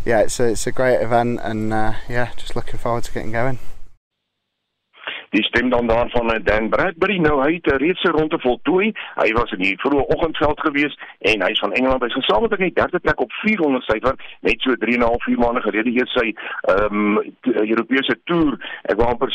yeah 0.04 0.20
it's 0.20 0.40
a, 0.40 0.48
it's 0.48 0.66
a 0.66 0.72
great 0.72 1.00
event 1.00 1.40
and 1.42 1.72
uh, 1.72 1.94
yeah 2.08 2.30
just 2.36 2.56
looking 2.56 2.78
forward 2.78 3.04
to 3.04 3.12
getting 3.12 3.32
going 3.32 3.58
die 5.30 5.42
stem 5.42 5.70
dan 5.70 5.86
daarvan 5.86 6.28
van 6.30 6.42
Dan 6.44 6.68
Bradbury 6.68 7.18
nou 7.18 7.40
hy 7.42 7.52
het 7.54 7.66
reeds 7.82 8.02
'n 8.02 8.16
ronde 8.18 8.38
voltooi. 8.38 8.92
Hy 9.14 9.32
was 9.32 9.50
in 9.50 9.58
die 9.58 9.78
vroeë 9.78 10.06
oggendveld 10.14 10.60
gewees 10.60 10.98
en 11.18 11.42
hy's 11.42 11.58
van 11.58 11.72
Engeland. 11.72 12.02
Hy's 12.02 12.12
gesamentlik 12.12 12.60
in 12.60 12.66
die 12.66 12.80
derde 12.82 12.98
plek 12.98 13.20
op 13.20 13.32
400 13.32 13.84
syfer, 13.84 14.14
net 14.40 14.60
so 14.60 14.74
3 14.74 14.94
en 14.94 15.00
'n 15.00 15.10
half 15.12 15.26
uur 15.26 15.38
maande 15.38 15.60
gelede 15.60 15.90
hier 15.90 16.06
sy 16.06 16.34
ehm 16.60 17.16
um, 17.16 17.34
Europese 17.42 18.20
toer. 18.24 18.58
Ek 18.82 18.96
wou 18.96 19.08
amper 19.08 19.30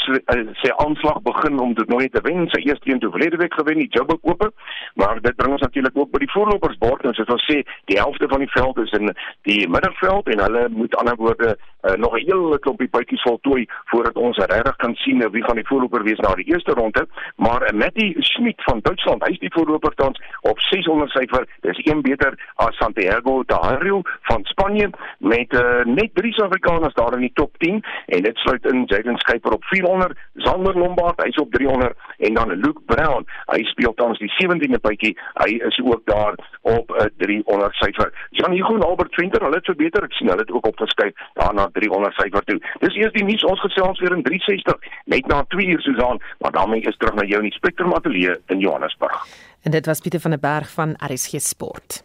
sê 0.62 0.70
aanslag 0.76 1.22
begin 1.22 1.60
om 1.60 1.74
dit 1.74 1.88
nooit 1.88 2.12
te 2.14 2.22
wen. 2.22 2.50
Sy 2.50 2.62
eerste 2.62 2.92
een 2.92 3.00
toe 3.00 3.12
verlede 3.12 3.38
week 3.38 3.54
gewen, 3.54 3.78
die 3.78 3.90
Joburg 3.90 4.20
Ope. 4.22 4.52
Maar 4.94 5.22
dit 5.22 5.36
bring 5.36 5.52
ons 5.52 5.62
natuurlik 5.62 5.98
ook 5.98 6.12
by 6.12 6.20
die 6.20 6.32
voorlopersbord 6.32 7.04
en 7.04 7.14
soos 7.14 7.28
ons 7.28 7.48
sê, 7.52 7.64
die 7.86 7.98
helfte 7.98 8.28
van 8.28 8.40
die 8.40 8.52
veld 8.52 8.78
is 8.78 8.92
in 8.92 9.16
die 9.42 9.70
middelveld 9.70 10.28
en 10.28 10.40
hulle 10.40 10.70
moet 10.70 10.96
aan 10.96 11.06
ander 11.06 11.16
woorde 11.24 11.58
uh, 11.82 11.94
nog 11.94 12.14
'n 12.14 12.26
hele 12.26 12.60
klompie 12.60 12.90
bytjies 12.90 13.22
voltooi 13.22 13.68
voordat 13.86 14.16
ons 14.16 14.38
regtig 14.38 14.76
kan 14.76 14.96
sien 14.96 15.32
wie 15.32 15.44
gaan 15.44 15.56
die 15.56 15.68
voorloper 15.68 15.85
wees 15.90 16.20
na 16.20 16.34
die 16.36 16.46
eerste 16.46 16.72
ronde, 16.72 17.08
maar 17.36 17.70
Matti 17.74 18.16
Schmidt 18.20 18.64
van 18.64 18.80
Duitsland, 18.82 19.24
hy 19.24 19.32
is 19.32 19.40
die 19.40 19.52
voorloper 19.54 19.94
tans 19.96 20.22
op 20.42 20.60
600 20.60 21.12
syfer. 21.12 21.48
Dis 21.62 21.80
een 21.86 22.02
beter 22.02 22.38
as 22.56 22.78
Santiago 22.78 23.44
Dario 23.46 24.02
van 24.30 24.44
Spanje 24.44 24.90
met 25.20 25.54
uh, 25.54 25.84
net 25.86 26.10
drie 26.14 26.34
Suid-Afrikaners 26.34 26.94
daar 26.94 27.14
in 27.14 27.26
die 27.28 27.32
top 27.34 27.58
10 27.58 27.84
en 28.06 28.22
dit 28.22 28.38
sluit 28.38 28.66
in 28.66 28.84
Jaden 28.86 29.18
Skyper 29.18 29.52
op 29.52 29.64
400, 29.64 30.18
Zander 30.34 30.78
Lombard 30.78 31.22
hy's 31.24 31.38
op 31.42 31.52
300 31.52 31.94
en 32.18 32.34
dan 32.34 32.54
Luke 32.56 32.82
Brown, 32.86 33.26
hy 33.46 33.64
speel 33.64 33.94
tans 33.94 34.20
die 34.20 34.32
17de 34.38 34.80
bytjie. 34.82 35.16
Hy 35.42 35.60
is 35.68 35.80
ook 35.84 36.02
daar 36.06 36.36
op 36.62 36.90
'n 36.90 37.04
uh, 37.04 37.10
300 37.18 37.74
syfer. 37.74 38.14
Jan 38.30 38.52
Hugo 38.52 38.78
Albert 38.80 39.14
Venter, 39.14 39.42
hulle 39.42 39.56
het 39.56 39.66
verbeter. 39.66 40.04
Ek 40.04 40.14
sien 40.14 40.28
hulle 40.28 40.42
het 40.42 40.52
ook 40.52 40.68
opgeskuif 40.68 41.14
daarna 41.34 41.70
300 41.74 42.14
syfer 42.14 42.44
toe. 42.44 42.60
Dis 42.80 42.96
eers 42.96 43.14
die 43.14 43.24
nuus 43.24 43.44
ons 43.44 43.60
gesels 43.60 44.00
weer 44.00 44.16
in 44.16 44.24
360 44.24 44.78
net 45.06 45.28
na 45.28 45.44
2 45.48 45.75
uur 45.76 45.82
Susan, 45.82 46.22
maar 46.40 46.52
daarmee 46.52 46.82
is 46.82 46.98
terug 46.98 47.16
na 47.16 47.28
jou 47.28 47.44
in 47.44 47.50
die 47.50 47.58
Spectrum 47.58 47.94
Ateljee 47.94 48.40
in 48.48 48.60
Johannesburg. 48.60 49.26
En 49.62 49.72
dit 49.72 49.86
was 49.86 50.00
Pieter 50.00 50.20
van 50.20 50.32
der 50.32 50.40
Berg 50.40 50.70
van 50.72 50.96
RSG 51.12 51.40
Sport. 51.42 52.04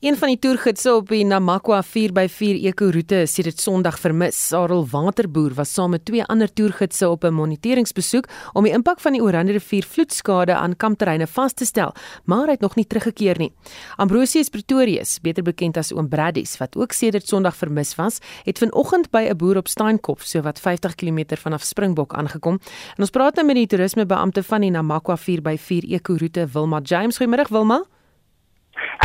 Een 0.00 0.16
van 0.16 0.28
die 0.28 0.38
toergidse 0.38 0.94
op 0.94 1.08
die 1.08 1.24
Namakwa 1.24 1.82
4x4 1.82 2.62
ekoroete 2.70 3.22
is 3.22 3.34
sedert 3.34 3.60
Sondag 3.60 3.98
vermis. 4.00 4.48
Sarel 4.48 4.86
Waterboer 4.90 5.54
was 5.54 5.72
saam 5.72 5.90
met 5.90 6.04
twee 6.04 6.24
ander 6.24 6.52
toergidse 6.52 7.08
op 7.08 7.24
'n 7.24 7.34
moniteringsbesoek 7.34 8.28
om 8.52 8.64
die 8.64 8.72
impak 8.72 9.00
van 9.00 9.12
die 9.12 9.22
Oranje 9.22 9.52
rivier 9.52 9.84
vloedskade 9.84 10.54
aan 10.54 10.76
kampterreine 10.76 11.26
vas 11.26 11.52
te 11.52 11.64
stel, 11.64 11.94
maar 12.24 12.46
hy 12.46 12.50
het 12.50 12.60
nog 12.60 12.74
nie 12.74 12.86
teruggekeer 12.86 13.38
nie. 13.38 13.52
Ambrosius 13.96 14.48
Pretorius, 14.48 15.20
beter 15.20 15.42
bekend 15.42 15.76
as 15.76 15.92
Oom 15.92 16.08
Braddies, 16.08 16.56
wat 16.58 16.76
ook 16.76 16.92
sedert 16.92 17.28
Sondag 17.28 17.56
vermis 17.56 17.94
was, 17.94 18.18
het 18.44 18.58
vanoggend 18.58 19.10
by 19.10 19.28
'n 19.30 19.36
boer 19.36 19.56
op 19.56 19.68
Steenkop, 19.68 20.20
so 20.20 20.40
wat 20.40 20.60
50 20.60 20.94
km 20.94 21.36
vanaf 21.36 21.62
Springbok 21.62 22.14
aangekom. 22.14 22.58
En 22.96 23.00
ons 23.00 23.10
praat 23.10 23.34
nou 23.34 23.46
met 23.46 23.56
die 23.56 23.66
toerismebeampte 23.66 24.42
van 24.42 24.60
die 24.60 24.70
Namakwa 24.70 25.16
4x4 25.16 25.88
ekoroete, 25.88 26.46
Wilma 26.52 26.80
James. 26.82 27.16
Goeiemôre 27.16 27.48
Wilma. 27.48 27.84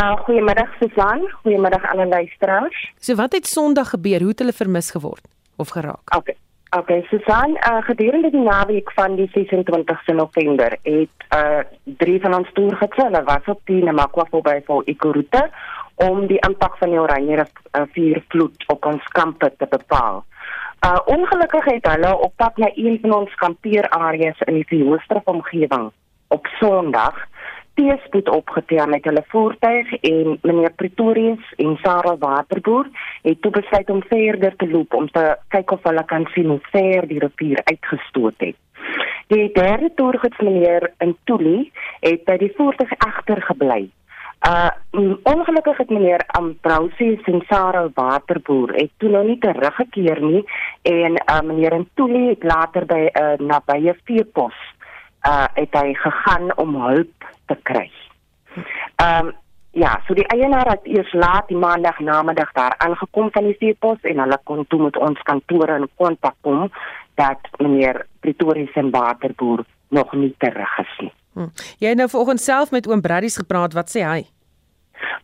Uh 0.02 0.18
goeiemiddag 0.26 0.70
Susan, 0.80 1.30
goeiemiddag 1.42 1.86
aan 1.86 1.98
die 1.98 2.08
luisteraars. 2.08 2.92
So 3.00 3.16
wat 3.16 3.34
het 3.34 3.48
Sondag 3.48 3.90
gebeur? 3.90 4.20
Hoe 4.20 4.30
het 4.30 4.40
hulle 4.40 4.54
vermis 4.54 4.92
geword 4.92 5.26
of 5.56 5.70
geraak? 5.70 6.16
Okay. 6.16 6.38
Okay, 6.70 7.06
Susan, 7.10 7.56
uh 7.56 7.82
gedurende 7.82 8.30
die 8.30 8.44
naweek 8.44 8.92
van 8.92 9.16
die 9.16 9.30
26ste 9.32 10.16
November 10.16 10.78
het 10.82 11.20
uh 11.36 11.60
drie 11.84 12.20
van 12.22 12.36
ons 12.36 12.50
toergidse, 12.54 13.04
hulle 13.04 13.24
was 13.24 13.46
op 13.46 13.62
die 13.66 13.84
Namakwa 13.84 14.26
voorby 14.30 14.60
vir 14.68 14.82
Ikoroete 14.86 15.50
om 15.96 16.28
die 16.28 16.40
impak 16.48 16.76
van 16.78 16.92
die 16.92 17.00
Oranje 17.00 17.46
rivier 17.72 18.24
vloed 18.28 18.68
op 18.68 18.86
ons 18.86 19.04
kampe 19.16 19.54
te 19.58 19.68
bepaal. 19.70 20.26
Uh 20.86 21.00
ongelukkig 21.06 21.66
het 21.66 21.88
hulle 21.88 22.12
op 22.18 22.36
pad 22.36 22.58
na 22.58 22.70
een 22.76 23.00
van 23.02 23.14
ons 23.14 23.36
kampeerareas 23.36 24.44
in 24.46 24.60
die 24.60 24.84
Hoofstraf 24.84 25.26
omgewing 25.26 25.92
op 26.28 26.48
Sondag 26.60 27.16
teespoed 27.78 28.30
opgetel 28.30 28.88
met 28.90 29.06
hulle 29.06 29.24
voertuig 29.32 29.92
en 30.10 30.38
meneer 30.42 30.74
Pretorius 30.76 31.52
en 31.62 31.76
Sarah 31.84 32.18
Waterboer 32.20 32.90
het 33.22 33.42
toe 33.42 33.52
besluit 33.52 33.90
om 33.94 34.02
verder 34.10 34.56
te 34.56 34.70
loop 34.70 34.94
om 34.94 35.10
te 35.12 35.26
kyk 35.54 35.76
of 35.76 35.86
hulle 35.86 36.06
kan 36.10 36.26
sien 36.34 36.50
hoe 36.54 36.62
ver 36.72 37.08
die 37.08 37.20
rivier 37.22 37.62
uitgestoot 37.64 38.42
het. 38.46 38.58
Die 39.28 39.50
derde 39.54 39.92
toergids 39.96 40.42
meneer 40.42 40.90
Intuli 41.04 41.70
het 42.02 42.26
by 42.26 42.38
die 42.42 42.54
voertuig 42.58 42.94
agter 43.06 43.42
gebly. 43.52 43.86
Uh 44.48 44.70
ongelukkig 45.28 45.78
het 45.78 45.90
meneer 45.90 46.24
Ambrosius 46.38 47.26
en 47.30 47.42
Sarah 47.50 47.90
Waterboer 47.94 48.74
het 48.78 48.92
toe 48.98 49.10
nou 49.10 49.26
nie 49.28 49.38
teruggekeer 49.42 50.22
nie 50.22 50.44
en 50.82 51.18
uh, 51.18 51.42
meneer 51.42 51.74
Intuli 51.74 52.28
het 52.30 52.44
later 52.44 52.86
by 52.86 53.02
'n 53.10 53.24
uh, 53.24 53.48
nabye 53.54 53.98
veepos 54.06 54.58
uh 55.28 55.48
het 55.54 55.74
hy 55.74 55.94
gegaan 55.94 56.58
om 56.58 56.76
hulp 56.82 57.26
te 57.48 57.58
kry. 57.64 57.92
Ehm 58.96 59.28
um, 59.28 59.36
ja, 59.78 59.92
so 60.08 60.16
die 60.18 60.26
eienaar 60.34 60.72
het 60.72 60.86
eers 60.90 61.12
laat 61.14 61.48
die 61.52 61.58
maandag 61.58 62.00
namiddag 62.00 62.52
daar 62.58 62.74
aangekom 62.78 63.30
van 63.32 63.46
die 63.46 63.58
veepos 63.60 64.02
en 64.02 64.20
hulle 64.24 64.40
kon 64.44 64.66
toe 64.68 64.80
met 64.88 64.98
ons 64.98 65.20
kantore 65.28 65.76
in 65.78 65.90
kontak 66.02 66.34
kom 66.42 66.72
dat 67.22 67.50
meneer 67.62 68.06
Pretorius 68.20 68.74
en 68.74 68.90
Waterboer 68.90 69.66
nog 69.90 70.14
nie 70.14 70.34
terug 70.38 70.80
is 70.80 70.96
nie. 71.00 71.14
Hm. 71.34 71.52
Jy 71.78 71.94
het 71.94 71.98
nou 72.02 72.10
vanoggend 72.10 72.42
self 72.42 72.72
met 72.72 72.88
oom 72.88 73.02
Braddies 73.02 73.38
gepraat, 73.38 73.78
wat 73.78 73.94
sê 73.94 74.02
hy? 74.06 74.26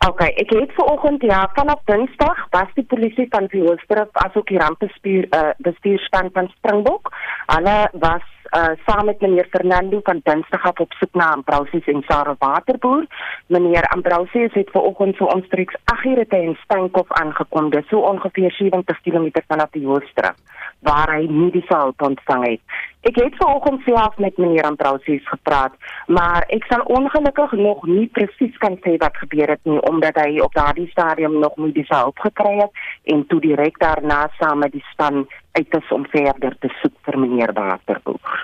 OK, 0.05 0.21
ek 0.21 0.51
het 0.53 0.73
vanoggend 0.77 1.23
ja, 1.25 1.39
vanaf 1.57 1.81
Dinsdag 1.89 2.45
was 2.53 2.69
die 2.77 2.85
polisie 2.85 3.25
van 3.33 3.47
Vioolstrip 3.49 4.17
asook 4.25 4.51
die 4.51 4.59
rampbestuur 4.61 5.29
uh 5.33 5.49
bestuurspan 5.65 6.29
van 6.33 6.51
Springbok. 6.57 7.09
Hulle 7.55 7.77
was 8.05 8.25
uh 8.53 8.73
saam 8.85 9.05
met 9.05 9.21
meneer 9.21 9.47
Fernando 9.49 9.99
van 10.03 10.19
Dinsdag 10.23 10.63
af 10.63 10.79
op 10.79 10.91
soek 10.93 11.13
na 11.13 11.31
Ambrosius 11.31 11.85
en 11.85 12.03
Sarah 12.07 12.35
Waterboer. 12.39 13.05
Meneer 13.47 13.87
Ambrosius 13.87 14.53
het 14.53 14.69
vanoggend 14.71 15.15
so 15.15 15.25
omstreeks 15.25 15.75
8:00 15.83 16.27
in 16.27 16.57
Steenkop 16.63 17.13
aangekom, 17.13 17.69
dis 17.69 17.87
so 17.87 17.99
ongeveer 17.99 18.51
70 18.51 19.01
km 19.01 19.29
vanaf 19.47 19.69
die 19.69 19.85
hoofstraat 19.85 20.37
waar 20.79 21.15
hy 21.15 21.27
nie 21.29 21.51
die 21.51 21.65
hulp 21.67 22.01
ontvang 22.01 22.43
het. 22.47 22.61
Ek 23.01 23.15
het 23.15 23.35
vanoggend 23.37 23.81
self 23.83 24.17
met 24.17 24.37
meneer 24.37 24.63
Ambrosius 24.63 25.27
gepraat, 25.27 25.73
maar 26.07 26.43
ek 26.47 26.63
sal 26.71 26.83
ongelukkig 26.97 27.51
nog 27.51 27.85
nie 27.87 28.07
presies 28.07 28.57
kan 28.57 28.77
sê 28.85 28.97
wat 28.97 29.17
gebeur 29.17 29.49
het 29.55 29.63
nie 29.63 29.79
omdat 29.89 30.19
hy 30.19 30.39
op 30.39 30.53
daardie 30.53 30.87
stadium 30.91 31.39
nog 31.39 31.55
nie 31.57 31.71
die 31.71 31.87
hulp 31.87 32.19
gekry 32.19 32.57
het 32.59 32.83
en 33.03 33.25
toe 33.27 33.39
direk 33.39 33.79
daarna 33.79 34.27
saam 34.39 34.59
met 34.59 34.71
die 34.71 34.85
span 34.91 35.25
uit 35.53 35.77
is 35.79 35.91
om 35.91 36.05
verder 36.11 36.57
te 36.59 36.69
soek 36.81 36.95
vir 37.05 37.19
meneer 37.19 37.53
Waterboer. 37.53 38.43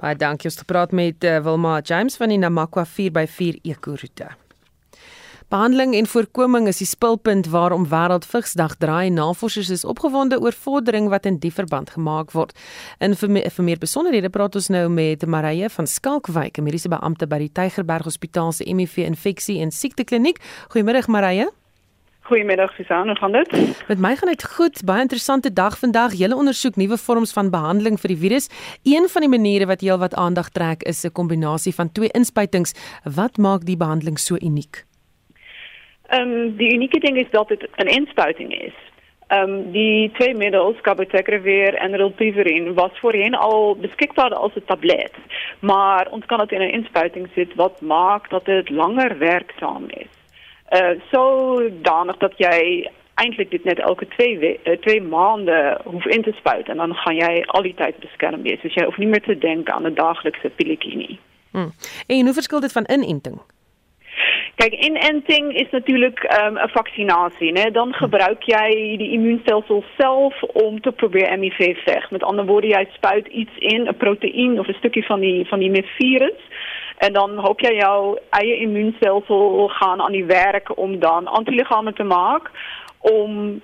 Baie 0.00 0.16
dankie. 0.18 0.50
Ons 0.50 0.58
het 0.58 0.66
gepraat 0.66 0.92
met 0.92 1.24
uh, 1.24 1.38
Wilma 1.44 1.78
James 1.80 2.16
van 2.20 2.32
die 2.32 2.40
Namakwa 2.40 2.84
4x4 2.84 3.62
ekoroete. 3.62 4.34
Behandeling 5.52 5.94
en 5.94 6.06
voorkoming 6.08 6.66
is 6.66 6.80
die 6.80 6.88
spulpunt 6.88 7.46
waarom 7.52 7.84
Wêreldvigsdag 7.88 8.74
draai. 8.80 9.10
Navorsers 9.12 9.70
is 9.70 9.84
opgewonde 9.84 10.40
oor 10.40 10.56
vordering 10.56 11.08
wat 11.12 11.28
in 11.30 11.36
die 11.38 11.52
verband 11.52 11.92
gemaak 11.94 12.32
word. 12.32 12.56
In 12.98 13.14
vir 13.14 13.30
meer, 13.30 13.50
vir 13.52 13.64
meer 13.64 13.78
besonderhede 13.78 14.32
praat 14.34 14.56
ons 14.56 14.70
nou 14.72 14.88
met 14.88 15.26
Marije 15.26 15.68
van 15.70 15.86
Skalkwyk, 15.86 16.58
mediese 16.64 16.90
beampte 16.90 17.28
by 17.30 17.44
die 17.44 17.52
Tygerberg 17.52 18.08
Hospitaal 18.08 18.52
se 18.56 18.66
HIV 18.66 19.04
infeksie 19.04 19.60
en 19.62 19.70
siektekliniek. 19.70 20.40
Goeiemôre 20.72 21.04
Marije. 21.06 21.52
Goeiemiddag 22.24 22.74
Susan, 22.74 23.06
hoe 23.06 23.16
gaan 23.16 23.32
dit? 23.32 23.50
Met 23.88 23.98
my 23.98 24.16
gaan 24.16 24.28
dit 24.28 24.44
goed. 24.44 24.84
Baie 24.84 25.00
interessante 25.00 25.52
dag 25.52 25.78
vandag. 25.78 26.12
Julle 26.12 26.36
ondersoek 26.36 26.76
nuwe 26.76 26.96
vorms 26.96 27.32
van 27.32 27.50
behandeling 27.50 27.98
vir 28.00 28.14
die 28.14 28.16
virus. 28.22 28.48
Een 28.82 29.08
van 29.12 29.20
die 29.20 29.28
maniere 29.28 29.66
wat 29.68 29.84
heelwat 29.84 30.14
aandag 30.14 30.48
trek 30.48 30.82
is 30.82 31.04
'n 31.04 31.12
kombinasie 31.12 31.74
van 31.74 31.92
twee 31.92 32.08
inspuitings. 32.08 32.72
Wat 33.14 33.36
maak 33.36 33.66
die 33.66 33.76
behandeling 33.76 34.18
so 34.18 34.36
uniek? 34.40 34.84
Ehm 36.08 36.20
um, 36.20 36.56
die 36.56 36.72
unieke 36.74 36.98
ding 36.98 37.16
is 37.16 37.30
dat 37.30 37.48
dit 37.48 37.68
'n 37.76 37.86
inspuiting 37.86 38.52
is. 38.52 38.76
Ehm 39.26 39.50
um, 39.50 39.72
die 39.72 40.10
twee 40.12 40.34
middels, 40.34 40.80
cabotegravir 40.80 41.74
en 41.74 41.96
rilpivirine, 41.96 42.72
was 42.72 42.98
voorheen 43.00 43.34
al 43.34 43.76
beskikbaar 43.76 44.34
as 44.34 44.54
'n 44.54 44.64
tablet. 44.66 45.12
Maar 45.60 46.08
ons 46.10 46.26
kan 46.26 46.38
dit 46.38 46.52
in 46.52 46.60
'n 46.60 46.74
inspuiting 46.78 47.28
sit 47.34 47.54
wat 47.54 47.80
maak 47.80 48.30
dat 48.30 48.44
dit 48.44 48.68
langer 48.70 49.18
werksaam 49.18 49.84
is. 49.88 50.23
Uh 50.74 50.94
sodanig 51.10 52.16
dat 52.18 52.32
jy 52.36 52.90
eintlik 53.14 53.50
dit 53.50 53.64
net 53.64 53.78
elke 53.78 54.08
2 54.16 54.58
uh, 54.64 54.76
2 54.80 55.02
maande 55.02 55.80
hoef 55.84 56.06
in 56.06 56.22
te 56.22 56.32
spuit 56.32 56.68
en 56.68 56.76
dan 56.76 56.94
gaan 56.94 57.16
jy 57.16 57.42
al 57.46 57.62
die 57.62 57.74
tyd 57.74 57.98
beskerm 57.98 58.42
wees. 58.42 58.60
So 58.60 58.68
jy 58.74 58.84
hoef 58.84 58.98
nie 58.98 59.08
meer 59.08 59.22
te 59.22 59.38
dink 59.38 59.70
aan 59.70 59.86
'n 59.86 59.94
daaglikse 59.94 60.50
pilletjie 60.50 60.96
nie. 60.96 61.18
Hmm. 61.50 61.72
En 62.06 62.24
hoe 62.24 62.34
verskil 62.34 62.60
dit 62.60 62.72
van 62.72 62.88
inenting? 62.90 63.38
Kijk, 64.54 64.72
inenting 64.72 65.54
is 65.54 65.70
natuurlijk 65.70 66.22
um, 66.22 66.56
een 66.56 66.68
vaccinatie. 66.68 67.52
Né? 67.52 67.70
Dan 67.72 67.92
gebruik 67.92 68.42
jij 68.42 68.94
die 68.98 69.10
immuunstelsel 69.10 69.84
zelf 69.98 70.42
om 70.42 70.80
te 70.80 70.92
proberen 70.92 71.38
MIV 71.38 71.76
vecht. 71.84 72.10
Met 72.10 72.22
andere 72.22 72.48
woorden, 72.48 72.70
jij 72.70 72.88
spuit 72.92 73.26
iets 73.26 73.56
in, 73.58 73.86
een 73.86 73.96
proteïne 73.96 74.60
of 74.60 74.68
een 74.68 74.74
stukje 74.74 75.02
van 75.02 75.20
die, 75.20 75.46
van 75.46 75.58
die 75.58 75.84
virus. 75.84 76.40
En 76.96 77.12
dan 77.12 77.36
hoop 77.36 77.60
jij 77.60 77.74
jouw 77.74 78.18
eigen 78.30 78.58
immuunstelsel 78.58 79.68
gaan 79.68 80.00
aan 80.00 80.12
die 80.12 80.24
werk 80.24 80.78
om 80.78 80.98
dan 80.98 81.26
antilichamen 81.26 81.94
te 81.94 82.02
maken. 82.02 82.50
Om 82.98 83.60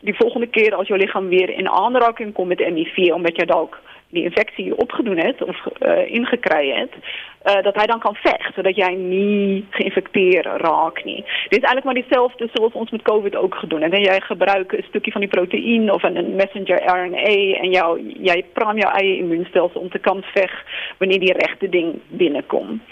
die 0.00 0.16
volgende 0.16 0.46
keer 0.46 0.74
als 0.74 0.88
jouw 0.88 0.96
lichaam 0.96 1.28
weer 1.28 1.50
in 1.50 1.68
aanraking 1.68 2.32
komt 2.32 2.48
met 2.48 2.72
MIV, 2.72 3.12
omdat 3.12 3.36
je 3.36 3.46
dat 3.46 3.56
ook 3.56 3.78
die 4.14 4.24
infectie 4.24 4.76
opgedoen 4.76 5.18
het 5.18 5.42
of 5.42 5.64
uh, 5.82 6.10
ingekregen 6.10 6.80
het, 6.80 6.92
uh, 7.44 7.62
dat 7.62 7.74
hij 7.74 7.86
dan 7.86 7.98
kan 7.98 8.14
vechten, 8.14 8.52
zodat 8.54 8.76
jij 8.76 8.94
niet 8.94 9.64
geïnfecteerd 9.70 10.46
raakt. 10.46 11.04
Niet. 11.04 11.24
Dit 11.24 11.62
is 11.62 11.68
eigenlijk 11.68 11.84
maar 11.84 11.94
hetzelfde 11.94 12.48
zoals 12.52 12.72
ons 12.72 12.90
met 12.90 13.02
COVID 13.02 13.36
ook 13.36 13.54
gedaan. 13.54 13.82
En 13.82 14.02
jij 14.02 14.20
gebruikt 14.20 14.76
een 14.76 14.84
stukje 14.88 15.12
van 15.12 15.20
die 15.20 15.30
proteïne 15.30 15.92
of 15.92 16.02
een 16.02 16.34
messenger 16.34 16.82
RNA 16.82 17.58
en 17.60 17.70
jou, 17.70 18.14
jij 18.22 18.44
praat 18.52 18.76
jouw 18.76 18.90
eigen 18.90 19.16
immuunstelsel 19.16 19.80
om 19.80 19.90
te 19.90 19.98
kan 19.98 20.22
vechten 20.22 20.64
wanneer 20.98 21.20
die 21.20 21.32
rechte 21.32 21.68
ding 21.68 22.00
binnenkomt. 22.08 22.82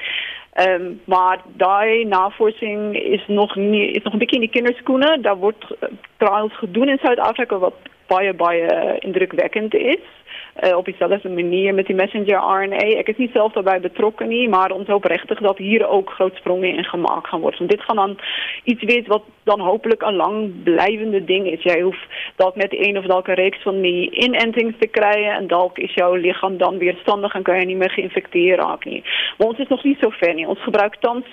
Um, 0.68 1.00
maar 1.04 1.38
die 1.56 2.06
navorsing 2.06 2.96
is 2.96 3.24
nog, 3.26 3.56
nie, 3.56 3.90
is 3.90 4.02
nog 4.02 4.12
een 4.12 4.18
beetje 4.18 4.36
in 4.36 4.42
de 4.42 4.48
kinderskoenen. 4.48 5.22
Daar 5.22 5.36
wordt 5.36 5.64
uh, 5.64 5.88
trials 6.16 6.56
gedaan 6.56 6.88
in 6.88 6.98
Zuid-Afrika 7.02 7.58
wat 7.58 7.74
baie, 8.06 8.34
baie 8.34 8.98
indrukwekkend 8.98 9.74
is 9.74 9.98
uh, 10.60 10.76
op 10.76 10.84
diezelfde 10.84 11.28
manier 11.28 11.74
met 11.74 11.86
die 11.86 11.94
messenger 11.94 12.36
RNA. 12.36 12.76
Ik 12.76 13.08
is 13.08 13.16
niet 13.16 13.30
zelf 13.34 13.52
daarbij 13.52 13.80
betrokken, 13.80 14.28
nie, 14.28 14.48
maar 14.48 14.70
ons 14.70 14.86
hoop 14.86 15.04
rechtig 15.04 15.38
dat 15.38 15.58
hier 15.58 15.88
ook 15.88 16.10
groot 16.10 16.34
sprongen 16.34 16.76
in 16.76 16.84
gemaakt 16.84 17.28
gaan 17.28 17.40
worden. 17.40 17.58
Want 17.58 17.70
dit 17.70 17.82
gaan 17.82 17.96
dan 17.96 18.18
iets 18.64 18.82
wees 18.82 19.06
wat 19.06 19.22
dan 19.42 19.60
hopelijk 19.60 20.02
een 20.02 20.16
lang 20.16 20.62
blijvende 20.62 21.24
ding 21.24 21.46
is. 21.46 21.62
Jij 21.62 21.80
hoeft 21.80 22.06
dat 22.36 22.56
met 22.56 22.86
een 22.86 22.98
of 22.98 23.06
welke 23.06 23.32
reeks 23.32 23.62
van 23.62 23.80
die 23.80 24.10
inentings 24.10 24.74
te 24.78 24.86
krijgen 24.86 25.32
en 25.32 25.46
dan 25.46 25.70
is 25.74 25.94
jouw 25.94 26.14
lichaam 26.14 26.56
dan 26.56 26.78
weerstandig 26.78 27.34
en 27.34 27.42
kan 27.42 27.60
je 27.60 27.66
niet 27.66 27.76
meer 27.76 27.90
geïnfecteerd 27.90 28.60
raken. 28.60 29.02
Maar 29.38 29.48
ons 29.48 29.58
is 29.58 29.68
nog 29.68 29.84
niet 29.84 29.98
zo 30.00 30.08
ver. 30.10 30.34
Nie. 30.34 30.48
Ons 30.48 30.62
gebruikt 30.62 31.00
thans 31.00 31.24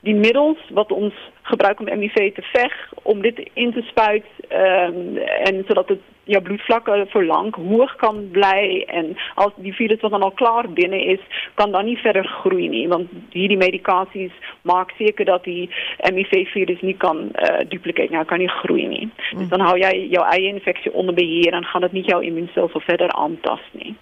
die 0.00 0.14
middels 0.14 0.58
wat 0.70 0.92
ons 0.92 1.14
gebruiken 1.50 1.88
om 1.88 1.98
MIV 1.98 2.34
te 2.34 2.42
vechten, 2.42 2.98
om 3.02 3.22
dit 3.22 3.50
in 3.54 3.72
te 3.72 3.82
spuiten 3.82 4.28
um, 4.50 5.16
en 5.16 5.64
zodat 5.66 5.88
het 5.88 6.00
jou 6.26 6.42
bloedvlakke 6.42 7.04
vir 7.12 7.24
lank 7.26 7.58
hoog 7.68 7.92
kan 8.02 8.24
bly 8.34 8.82
en 8.90 9.12
as 9.42 9.52
die 9.62 9.74
virus 9.78 10.02
wat 10.02 10.14
dan 10.14 10.24
al 10.26 10.34
klaar 10.38 10.66
binne 10.78 10.98
is, 11.14 11.22
kan 11.54 11.72
dan 11.72 11.86
nie 11.86 11.98
verder 12.02 12.26
groei 12.40 12.66
nie 12.72 12.86
want 12.90 13.12
hierdie 13.34 13.58
medikasies 13.60 14.34
maak 14.66 14.90
seker 14.98 15.28
dat 15.30 15.46
die 15.46 15.68
HIV 16.02 16.34
virus 16.54 16.82
nie 16.82 16.96
kan 17.04 17.28
uh, 17.30 17.62
dupliceer 17.70 18.10
nie, 18.10 18.24
kan 18.26 18.42
nie 18.42 18.50
groei 18.58 18.88
nie. 18.90 19.06
Mm. 19.06 19.38
Dus 19.38 19.52
dan 19.54 19.62
hou 19.62 19.76
jy 19.78 19.92
jou 20.16 20.24
eie 20.32 20.50
infeksie 20.50 20.92
onder 20.92 21.14
beheer 21.14 21.54
en 21.54 21.70
gaan 21.70 21.86
dit 21.86 22.00
nie 22.00 22.06
jou 22.10 22.22
immuunstelsel 22.26 22.82
verder 22.88 23.14
aantas 23.14 23.62
nie. 23.78 23.94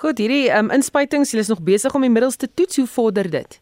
Goed, 0.00 0.18
hierdie 0.20 0.48
um, 0.56 0.72
inspuitings, 0.72 1.32
hulle 1.32 1.44
is 1.44 1.52
nog 1.52 1.62
besig 1.64 1.94
om 1.94 2.04
die 2.04 2.12
middels 2.12 2.40
te 2.40 2.48
toets. 2.48 2.80
Hoe 2.80 2.88
vorder 2.88 3.30
dit? 3.30 3.60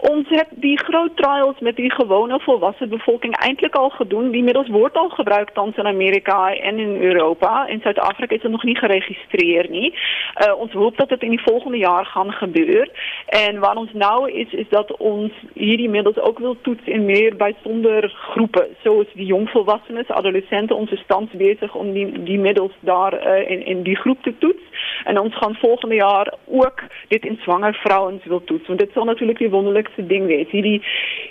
Ons 0.00 0.28
het 0.28 0.48
die 0.50 0.78
groot 0.78 1.16
trials 1.16 1.58
met 1.58 1.76
die 1.76 1.90
gewone 1.92 2.40
volwasse 2.40 2.86
bevolking 2.86 3.36
eintlik 3.36 3.74
al 3.74 3.90
gedoen. 3.90 4.30
Die 4.30 4.42
middels 4.42 4.68
word 4.68 4.96
al 4.96 5.08
gebruik 5.08 5.50
tans 5.50 5.76
in 5.76 5.86
Amerika 5.86 6.54
en 6.54 6.78
in 6.78 7.02
Europa. 7.02 7.66
In 7.66 7.80
Suid-Afrika 7.80 8.34
is 8.34 8.40
dit 8.40 8.50
nog 8.50 8.64
nie 8.64 8.76
geregistreer 8.76 9.66
nie. 9.70 9.92
Uh, 9.92 10.54
ons 10.56 10.72
hoop 10.72 10.96
dat 10.96 11.08
dit 11.08 11.22
in 11.22 11.30
die 11.30 11.42
volgende 11.42 11.76
jaar 11.76 12.06
gaan 12.06 12.32
gebeur. 12.32 12.88
En 13.26 13.58
wat 13.58 13.76
ons 13.76 13.92
nou 13.92 14.30
is 14.30 14.52
is 14.52 14.68
dat 14.68 14.96
ons 14.96 15.32
hierdie 15.54 15.88
middels 15.88 16.18
ook 16.18 16.38
wil 16.38 16.56
toets 16.60 16.84
in 16.84 17.04
meer 17.04 17.36
byzonder 17.36 18.08
groepe, 18.08 18.68
soos 18.82 19.06
die 19.12 19.26
jong 19.26 19.50
volwassenes, 19.50 20.08
adolessente. 20.08 20.74
Ons 20.74 20.90
is 20.90 21.04
tans 21.06 21.30
besig 21.32 21.74
om 21.74 21.92
die 22.24 22.38
middels 22.38 22.72
daar 22.80 23.14
uh, 23.26 23.50
in 23.50 23.66
in 23.66 23.82
die 23.82 23.96
groep 23.96 24.22
te 24.22 24.38
toets. 24.38 24.62
En 25.04 25.18
ons 25.18 25.36
gaan 25.36 25.54
volgende 25.54 25.94
jaar 25.94 26.34
ook 26.46 26.82
dit 27.08 27.24
in 27.24 27.38
swanger 27.42 27.74
vrouens 27.74 28.24
wil 28.24 28.44
toets. 28.44 28.66
Want 28.66 28.78
dit 28.78 28.92
sal 28.92 29.04
natuurlik 29.04 29.38
die 29.38 29.50
wonderlik 29.50 29.80
belangrikste 29.80 30.06
ding 30.06 30.26
wees. 30.26 30.50
Hierdie 30.50 30.82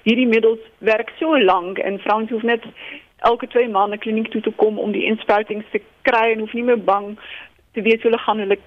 hierdie 0.03 0.27
middels 0.27 0.59
werk 0.79 1.11
so 1.19 1.37
lank 1.37 1.77
en 1.77 1.99
vrouens 1.99 2.29
hoef 2.29 2.43
net 2.43 2.63
elke 3.17 3.47
2 3.47 3.69
maande 3.69 3.97
kliniek 3.97 4.31
toe 4.31 4.41
te 4.41 4.51
kom 4.51 4.79
om 4.79 4.91
die 4.91 5.05
inspuitings 5.05 5.65
te 5.71 5.81
kry 6.01 6.31
en 6.31 6.39
hoef 6.39 6.53
nie 6.53 6.63
meer 6.63 6.79
bang 6.79 7.17
te 7.73 7.81
wees 7.81 8.01
hulle 8.01 8.17
gaan 8.17 8.39
hulle 8.39 8.57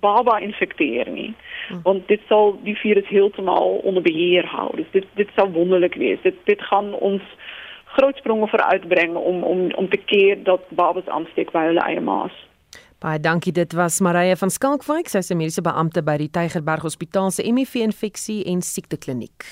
baba 0.00 0.38
infekteer 0.38 1.08
nie. 1.10 1.34
Hmm. 1.68 1.80
Want 1.82 2.08
dit 2.08 2.20
sal 2.28 2.58
die 2.62 2.76
virus 2.76 3.08
heeltemal 3.08 3.80
onder 3.84 4.02
beheer 4.02 4.46
hou. 4.46 4.68
Dus 4.76 4.90
dit 4.92 5.06
dit 5.14 5.30
sou 5.36 5.48
wonderlik 5.52 5.94
wees. 5.94 6.20
Dit 6.22 6.36
dit 6.44 6.62
gaan 6.62 6.92
ons 6.94 7.22
groot 7.96 8.16
spronge 8.16 8.48
vooruitbring 8.48 9.16
om 9.16 9.42
om 9.42 9.72
om 9.74 9.88
te 9.88 9.96
keer 9.96 10.42
dat 10.44 10.68
babas 10.68 11.08
aansteek 11.08 11.50
by 11.52 11.70
hulle 11.70 11.86
eie 11.88 12.04
maas. 12.04 12.36
Baie 12.98 13.20
dankie. 13.20 13.52
Dit 13.54 13.72
was 13.78 14.00
Marije 14.02 14.34
van 14.36 14.50
Skalkwyk, 14.50 15.08
sy 15.08 15.18
is 15.18 15.30
'n 15.30 15.36
mediese 15.36 15.62
beampte 15.62 16.02
by 16.02 16.16
die 16.16 16.30
Tygerberg 16.30 16.82
Hospitaal 16.82 17.30
se 17.30 17.42
HIV-infeksie 17.42 18.44
en 18.44 18.62
siektekliniek. 18.62 19.44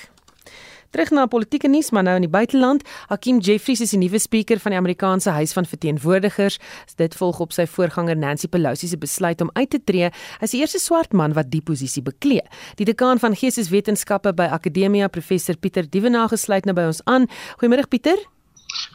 Terug 0.89 1.09
na 1.11 1.25
politieke 1.25 1.67
nuus, 1.67 1.91
maar 1.91 2.03
nou 2.03 2.15
in 2.15 2.21
die 2.21 2.31
buiteland. 2.31 2.83
Hakim 3.07 3.39
Jeffries 3.39 3.81
is 3.81 3.89
die 3.89 3.99
nuwe 3.99 4.19
spreker 4.19 4.59
van 4.59 4.71
die 4.71 4.79
Amerikaanse 4.79 5.29
Huis 5.29 5.53
van 5.53 5.65
Verteenwoordigers. 5.65 6.59
Dit 6.95 7.15
volg 7.15 7.39
op 7.39 7.51
sy 7.51 7.65
voorganger 7.65 8.17
Nancy 8.17 8.47
Pelosi 8.47 8.87
se 8.87 8.97
besluit 8.97 9.41
om 9.41 9.49
uit 9.53 9.69
te 9.69 9.83
tree 9.83 10.11
as 10.39 10.51
die 10.51 10.59
eerste 10.59 10.79
swart 10.79 11.13
man 11.13 11.33
wat 11.33 11.51
die 11.51 11.61
posisie 11.61 12.03
beklee. 12.03 12.41
Die 12.75 12.85
dekaan 12.85 13.19
van 13.19 13.35
Geesteswetenskappe 13.35 14.33
by 14.33 14.43
Akademia, 14.43 15.07
professor 15.07 15.55
Pieter 15.55 15.89
Dievenage 15.89 16.37
sluit 16.37 16.65
nou 16.65 16.75
by 16.75 16.81
ons 16.81 17.01
aan. 17.05 17.27
Goeiemôre 17.59 17.87
Pieter. 17.87 18.36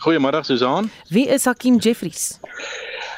Goeiemôre 0.03 0.45
Susan. 0.45 0.91
Wie 1.09 1.29
is 1.29 1.45
Hakim 1.45 1.79
Jeffries? 1.79 2.39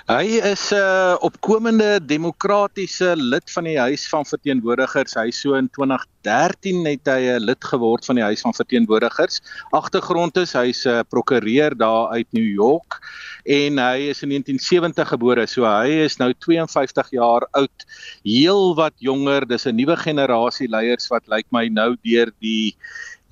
Hy 0.04 0.36
is 0.44 0.68
'n 0.68 0.76
uh, 0.76 1.16
opkomende 1.24 1.96
demokratiese 1.96 3.14
lid 3.16 3.48
van 3.48 3.64
die 3.64 3.78
Huis 3.80 4.04
van 4.08 4.26
Verteenwoordigers. 4.28 5.14
Hy 5.16 5.30
so 5.32 5.56
in 5.56 5.70
2013 5.72 6.84
het 6.84 7.08
hy 7.08 7.32
'n 7.32 7.40
lid 7.40 7.64
geword 7.64 8.04
van 8.04 8.20
die 8.20 8.24
Huis 8.24 8.44
van 8.44 8.52
Verteenwoordigers. 8.52 9.40
Agtergrond 9.72 10.36
is 10.36 10.52
hy's 10.52 10.84
'n 10.84 11.00
uh, 11.00 11.06
prokureur 11.08 11.72
daar 11.72 12.12
uit 12.12 12.28
New 12.36 12.52
York 12.52 13.00
en 13.48 13.78
hy 13.80 14.12
is 14.12 14.20
in 14.20 14.28
1970 14.28 15.08
gebore. 15.08 15.46
So 15.46 15.64
hy 15.64 16.04
is 16.04 16.18
nou 16.20 16.34
52 16.36 17.10
jaar 17.16 17.48
oud, 17.56 17.88
heel 18.24 18.74
wat 18.76 18.92
jonger. 19.00 19.48
Dis 19.48 19.64
'n 19.64 19.76
nuwe 19.76 19.96
generasie 19.96 20.68
leiers 20.68 21.08
wat 21.08 21.24
lyk 21.28 21.48
like 21.48 21.48
my 21.50 21.68
nou 21.68 21.96
deur 22.04 22.28
die 22.40 22.76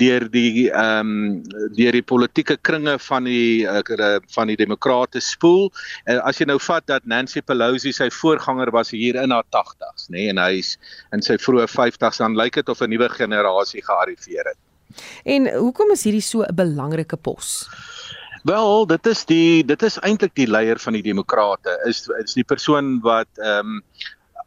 deur 0.01 0.25
die 0.31 0.71
ehm 0.71 1.13
um, 1.13 1.43
deur 1.77 1.93
die 1.93 2.03
politieke 2.03 2.57
kringe 2.57 2.97
van 2.99 3.25
die 3.29 3.65
uh, 3.69 4.17
van 4.35 4.51
die 4.51 4.57
demokrate 4.57 5.21
spoel. 5.21 5.71
Uh, 6.07 6.19
as 6.25 6.41
jy 6.41 6.47
nou 6.49 6.59
vat 6.59 6.87
dat 6.87 7.07
Nancy 7.07 7.43
Pelosi 7.43 7.93
sy 7.93 8.09
voorganger 8.11 8.73
was 8.73 8.91
hier 8.91 9.21
in 9.21 9.31
haar 9.31 9.47
80s, 9.51 10.09
nê, 10.09 10.19
nee, 10.19 10.29
en 10.33 10.39
hy's 10.43 10.77
in 11.13 11.23
sy 11.23 11.39
vroeë 11.39 11.69
50s, 11.71 12.23
dan 12.23 12.37
lyk 12.39 12.61
dit 12.61 12.69
of 12.69 12.83
'n 12.83 12.91
nuwe 12.91 13.09
generasie 13.09 13.83
gearriveer 13.83 14.53
het. 14.53 14.61
En 15.25 15.49
hoekom 15.55 15.93
is 15.93 16.05
hierdie 16.05 16.25
so 16.25 16.43
'n 16.43 16.55
belangrike 16.55 17.17
pos? 17.17 17.69
Wel, 18.43 18.87
dit 18.87 19.07
is 19.07 19.25
die 19.25 19.65
dit 19.65 19.83
is 19.83 19.99
eintlik 20.03 20.35
die 20.35 20.49
leier 20.51 20.79
van 20.79 20.93
die 20.93 21.03
demokrate. 21.03 21.79
Is 21.87 22.09
is 22.25 22.35
die 22.35 22.45
persoon 22.45 23.01
wat 23.01 23.29
ehm 23.39 23.79
um, 23.79 23.83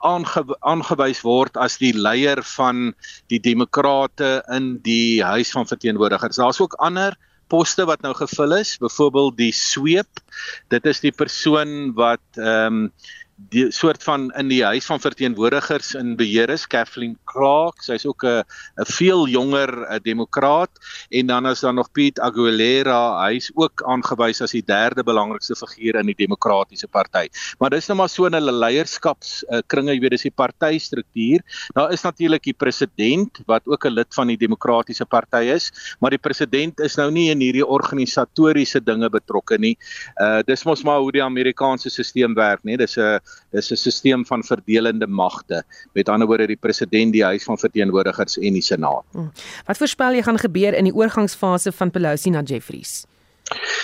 aange, 0.06 0.44
aangewys 0.62 1.24
word 1.26 1.58
as 1.58 1.80
die 1.82 1.94
leier 1.98 2.42
van 2.56 2.92
die 3.34 3.40
demokrate 3.42 4.40
in 4.54 4.76
die 4.86 5.24
huis 5.24 5.54
van 5.56 5.68
verteenwoordigers. 5.70 6.40
Daar's 6.42 6.62
ook 6.62 6.78
ander 6.84 7.18
poste 7.52 7.86
wat 7.86 8.02
nou 8.02 8.14
gevul 8.18 8.58
is, 8.58 8.78
byvoorbeeld 8.82 9.38
die 9.38 9.54
sweep. 9.54 10.22
Dit 10.74 10.86
is 10.90 11.04
die 11.04 11.14
persoon 11.14 11.94
wat 11.98 12.26
ehm 12.42 12.86
um, 12.86 12.90
die 13.52 13.66
soort 13.76 14.04
van 14.04 14.30
in 14.40 14.48
die 14.48 14.62
huis 14.64 14.86
van 14.88 15.02
verteenwoordigers 15.04 15.90
in 16.00 16.16
beheer 16.16 16.50
is 16.54 16.68
Kathleen 16.72 17.18
Clark 17.36 17.84
sy's 17.84 18.06
ook 18.08 18.24
'n 18.24 18.44
'n 18.80 18.88
veel 18.98 19.28
jonger 19.28 20.00
demokraat. 20.04 20.72
En 21.10 21.28
dan 21.28 21.48
is 21.48 21.60
daar 21.60 21.74
nog 21.74 21.92
Pete 21.92 22.22
Aguilera. 22.22 23.28
Hy's 23.28 23.52
ook 23.54 23.84
aangewys 23.84 24.42
as 24.42 24.52
die 24.52 24.64
derde 24.66 25.04
belangrikste 25.04 25.56
figuur 25.56 26.00
in 26.00 26.06
die 26.06 26.16
demokratiese 26.26 26.88
party. 26.88 27.28
Maar 27.60 27.70
dis 27.70 27.88
nou 27.88 27.98
maar 27.98 28.10
so 28.10 28.26
in 28.26 28.34
hulle 28.34 28.52
leierskaps 28.52 29.44
kringe 29.68 29.94
jy 29.94 30.00
weet 30.00 30.12
dis 30.12 30.28
die 30.30 30.32
partystruktuur. 30.36 31.42
Daar 31.74 31.92
is 31.92 32.04
natuurlik 32.04 32.44
die 32.44 32.54
president 32.54 33.42
wat 33.46 33.62
ook 33.66 33.86
'n 33.86 33.94
lid 33.94 34.14
van 34.14 34.28
die 34.28 34.38
demokratiese 34.38 35.06
party 35.06 35.52
is 35.56 35.72
maar 36.00 36.14
die 36.14 36.22
president 36.22 36.80
is 36.84 36.98
nou 37.00 37.08
nie 37.14 37.28
in 37.34 37.42
hierdie 37.44 37.66
organisatoriese 37.66 38.82
dinge 38.84 39.10
betrokke 39.14 39.58
nie. 39.62 39.74
Uh, 40.22 40.42
dis 40.48 40.66
mos 40.68 40.84
maar 40.88 41.02
hoe 41.04 41.14
die 41.16 41.24
Amerikaanse 41.24 41.92
stelsel 41.92 42.36
werk 42.38 42.64
nê 42.68 42.78
dis 42.80 42.98
'n 42.98 43.20
dis 43.52 43.72
'n 43.72 43.78
stelsel 43.78 44.26
van 44.26 44.44
verdelende 44.44 45.08
magte. 45.08 45.64
Met 45.94 46.10
ander 46.10 46.28
woorde 46.28 46.48
die 46.48 46.60
president, 46.60 47.14
die 47.14 47.25
huis 47.26 47.48
van 47.48 47.60
verteenwoordigers 47.62 48.38
en 48.38 48.60
die 48.60 48.64
senaat. 48.66 49.04
Hmm. 49.12 49.32
Wat 49.68 49.82
voorspel 49.82 50.20
jy 50.20 50.24
gaan 50.28 50.40
gebeur 50.42 50.78
in 50.78 50.90
die 50.90 50.96
oorgangsfase 50.96 51.74
van 51.76 51.92
Pelosi 51.92 52.34
na 52.34 52.42
Jeffries? 52.46 53.04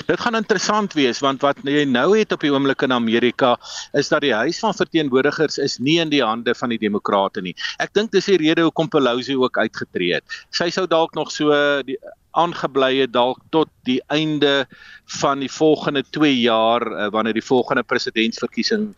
Dit 0.07 0.19
gaan 0.19 0.35
interessant 0.35 0.93
wees 0.97 1.19
want 1.21 1.43
wat 1.45 1.59
jy 1.67 1.83
nou 1.85 2.07
het 2.17 2.31
op 2.33 2.41
die 2.41 2.49
oomblik 2.49 2.81
in 2.87 2.95
Amerika 2.95 3.51
is 3.97 4.09
dat 4.09 4.23
die 4.25 4.33
huis 4.33 4.59
van 4.63 4.73
verteenwoordigers 4.73 5.59
is 5.61 5.77
nie 5.77 5.99
in 6.01 6.09
die 6.09 6.23
hande 6.25 6.55
van 6.57 6.73
die 6.73 6.79
demokrate 6.81 7.43
nie. 7.45 7.53
Ek 7.77 7.93
dink 7.93 8.09
dis 8.15 8.29
die 8.31 8.39
rede 8.41 8.65
hoekom 8.65 8.89
Pelosi 8.89 9.37
ook 9.37 9.61
uitgetree 9.61 10.17
het. 10.17 10.39
Sy 10.49 10.71
sou 10.73 10.87
dalk 10.89 11.13
nog 11.15 11.29
so 11.31 11.53
die 11.85 11.99
aangebly 12.37 13.01
het 13.03 13.13
dalk 13.13 13.41
tot 13.51 13.69
die 13.85 13.99
einde 14.09 14.65
van 15.19 15.43
die 15.43 15.51
volgende 15.51 16.03
2 16.09 16.31
jaar 16.39 16.85
uh, 16.87 17.09
wanneer 17.13 17.35
die 17.37 17.45
volgende 17.45 17.83
presidentsverkiesing 17.83 18.93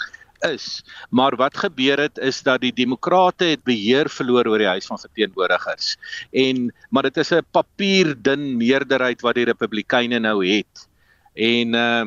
is. 0.51 0.83
Maar 1.09 1.35
wat 1.35 1.57
gebeur 1.57 1.99
het 1.99 2.17
is 2.17 2.41
dat 2.41 2.61
die 2.61 2.73
demokrate 2.73 3.45
het 3.45 3.63
beheer 3.63 4.09
verloor 4.09 4.47
oor 4.47 4.57
die 4.57 4.67
huis 4.67 4.85
van 4.85 4.99
verteenwoordigers. 4.99 5.95
En 6.31 6.73
maar 6.89 7.03
dit 7.03 7.17
is 7.17 7.31
'n 7.31 7.45
papierdun 7.51 8.57
meerderheid 8.57 9.21
wat 9.21 9.35
die 9.35 9.45
republikeine 9.45 10.19
nou 10.19 10.45
het. 10.47 10.87
En 11.33 11.73
uh 11.73 12.05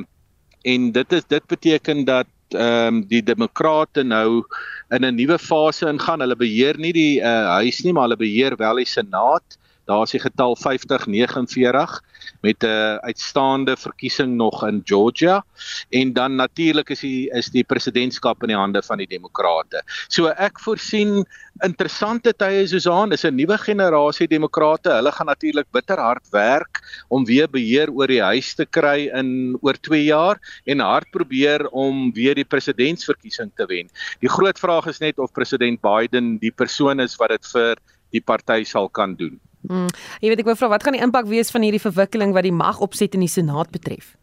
en 0.67 0.93
dit 0.93 1.13
is 1.13 1.25
dit 1.27 1.47
beteken 1.47 2.05
dat 2.05 2.27
ehm 2.49 2.87
um, 2.87 3.07
die 3.07 3.23
demokrate 3.23 4.03
nou 4.03 4.45
in 4.89 5.05
'n 5.05 5.15
nuwe 5.15 5.39
fase 5.39 5.87
ingaan. 5.89 6.21
Hulle 6.21 6.37
beheer 6.37 6.79
nie 6.79 6.93
die 6.93 7.21
uh 7.21 7.47
huis 7.59 7.83
nie, 7.83 7.93
maar 7.93 8.03
hulle 8.03 8.17
beheer 8.17 8.57
wel 8.57 8.77
die 8.77 8.87
senaat. 8.87 9.59
Daar 9.87 10.03
is 10.03 10.17
die 10.17 10.21
getal 10.21 10.57
5049 10.59 12.03
met 12.43 12.65
'n 12.65 12.99
uitstaande 13.07 13.77
verkiesing 13.77 14.35
nog 14.35 14.67
in 14.67 14.81
Georgia 14.85 15.45
en 15.91 16.13
dan 16.13 16.35
natuurlik 16.35 16.91
is 16.91 17.01
die 17.01 17.31
is 17.31 17.51
die 17.51 17.65
presidentskap 17.65 18.43
in 18.43 18.49
die 18.49 18.57
hande 18.57 18.83
van 18.83 18.99
die 18.99 19.07
demokrate. 19.07 19.83
So 20.09 20.27
ek 20.27 20.59
voorsien 20.61 21.25
interessante 21.63 22.33
tye 22.33 22.67
Susan, 22.67 23.09
dis 23.09 23.25
'n 23.25 23.35
nuwe 23.35 23.59
generasie 23.59 24.27
demokrate. 24.27 24.91
Hulle 24.91 25.13
gaan 25.13 25.27
natuurlik 25.27 25.67
bitter 25.71 25.99
hard 25.99 26.29
werk 26.31 26.83
om 27.09 27.25
weer 27.25 27.49
beheer 27.49 27.91
oor 27.91 28.07
die 28.07 28.23
huis 28.23 28.55
te 28.55 28.67
kry 28.67 29.09
in 29.15 29.57
oor 29.63 29.75
2 29.75 30.05
jaar 30.05 30.41
en 30.67 30.81
hard 30.81 31.11
probeer 31.11 31.69
om 31.69 32.13
weer 32.13 32.35
die 32.35 32.45
presidentsverkiesing 32.45 33.53
te 33.57 33.67
wen. 33.67 33.89
Die 34.21 34.29
groot 34.29 34.59
vraag 34.59 34.87
is 34.87 34.99
net 34.99 35.19
of 35.19 35.33
president 35.33 35.81
Biden 35.81 36.39
die 36.39 36.53
persoon 36.53 37.01
is 37.01 37.17
wat 37.17 37.29
dit 37.29 37.47
vir 37.47 37.77
die 38.11 38.21
party 38.21 38.65
sal 38.65 38.89
kan 38.89 39.15
doen. 39.15 39.41
Hmm. 39.69 39.89
Jy 40.23 40.31
weet 40.33 40.45
ek 40.45 40.51
wou 40.51 40.57
vra 40.59 40.71
wat 40.77 40.87
gaan 40.87 40.97
die 40.99 41.05
impak 41.05 41.29
wees 41.31 41.51
van 41.55 41.67
hierdie 41.67 41.83
verwikkeling 41.83 42.35
wat 42.37 42.47
die 42.47 42.55
mag 42.55 42.81
opset 42.85 43.15
in 43.15 43.25
die 43.25 43.33
Senaat 43.33 43.73
betref? 43.75 44.15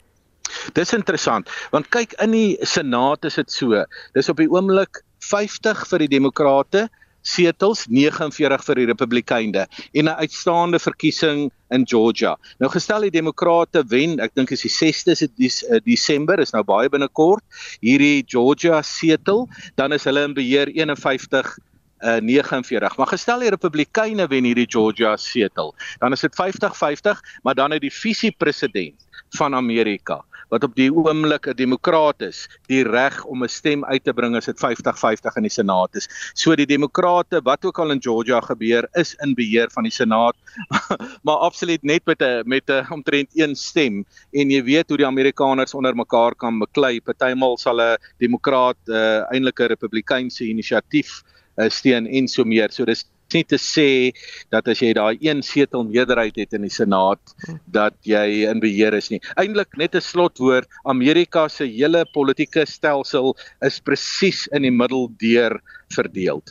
Dis 0.77 0.93
interessant 0.95 1.49
want 1.73 1.89
kyk 1.93 2.15
in 2.23 2.35
die 2.35 2.57
Senaat 2.61 3.25
is 3.25 3.39
dit 3.41 3.51
so. 3.51 3.85
Dis 4.15 4.29
op 4.29 4.41
die 4.41 4.49
oomblik 4.51 5.03
50 5.23 5.87
vir 5.89 6.03
die 6.03 6.11
demokrate, 6.11 6.89
setels, 7.23 7.85
49 7.87 8.63
vir 8.67 8.79
die 8.81 8.87
Republikeine 8.89 9.67
en 9.93 10.09
'n 10.09 10.15
uitstaande 10.19 10.79
verkiesing 10.79 11.51
in 11.71 11.85
Georgia. 11.87 12.37
Nou 12.59 12.69
gestel 12.69 13.01
die 13.01 13.15
Demokrate 13.19 13.83
wen, 13.87 14.19
ek 14.19 14.35
dink 14.35 14.51
is 14.51 14.61
die 14.61 14.69
6de 14.69 15.29
dis, 15.37 15.63
uh, 15.63 15.79
Desember, 15.85 16.39
is 16.39 16.51
nou 16.51 16.63
baie 16.63 16.89
binnekort 16.89 17.43
hierdie 17.81 18.23
Georgia 18.27 18.81
setel, 18.81 19.47
dan 19.75 19.93
is 19.93 20.03
hulle 20.03 20.23
in 20.23 20.33
beheer 20.33 20.67
51 20.67 21.57
uh, 22.03 22.19
49. 22.21 22.97
Maar 22.97 23.07
gestel 23.07 23.39
die 23.39 23.49
Republikeine 23.49 24.27
wen 24.27 24.43
hierdie 24.43 24.69
Georgia 24.69 25.15
setel, 25.17 25.73
dan 25.99 26.11
is 26.11 26.21
dit 26.21 26.35
50-50, 26.35 27.19
maar 27.43 27.55
dan 27.55 27.71
het 27.71 27.81
die 27.81 27.93
visiepresident 27.93 29.07
van 29.37 29.55
Amerika 29.55 30.23
wat 30.53 30.65
op 30.67 30.75
die 30.77 30.91
oomblik 30.93 31.47
'n 31.49 31.57
demokraat 31.57 32.21
is, 32.21 32.45
die 32.69 32.83
reg 32.83 33.23
om 33.25 33.43
'n 33.43 33.49
stem 33.49 33.85
uit 33.85 34.03
te 34.03 34.13
bring 34.13 34.35
as 34.35 34.45
dit 34.45 34.59
50-50 34.59 35.35
in 35.35 35.47
die 35.47 35.55
Senaat 35.59 35.95
is. 35.95 36.07
So 36.33 36.55
die 36.55 36.65
demokrate 36.65 37.41
wat 37.41 37.65
ook 37.65 37.79
al 37.79 37.91
in 37.91 38.01
Georgia 38.01 38.39
gebeur 38.41 38.87
is 38.93 39.15
in 39.15 39.33
beheer 39.33 39.69
van 39.71 39.83
die 39.83 39.91
Senaat, 39.91 40.35
maar 41.25 41.37
absoluut 41.37 41.83
net 41.83 42.05
met 42.05 42.21
'n 42.21 42.43
met 42.45 42.69
'n 42.69 42.85
omtrent 42.93 43.29
een 43.33 43.55
stem 43.55 44.05
en 44.31 44.49
jy 44.49 44.63
weet 44.63 44.89
hoe 44.89 44.97
die 44.97 45.07
Amerikaners 45.07 45.73
onder 45.73 45.95
mekaar 45.95 46.35
kan 46.35 46.59
beklei. 46.59 47.01
Partymal 47.01 47.57
sal 47.57 47.81
'n 47.81 47.97
demokraat 48.19 48.77
uh, 48.85 49.31
eintlik 49.31 49.59
'n 49.59 49.73
republikeinse 49.73 50.45
inisiatief 50.45 51.23
uh, 51.23 51.42
steun 51.69 52.07
en 52.07 52.27
so 52.27 52.43
meer. 52.45 52.71
So 52.71 52.85
dis 52.85 53.05
nie 53.33 53.43
te 53.43 53.57
sê 53.57 54.13
dat 54.53 54.67
as 54.69 54.81
jy 54.83 54.93
daai 54.93 55.17
een 55.21 55.41
setel 55.45 55.85
meerderheid 55.89 56.37
het 56.37 56.53
in 56.53 56.67
die 56.67 56.73
Senaat 56.73 57.33
dat 57.73 57.95
jy 58.07 58.45
in 58.49 58.61
beheer 58.63 58.93
is 58.97 59.09
nie. 59.09 59.21
Eindelik 59.35 59.77
net 59.77 59.95
'n 59.95 60.01
slotwoord, 60.01 60.67
Amerika 60.85 61.47
se 61.47 61.65
hele 61.65 62.05
politieke 62.13 62.65
stelsel 62.65 63.35
is 63.61 63.79
presies 63.79 64.47
in 64.51 64.61
die 64.61 64.71
middel 64.71 65.09
deur 65.17 65.61
verdeel. 65.89 66.43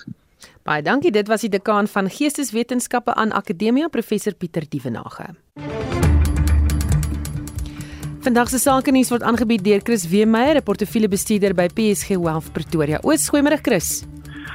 Baie 0.62 0.82
dankie. 0.82 1.10
Dit 1.10 1.28
was 1.28 1.40
die 1.40 1.50
dekaan 1.50 1.88
van 1.88 2.08
Geesteswetenskappe 2.10 3.14
aan 3.14 3.32
Akademia, 3.32 3.88
professor 3.88 4.34
Pieter 4.34 4.62
Dievenage. 4.68 5.34
Vandag 8.22 8.48
se 8.48 8.58
sake 8.58 8.92
nuus 8.94 9.10
word 9.10 9.22
aangebied 9.22 9.64
deur 9.64 9.80
Chris 9.82 10.06
Weemeyer, 10.06 10.56
'n 10.56 10.62
portefeuljebestuurder 10.62 11.54
by 11.54 11.66
PSG 11.66 12.16
Wealth 12.16 12.52
Pretoria. 12.52 13.00
Oos, 13.02 13.28
goeiemôre 13.28 13.60
Chris. 13.60 14.04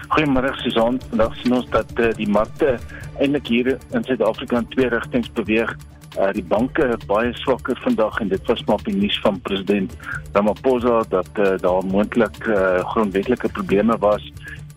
Goeiemôre 0.08 0.54
Susan. 0.64 1.00
Vandag 1.10 1.36
sien 1.42 1.54
ons 1.58 1.68
dat 1.74 1.90
uh, 2.00 2.10
die 2.16 2.30
markte 2.32 2.78
eintlik 3.20 3.50
hier 3.52 3.70
in 3.76 4.06
Suid-Afrika 4.08 4.62
in 4.62 4.68
twee 4.72 4.88
rigtings 4.94 5.28
beweeg. 5.36 5.74
Uh, 6.16 6.30
die 6.34 6.46
banke 6.48 6.88
baie 7.10 7.34
swakker 7.42 7.78
vandag 7.84 8.22
en 8.24 8.32
dit 8.32 8.48
was 8.48 8.64
maar 8.70 8.82
die 8.88 8.96
nuus 8.96 9.18
van 9.26 9.42
president 9.46 9.92
Ramaphosa 10.34 11.02
dat 11.12 11.30
uh, 11.36 11.58
daar 11.62 11.84
moontlik 11.86 12.40
uh, 12.48 12.80
grondwetlike 12.94 13.52
probleme 13.54 13.98
was 14.02 14.24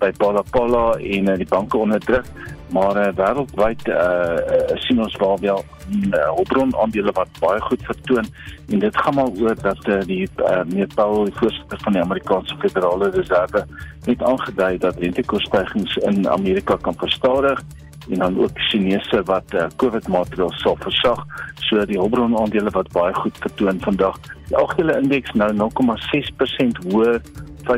by 0.02 0.10
Pala 0.18 0.42
Pala 0.50 0.84
en 0.98 1.30
uh, 1.30 1.38
die 1.38 1.48
banke 1.48 1.78
onder 1.78 2.02
druk 2.02 2.26
maar 2.72 2.96
uh, 2.96 3.12
wêreldwyd 3.16 3.88
uh, 3.88 3.96
uh, 3.96 4.76
sien 4.86 5.02
ons 5.02 5.16
waar 5.16 5.38
wel 5.40 5.64
uh, 5.90 6.24
hulpbron 6.34 6.76
aandele 6.76 7.12
wat 7.12 7.28
baie 7.40 7.60
goed 7.60 7.82
vertoon. 7.84 8.26
En 8.68 8.78
dit 8.78 8.96
gaan 8.96 9.14
maar 9.14 9.28
oor 9.40 9.54
dat 9.62 9.86
uh, 9.88 10.00
die 10.06 10.28
uh, 10.36 10.62
meneer 10.64 10.90
Powell 10.94 11.24
die 11.24 11.38
voorsitter 11.38 11.78
van 11.82 11.92
die 11.92 12.02
Amerikaanse 12.02 12.56
Federale 12.58 13.10
Reserve 13.10 13.66
net 14.04 14.22
aangedui 14.22 14.78
dat 14.78 14.98
rentekoerstygings 14.98 15.96
in 15.96 16.28
Amerika 16.28 16.76
kan 16.80 16.94
verstadig 16.96 17.62
en 18.08 18.18
dan 18.18 18.38
ook 18.38 18.50
Chinese 18.54 19.22
wat 19.24 19.54
uh, 19.54 19.66
COVID 19.76 20.08
maatreëls 20.08 20.60
sal 20.60 20.76
versag. 20.80 21.26
So 21.68 21.84
die 21.86 21.98
hulpbron 21.98 22.38
aandele 22.38 22.70
wat 22.70 22.92
baie 22.92 23.14
goed 23.14 23.36
vertoon 23.38 23.80
vandag. 23.80 24.18
Die 24.48 24.56
algehele 24.56 24.98
indeks 24.98 25.32
nou 25.32 25.52
0,6% 25.54 26.80
hoër 26.90 27.20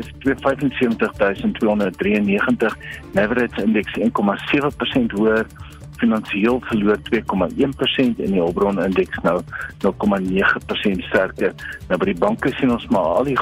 75293 0.01 2.77
Leverage 3.13 3.63
Index 3.63 3.97
1,7% 3.97 5.11
hoër 5.19 5.45
finansiëel 6.03 6.59
verloor 6.67 6.99
2,1% 7.09 8.23
en 8.25 8.33
die 8.33 8.41
hulpbron 8.41 8.81
indeks 8.83 9.21
nou 9.25 9.37
0,9% 9.85 11.05
sterker. 11.09 11.53
Nou 11.89 11.99
by 12.01 12.09
die 12.09 12.19
banke 12.19 12.51
sien 12.57 12.73
ons 12.73 12.87
maar 12.93 13.19
al 13.19 13.29
die 13.29 13.37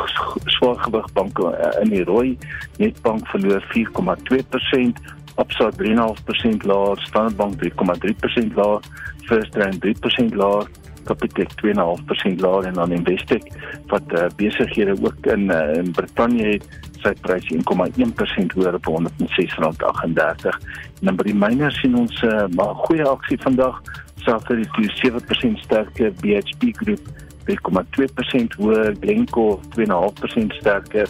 swaar 0.58 0.78
gewig 0.86 1.10
banke 1.18 1.50
eh, 1.56 1.72
in 1.84 1.94
die 1.96 2.04
rooi. 2.10 2.36
Netbank 2.82 3.26
verloor 3.34 3.66
4,2%, 3.74 5.02
Absa 5.42 5.72
3,5% 5.80 6.68
laer, 6.70 7.02
Standard 7.08 7.40
Bank 7.40 7.58
3,3% 7.64 8.60
laer, 8.60 8.86
First 9.30 9.58
Rand 9.58 9.82
3% 9.86 10.38
laer. 10.38 10.70
Capitec 11.04 11.50
2.5% 11.60 12.44
laer 12.44 12.68
en 12.70 12.74
dan 12.74 12.92
Investec 12.92 13.48
wat 13.88 14.14
uh, 14.14 14.28
besighede 14.36 14.96
ook 15.02 15.26
in 15.26 15.50
uh, 15.52 15.76
in 15.78 15.92
Brittanje 15.92 16.52
het 16.54 16.68
sy 17.02 17.14
prys 17.22 17.48
1.1% 17.54 18.56
hoër 18.56 18.78
op 18.78 18.90
R106.38. 18.92 20.60
En 21.00 21.10
dan 21.10 21.18
by 21.18 21.28
die 21.32 21.38
miners 21.38 21.80
sien 21.82 21.98
ons 21.98 22.22
'n 22.22 22.28
uh, 22.28 22.48
maar 22.56 22.76
goeie 22.86 23.06
aksie 23.06 23.40
vandag. 23.42 23.82
Sater 24.22 24.58
het 24.58 24.70
7% 25.02 25.60
sterker 25.66 26.14
BHP 26.22 26.76
Group 26.78 27.02
3.2% 27.50 28.58
hoër, 28.58 28.96
Glencore 29.00 29.58
2.5% 29.74 30.58
sterker 30.60 31.08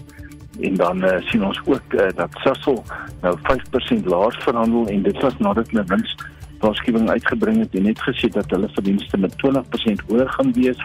en 0.60 0.76
dan 0.76 1.04
uh, 1.04 1.18
sien 1.20 1.46
ons 1.46 1.62
ook 1.66 1.94
uh, 1.94 2.08
dat 2.16 2.30
Sasol 2.44 2.84
nou 3.22 3.38
5% 3.38 4.06
laer 4.06 4.36
verhandel 4.39 4.88
en 4.88 5.02
dit 5.02 5.22
was 5.22 5.38
nadat 5.38 5.70
hulle 5.70 5.84
wins 5.88 6.16
waarskuwing 6.62 7.09
uitgebring 7.09 7.59
het 7.64 7.76
en 7.76 7.88
net 7.89 8.01
gesê 8.07 8.30
dat 8.34 8.49
hulle 8.53 8.70
verdienste 8.76 9.18
met 9.18 9.34
20% 9.45 10.05
hoër 10.07 10.30
gaan 10.30 10.53
wees, 10.53 10.84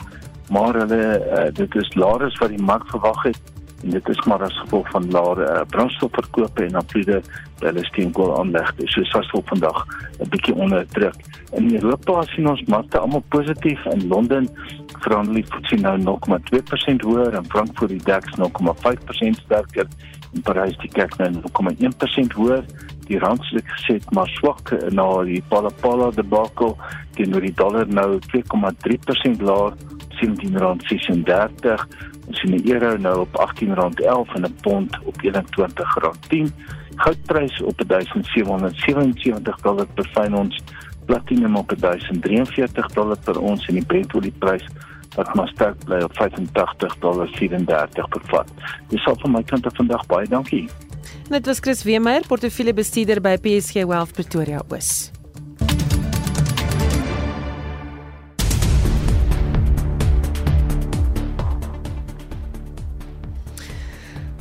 maar 0.50 0.74
hulle 0.74 1.02
uh, 1.18 1.44
dit 1.52 1.74
is 1.74 1.94
laer 1.94 2.26
as 2.26 2.38
wat 2.42 2.54
die 2.54 2.62
mark 2.62 2.88
verwag 2.94 3.22
het 3.22 3.54
en 3.84 3.90
dit 3.90 4.08
is 4.08 4.20
maar 4.24 4.42
as 4.42 4.58
gevolg 4.64 4.88
van 4.90 5.10
laer 5.10 5.42
uh, 5.44 5.60
brandstofverkope 5.68 6.64
en 6.64 6.78
afleide 6.80 7.20
by 7.60 7.68
hulle 7.68 7.84
steenkool 7.84 8.32
aanlegte. 8.38 8.86
So 8.92 9.04
Sasol 9.04 9.44
vandag 9.50 9.84
'n 10.20 10.28
bietjie 10.32 10.54
onder 10.54 10.86
druk. 10.96 11.16
In 11.52 11.74
Europa 11.74 12.22
sien 12.22 12.48
ons 12.48 12.64
markte 12.66 12.98
almal 12.98 13.24
positief 13.28 13.84
in 13.92 14.08
Londen 14.08 14.48
verhandel 15.00 15.34
die 15.34 15.44
FTSE 15.44 15.76
nou 15.76 15.96
0,2% 16.00 17.06
hoër 17.06 17.34
en 17.38 17.50
Frankfurt 17.52 17.92
die 17.94 18.02
DAX 18.04 18.34
0,5% 18.40 19.42
sterker 19.44 19.86
en 20.34 20.42
Parys 20.42 20.76
die 20.82 20.90
CAC 20.90 21.16
nou 21.18 21.30
0,1% 21.32 22.38
hoër 22.38 22.64
die 23.08 23.18
rand 23.18 23.44
het 23.50 23.68
gesê 23.74 23.98
maar 24.14 24.30
swak 24.38 24.72
na 24.90 25.06
die 25.28 25.42
Palapala 25.48 26.10
debacle 26.14 26.74
teenoor 27.16 27.40
die 27.40 27.54
dollar 27.54 27.86
nou 27.88 28.18
2,3% 28.32 29.44
laer 29.48 29.72
17.36 30.20 31.86
ons 32.26 32.40
sien 32.40 32.56
die 32.56 32.72
euro 32.72 32.96
nou 32.98 33.20
op 33.26 33.38
18.11 33.44 34.34
en 34.38 34.44
'n 34.44 34.56
pond 34.62 34.98
op 35.04 35.22
21.10 35.22 36.50
goudprys 36.96 37.62
op 37.62 37.82
1777 37.86 39.60
dollar 39.62 39.86
per 39.94 40.08
fyn 40.14 40.34
ons 40.34 40.62
platinum 41.06 41.56
op 41.56 41.72
1043 41.78 42.86
dollar 42.92 43.18
per 43.24 43.40
ons 43.40 43.66
en 43.66 43.74
die 43.74 43.84
Brentolieprys 43.84 44.66
wat 45.16 45.34
maar 45.34 45.48
sterk 45.48 45.84
bly 45.84 46.00
op 46.04 46.16
85 46.16 46.98
dollar 46.98 47.28
34 47.28 48.08
per 48.08 48.20
vat. 48.24 48.50
Dis 48.88 49.06
al 49.06 49.16
van 49.22 49.30
my 49.30 49.42
kant 49.42 49.66
af 49.66 49.76
vandag 49.76 50.06
baie 50.06 50.28
dankie. 50.28 50.68
Dit 51.26 51.46
was 51.46 51.58
Chris 51.58 51.82
Weemeyer, 51.82 52.22
portefeuljebestuurder 52.26 53.18
by 53.20 53.34
PSG 53.42 53.82
Wealth 53.84 54.12
Pretoria 54.14 54.60
Oos. 54.70 55.10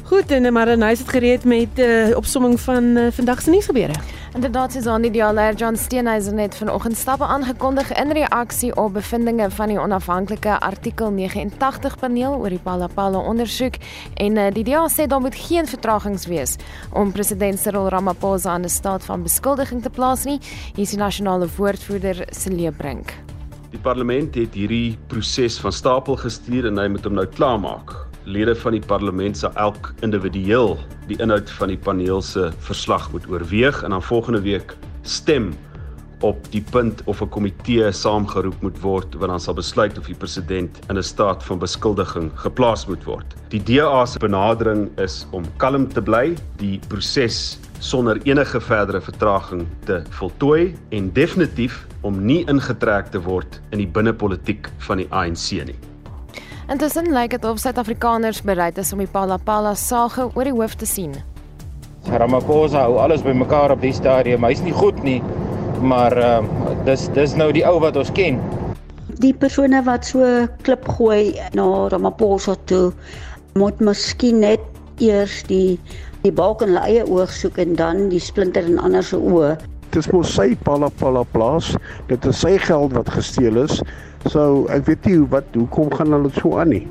Goed, 0.03 0.31
en 0.31 0.53
Maranais 0.53 0.99
het 0.99 1.09
gereed 1.09 1.43
met 1.43 1.67
'n 1.75 1.79
uh, 1.81 2.09
eh, 2.09 2.17
opsomming 2.17 2.59
van 2.59 2.83
uh, 2.83 3.07
vandag 3.11 3.41
se 3.41 3.49
nuusgebeure. 3.49 3.93
Inderdaad, 4.35 4.71
Susan, 4.71 4.99
die 5.01 5.11
dialer 5.15 5.53
John 5.55 5.77
Steenhuisen 5.79 6.35
net 6.35 6.55
vanoggend 6.59 6.97
stappe 6.99 7.23
aangekondig 7.23 7.93
in 7.95 8.11
reaksie 8.11 8.73
op 8.75 8.97
bevindinge 8.97 9.45
van 9.49 9.71
die 9.71 9.77
onafhanklike 9.79 10.57
artikel 10.59 11.11
89 11.11 11.95
paneel 12.01 12.35
oor 12.35 12.51
die 12.51 12.59
Palapala 12.59 13.21
ondersoek 13.31 13.79
en 14.19 14.35
uh, 14.35 14.49
die 14.51 14.65
DA 14.67 14.81
sê 14.91 15.05
daar 15.07 15.23
moet 15.23 15.37
geen 15.39 15.69
vertragings 15.71 16.27
wees 16.27 16.57
om 16.91 17.13
president 17.15 17.63
Cyril 17.63 17.87
Ramaphosa 17.87 18.57
aan 18.57 18.67
'n 18.67 18.69
staat 18.69 19.05
van 19.07 19.23
beskuldiging 19.23 19.81
te 19.81 19.89
plaas 19.89 20.25
nie. 20.25 20.39
Hier 20.75 20.83
is 20.83 20.91
die 20.91 20.99
nasionale 20.99 21.47
woordvoerder 21.55 22.27
Celie 22.31 22.71
Brink. 22.71 23.15
Die 23.71 23.79
parlement 23.79 24.35
het 24.35 24.53
hierdie 24.53 24.97
proses 25.07 25.59
van 25.59 25.71
stapel 25.71 26.15
gestuur 26.15 26.65
en 26.65 26.77
hy 26.77 26.87
moet 26.87 27.03
hom 27.03 27.13
nou 27.13 27.25
klaarmaak 27.25 28.04
lede 28.25 28.55
van 28.55 28.71
die 28.71 28.81
parlement 28.81 29.37
sal 29.37 29.53
elk 29.61 29.93
individueel 30.05 30.75
die 31.07 31.17
inhoud 31.21 31.49
van 31.59 31.71
die 31.73 31.77
paneel 31.77 32.21
se 32.25 32.51
verslag 32.67 33.11
moet 33.13 33.27
oorweeg 33.29 33.83
en 33.83 33.95
dan 33.95 34.03
volgende 34.03 34.41
week 34.41 34.75
stem 35.01 35.53
op 36.25 36.47
die 36.51 36.63
punt 36.71 37.01
of 37.05 37.21
'n 37.21 37.29
komitee 37.29 37.91
saamgeroep 37.91 38.61
moet 38.61 38.79
word 38.81 39.15
wat 39.15 39.29
dan 39.29 39.39
sal 39.39 39.53
besluit 39.53 39.97
of 39.97 40.05
die 40.05 40.15
president 40.15 40.79
in 40.89 40.97
'n 40.97 41.03
staat 41.03 41.43
van 41.43 41.59
beskuldiging 41.59 42.31
geplaas 42.35 42.87
moet 42.87 43.03
word. 43.03 43.35
Die 43.49 43.63
DA 43.63 44.05
se 44.05 44.19
benadering 44.19 44.89
is 44.99 45.25
om 45.31 45.43
kalm 45.57 45.87
te 45.87 46.01
bly, 46.01 46.35
die 46.57 46.79
proses 46.87 47.59
sonder 47.79 48.19
enige 48.23 48.61
verdere 48.61 49.01
vertraging 49.01 49.67
te 49.85 50.01
voltooi 50.09 50.75
en 50.89 51.13
definitief 51.13 51.87
om 52.01 52.25
nie 52.25 52.45
ingetrek 52.47 53.11
te 53.11 53.21
word 53.21 53.61
in 53.71 53.77
die 53.77 53.87
binnepolitiek 53.87 54.69
van 54.77 54.97
die 54.97 55.07
ANC 55.09 55.51
nie. 55.65 55.94
Intussen 56.65 57.11
lyk 57.13 57.29
dit 57.29 57.43
of 57.45 57.59
Suid-Afrikaners 57.61 58.39
bereid 58.41 58.79
is 58.81 58.89
om 58.93 59.01
die 59.03 59.09
Palapala 59.09 59.75
sage 59.77 60.23
oor 60.33 60.47
die 60.47 60.53
hoof 60.55 60.73
te 60.81 60.87
sien. 60.89 61.11
Ramaphosa 62.09 62.87
hou 62.87 62.95
alles 63.03 63.21
bymekaar 63.21 63.75
op 63.75 63.83
die 63.85 63.93
stadium. 63.93 64.41
Hy's 64.49 64.63
nie 64.65 64.73
goed 64.73 64.97
nie, 65.05 65.19
maar 65.85 66.15
uh, 66.17 66.39
dis 66.87 67.03
dis 67.13 67.35
nou 67.37 67.51
die 67.53 67.61
ou 67.69 67.75
wat 67.83 67.99
ons 68.01 68.09
ken. 68.17 68.39
Die 69.21 69.33
persone 69.37 69.83
wat 69.85 70.09
so 70.09 70.25
klip 70.65 70.89
gooi 70.97 71.37
na 71.53 71.67
Ramaphosa 71.93 72.57
toe 72.65 72.89
moet 73.61 73.77
miskien 73.85 74.41
net 74.41 74.65
eers 74.97 75.43
die 75.45 75.77
die 76.25 76.33
balk 76.33 76.65
in 76.65 76.73
hulle 76.73 76.87
eie 76.89 77.05
oog 77.05 77.29
soek 77.29 77.61
en 77.61 77.77
dan 77.77 78.07
die 78.09 78.23
splinter 78.31 78.65
in 78.65 78.81
ander 78.81 79.05
se 79.05 79.21
oë. 79.21 79.53
Dit 79.91 80.01
is 80.01 80.09
mos 80.09 80.33
sy 80.33 80.55
pala 80.65 80.89
pala 80.97 81.21
plaas. 81.29 81.75
Dit 82.09 82.25
is 82.25 82.41
sy 82.41 82.57
geld 82.65 82.97
wat 82.97 83.13
gesteel 83.13 83.61
is. 83.67 83.83
So 84.31 84.65
ek 84.73 84.87
weet 84.89 85.05
nie 85.05 85.19
wat 85.29 85.53
hoekom 85.53 85.91
gaan 85.93 86.15
hulle 86.15 86.31
so 86.39 86.57
aan 86.59 86.73
nie. 86.73 86.87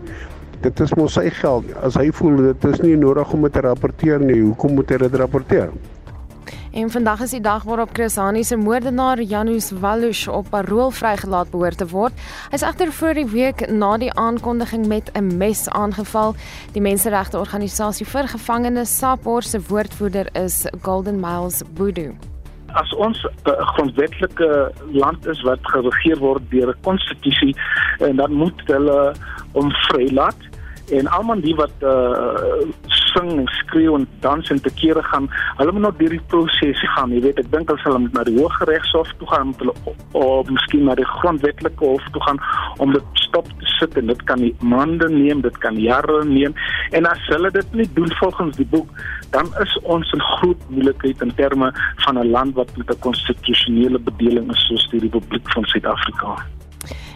Dit 0.65 0.81
is 0.81 0.95
mos 0.97 1.17
sy 1.19 1.29
geld. 1.41 1.67
As 1.85 1.99
hy 2.01 2.09
voel 2.15 2.41
dit 2.53 2.71
is 2.71 2.81
nie 2.81 2.95
nodig 2.97 3.33
om 3.35 3.43
dit 3.43 3.53
te 3.53 3.65
rapporteer 3.67 4.23
nie, 4.23 4.41
hoekom 4.41 4.79
moet 4.79 4.95
hy 4.95 5.03
dit 5.05 5.21
rapporteer? 5.21 5.75
En 6.75 6.91
vandag 6.91 7.21
is 7.23 7.31
die 7.31 7.41
dag 7.41 7.63
waarop 7.63 7.93
Chris 7.93 8.17
Hani 8.19 8.43
se 8.45 8.57
moordenaar 8.57 9.23
Janus 9.23 9.71
Wallush 9.71 10.27
op 10.27 10.49
parol 10.51 10.91
vrygelaat 10.91 11.51
behoort 11.51 11.79
te 11.79 11.87
word. 11.87 12.19
Hy 12.51 12.59
is 12.59 12.67
egter 12.67 12.91
voor 12.93 13.15
die 13.15 13.27
week 13.31 13.63
na 13.71 13.95
die 14.03 14.11
aankondiging 14.11 14.87
met 14.91 15.11
'n 15.15 15.37
mes 15.39 15.69
aangeval. 15.69 16.35
Die 16.73 16.83
menseregte 16.83 17.39
organisasie 17.39 18.07
vir 18.07 18.29
gevangenes 18.29 18.99
SAPOR 18.99 19.43
se 19.43 19.61
woordvoerder 19.69 20.29
is 20.33 20.67
Golden 20.83 21.21
Miles 21.21 21.63
Boodoo. 21.75 22.34
As 22.75 22.91
ons 22.99 23.19
'n 23.23 23.51
uh, 23.51 23.67
grondwetlike 23.75 24.73
land 24.93 25.27
is 25.27 25.43
wat 25.43 25.63
geregeer 25.63 26.19
word 26.19 26.43
deur 26.51 26.69
'n 26.75 26.83
konstitusie 26.83 27.55
en 27.99 28.17
dan 28.17 28.33
moet 28.33 28.59
hulle 28.67 29.15
hom 29.53 29.71
vrylaat. 29.89 30.41
En 30.91 31.07
almal 31.07 31.41
die 31.41 31.55
wat 31.55 31.77
uh, 31.81 32.67
sing 33.15 33.31
en 33.39 33.49
skreeu 33.61 33.95
en 33.95 34.07
dans 34.21 34.51
en 34.51 34.61
te 34.61 34.73
kere 34.81 35.03
gaan, 35.03 35.29
hulle 35.59 35.73
moet 35.73 35.87
nog 35.87 35.97
deur 35.97 36.15
die 36.17 36.23
proses 36.33 36.85
gaan. 36.95 37.15
Jy 37.15 37.21
weet, 37.29 37.39
ek 37.39 37.51
dink 37.53 37.71
hulle 37.71 37.83
sal 37.83 37.99
na 38.05 38.25
die 38.29 38.37
Hooggeregshof 38.39 39.13
toe 39.19 39.29
gaan 39.33 39.55
om 39.55 39.73
of 40.13 40.51
miskien 40.51 40.85
na 40.89 40.95
die 40.99 41.07
grondwetlike 41.19 41.85
hof 41.85 42.05
toe 42.15 42.23
gaan 42.27 42.41
om 42.83 42.93
dit 42.95 43.23
stop 43.25 43.49
te 43.61 43.71
sit 43.79 43.97
en 43.99 44.11
dit 44.13 44.23
kan 44.29 44.41
nie 44.41 44.53
maande 44.61 45.09
neem, 45.11 45.43
dit 45.45 45.59
kan 45.65 45.79
jare 45.81 46.23
neem. 46.29 46.55
En 46.93 47.09
as 47.11 47.23
hulle 47.33 47.51
dit 47.55 47.79
nie 47.81 47.89
doen 47.99 48.11
volgens 48.21 48.57
die 48.57 48.69
boek, 48.71 48.91
dan 49.35 49.51
is 49.65 49.79
ons 49.83 50.13
in 50.15 50.27
groot 50.39 50.69
moeilikheid 50.71 51.23
in 51.27 51.35
terme 51.41 51.73
van 52.07 52.19
'n 52.19 52.31
land 52.31 52.55
wat 52.55 52.77
met 52.77 52.91
'n 52.91 53.05
konstitusionele 53.07 53.99
bedeling 53.99 54.51
is 54.51 54.67
soos 54.67 54.89
die 54.91 55.01
Republiek 55.01 55.53
van 55.53 55.65
Suid-Afrika. 55.65 56.54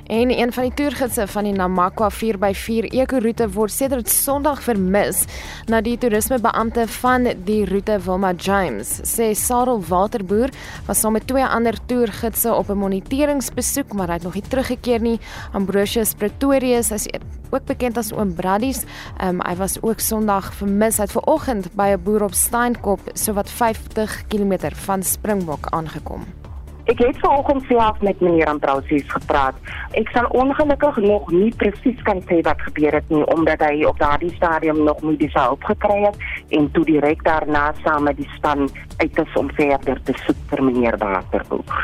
En 0.09 0.31
een 0.39 0.53
van 0.53 0.63
die 0.63 0.75
toergidse 0.75 1.27
van 1.27 1.45
die 1.45 1.53
Namakwa 1.53 2.09
4x4 2.09 2.87
ekoroete 2.97 3.45
word 3.53 3.73
sedert 3.73 4.09
Sondag 4.09 4.63
vermis 4.65 5.27
na 5.69 5.83
die 5.85 5.99
toerismebeampte 6.01 6.87
van 6.95 7.29
die 7.45 7.67
roete 7.69 7.99
Wilma 8.07 8.31
James. 8.33 8.95
Sê 9.05 9.35
Sarel 9.37 9.83
Waterboer 9.85 10.49
was 10.87 11.05
saam 11.05 11.13
met 11.19 11.29
twee 11.29 11.45
ander 11.45 11.77
toergidse 11.93 12.55
op 12.55 12.71
'n 12.71 12.81
moniteringsbesoek, 12.81 13.93
maar 13.93 14.09
hy 14.09 14.15
het 14.15 14.23
nog 14.23 14.35
nie 14.35 14.49
teruggekeer 14.49 15.01
nie. 15.01 15.21
Ambrosius 15.53 16.15
Pretorius 16.15 16.91
is 16.91 17.07
ook 17.51 17.65
bekend 17.65 17.97
as 17.99 18.13
Oom 18.13 18.35
Braddies. 18.35 18.85
Um, 19.23 19.41
hy 19.45 19.57
was 19.57 19.83
ook 19.83 20.01
Sondag 20.01 20.55
vermis. 20.55 20.97
Hy 20.97 21.03
het 21.03 21.13
vanoggend 21.13 21.75
by 21.75 21.93
'n 21.93 22.03
boer 22.03 22.23
op 22.23 22.35
Steenkop 22.35 23.01
so 23.13 23.33
wat 23.33 23.51
50 23.51 24.27
km 24.29 24.73
van 24.73 25.03
Springbok 25.03 25.67
aangekom. 25.69 26.48
Ek 26.89 27.03
het 27.05 27.19
vanoggend 27.21 27.67
self 27.69 28.01
met 28.01 28.21
meneer 28.21 28.49
Ambrosius 28.49 29.05
gepraat. 29.13 29.57
Ek 30.01 30.09
sal 30.15 30.25
ongelukkig 30.33 30.97
nog 31.05 31.27
nie 31.31 31.51
presies 31.61 31.99
kan 32.07 32.23
sê 32.31 32.39
wat 32.47 32.63
gebeur 32.65 32.95
het 32.97 33.11
nie 33.13 33.27
omdat 33.35 33.61
hy 33.61 33.83
op 33.85 33.99
daardie 34.01 34.33
stadium 34.39 34.81
nog 34.87 35.03
nie 35.05 35.19
die 35.21 35.29
hulp 35.35 35.67
gekry 35.69 35.99
het 36.07 36.17
en 36.57 36.71
toe 36.73 36.87
direk 36.89 37.21
daarna 37.27 37.67
saam 37.83 38.09
met 38.09 38.17
die 38.17 38.29
span 38.37 38.71
uit 39.03 39.21
is 39.21 39.37
om 39.37 39.51
verder 39.59 40.01
te 40.09 40.15
soek 40.23 40.41
vir 40.49 40.63
meneer 40.65 40.97
Waterboek. 41.03 41.75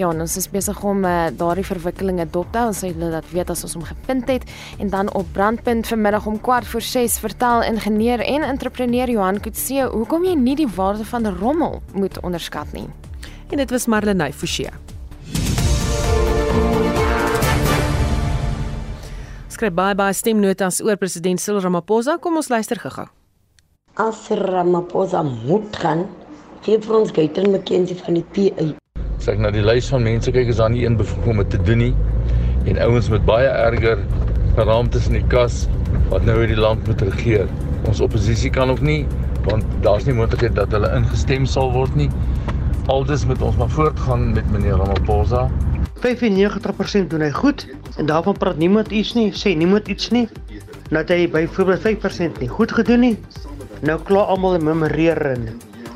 Ja, 0.00 0.08
ons 0.08 0.38
is 0.40 0.48
besig 0.48 0.80
om 0.88 1.04
uh, 1.04 1.28
daardie 1.36 1.66
verwikkelinge 1.66 2.24
dop 2.32 2.48
te 2.54 2.62
hou, 2.64 2.72
sê 2.72 2.94
hulle 2.94 3.12
dat 3.12 3.28
weet 3.34 3.52
as 3.52 3.66
ons 3.68 3.76
hom 3.76 3.84
gevind 3.84 4.32
het 4.32 4.48
en 4.80 4.88
dan 4.88 5.12
op 5.12 5.28
brandpunt 5.36 5.92
vanmiddag 5.92 6.30
om 6.32 6.40
kwart 6.40 6.70
voor 6.72 6.86
6 6.88 7.18
vertel 7.26 7.68
ingenieur 7.68 8.24
en 8.24 8.48
entrepreneur 8.48 9.12
Johan 9.18 9.44
Kutse 9.44 9.90
hoekom 9.92 10.24
jy 10.24 10.38
nie 10.40 10.56
die 10.64 10.70
waarde 10.80 11.04
van 11.12 11.28
rommel 11.44 11.82
moet 11.92 12.22
onderskat 12.24 12.72
nie 12.72 12.88
en 13.50 13.56
dit 13.56 13.70
was 13.70 13.86
Marlenae 13.86 14.32
Forsie. 14.32 14.70
Skryf 19.50 19.74
baie 19.76 19.96
baie 19.98 20.14
stemnotas 20.16 20.80
oor 20.84 20.96
president 20.96 21.42
Cyril 21.42 21.60
Ramaphosa. 21.64 22.16
Kom 22.22 22.38
ons 22.40 22.48
luister 22.48 22.78
gou-gou. 22.80 23.08
As 24.00 24.28
Ramaphosa 24.30 25.24
moet 25.26 25.76
gaan, 25.82 26.06
gee 26.64 26.78
vir 26.80 27.00
ons 27.00 27.10
Gaitan 27.16 27.50
McKenzie 27.50 27.98
van 27.98 28.20
die 28.20 28.24
PA. 28.36 28.68
Sê 29.20 29.34
ek 29.34 29.42
na 29.42 29.50
die 29.52 29.64
lys 29.64 29.90
van 29.92 30.06
mense 30.06 30.32
kyk 30.32 30.52
is 30.54 30.62
daar 30.62 30.72
nie 30.72 30.86
een 30.86 30.96
bevoeg 31.00 31.32
om 31.34 31.42
dit 31.42 31.50
te 31.56 31.60
doen 31.66 31.82
nie. 31.82 31.94
En 32.70 32.78
ouens 32.86 33.10
met 33.12 33.26
baie 33.28 33.50
erger 33.50 34.00
geraamtes 34.56 35.10
in 35.10 35.18
die 35.18 35.26
kas 35.32 35.66
wat 36.12 36.24
nou 36.28 36.38
hierdie 36.38 36.60
land 36.60 36.86
moet 36.88 37.02
regeer. 37.10 37.50
Ons 37.90 38.00
oppositie 38.04 38.52
kan 38.54 38.70
ook 38.72 38.84
nie 38.84 39.02
want 39.44 39.64
daar's 39.84 40.04
nie 40.04 40.12
moontlikheid 40.16 40.52
dat 40.56 40.72
hulle 40.76 40.90
ingestem 40.96 41.46
sal 41.48 41.70
word 41.72 41.94
nie 41.96 42.10
aldus 42.86 43.26
moet 43.26 43.42
ons 43.42 43.56
maar 43.56 43.68
voortgaan 43.68 44.32
met 44.32 44.50
meneer 44.50 44.76
Ramaphosa. 44.76 45.50
95% 46.00 47.06
doen 47.08 47.20
hy 47.20 47.30
goed 47.30 47.66
en 47.96 48.06
daarvan 48.06 48.36
praat 48.38 48.56
niemand 48.56 48.90
iets 48.90 49.12
nie, 49.14 49.32
sê 49.36 49.56
niemand 49.56 49.88
iets 49.88 50.08
nie. 50.10 50.28
Nou 50.90 51.04
dat 51.04 51.16
hy 51.16 51.28
byvoorbeeld 51.30 51.80
5% 51.80 52.40
nie 52.40 52.48
goed 52.48 52.72
gedoen 52.72 53.00
nie. 53.00 53.18
Nou 53.80 54.00
kla 54.04 54.24
almal 54.32 54.54
en 54.54 54.64
memoreer 54.64 55.20
en 55.34 55.48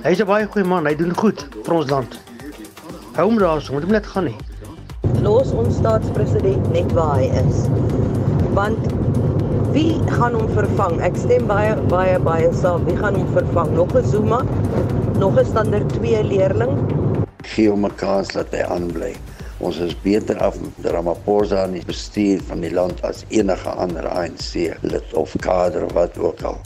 hy's 0.05 0.21
'n 0.21 0.27
baie 0.27 0.47
goeie 0.47 0.67
man, 0.67 0.87
hy 0.87 0.95
doen 0.95 1.15
goed 1.15 1.47
vir 1.65 1.75
ons 1.75 1.91
land. 1.91 2.21
Hou 3.15 3.29
hom 3.29 3.39
daar, 3.39 3.69
moet 3.73 3.83
hom 3.83 3.93
net 3.93 4.07
gaan 4.07 4.25
nie. 4.25 4.37
Los 5.23 5.53
ons 5.53 5.77
staatspresident 5.77 6.73
net 6.73 6.93
waar 6.93 7.17
hy 7.17 7.31
is. 7.47 7.67
Want 8.55 8.79
wie 9.73 10.01
gaan 10.07 10.35
hom 10.35 10.49
vervang? 10.49 11.01
Ek 11.01 11.17
stem 11.17 11.47
baie 11.47 11.75
baie 11.89 12.19
baie 12.19 12.53
saam. 12.53 12.85
Wie 12.85 12.97
gaan 12.97 13.15
hom 13.15 13.27
vervang? 13.33 13.75
Nog 13.75 13.95
'n 13.95 14.05
Zuma? 14.05 14.45
Nog 15.19 15.39
'n 15.39 15.45
standaard 15.45 15.89
2 15.93 16.25
leerling. 16.25 16.73
Gee 17.43 17.69
hom 17.69 17.85
'n 17.87 17.95
kans 17.95 18.29
dat 18.33 18.51
hy 18.51 18.63
aanbly. 18.63 19.15
Ons 19.59 19.79
is 19.79 20.01
beter 20.03 20.39
af 20.39 20.57
met 20.61 20.93
Ramaphosa 20.93 21.65
in 21.65 21.73
die 21.73 21.85
bestuur 21.87 22.41
van 22.47 22.61
die 22.61 22.73
land 22.73 23.03
as 23.03 23.25
enige 23.29 23.69
ander 23.69 24.09
ANC 24.09 24.77
lid 24.81 25.15
of 25.15 25.37
kader 25.41 25.87
wat 25.93 26.19
ook 26.19 26.43
al. 26.43 26.61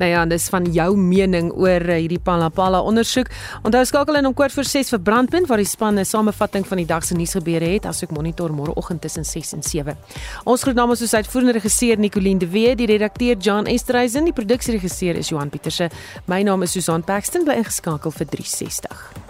Nou 0.00 0.08
ja, 0.08 0.22
dis 0.24 0.48
van 0.48 0.64
jou 0.72 0.94
mening 0.96 1.50
oor 1.52 1.84
eh, 1.84 1.98
hierdie 2.00 2.20
Palapala 2.24 2.80
ondersoek. 2.88 3.28
Onthou 3.68 3.82
skakel 3.84 4.16
in 4.16 4.30
om 4.30 4.34
kwart 4.36 4.54
voor 4.56 4.64
6 4.64 4.94
vir 4.94 5.02
Brandpunt 5.04 5.48
waar 5.50 5.60
die 5.60 5.68
span 5.68 6.00
'n 6.00 6.04
samevatting 6.04 6.66
van 6.66 6.80
die 6.80 6.86
dag 6.86 7.04
se 7.04 7.14
nuusgebeure 7.14 7.68
het, 7.74 7.84
asook 7.84 8.10
monitor 8.10 8.50
môreoggend 8.50 9.00
tussen 9.00 9.24
6 9.24 9.52
en 9.52 9.62
7. 9.62 9.96
Ons 10.44 10.62
groet 10.62 10.74
namens 10.74 11.02
ons 11.02 11.14
uitvoerende 11.14 11.52
regisseur 11.52 11.98
Nicoline 11.98 12.38
de 12.38 12.48
Wee, 12.48 12.74
die 12.74 12.86
redakteur 12.86 13.36
John 13.36 13.66
Esterhuizen, 13.66 14.24
die 14.24 14.32
produksieregisseur 14.32 15.16
is 15.16 15.28
Johan 15.28 15.50
Pieterse. 15.50 15.90
My 16.26 16.42
naam 16.42 16.62
is 16.62 16.72
Susan 16.72 17.04
Paxton, 17.04 17.44
bly 17.44 17.54
ingeskakel 17.54 18.10
vir 18.10 18.26
360. 18.26 19.29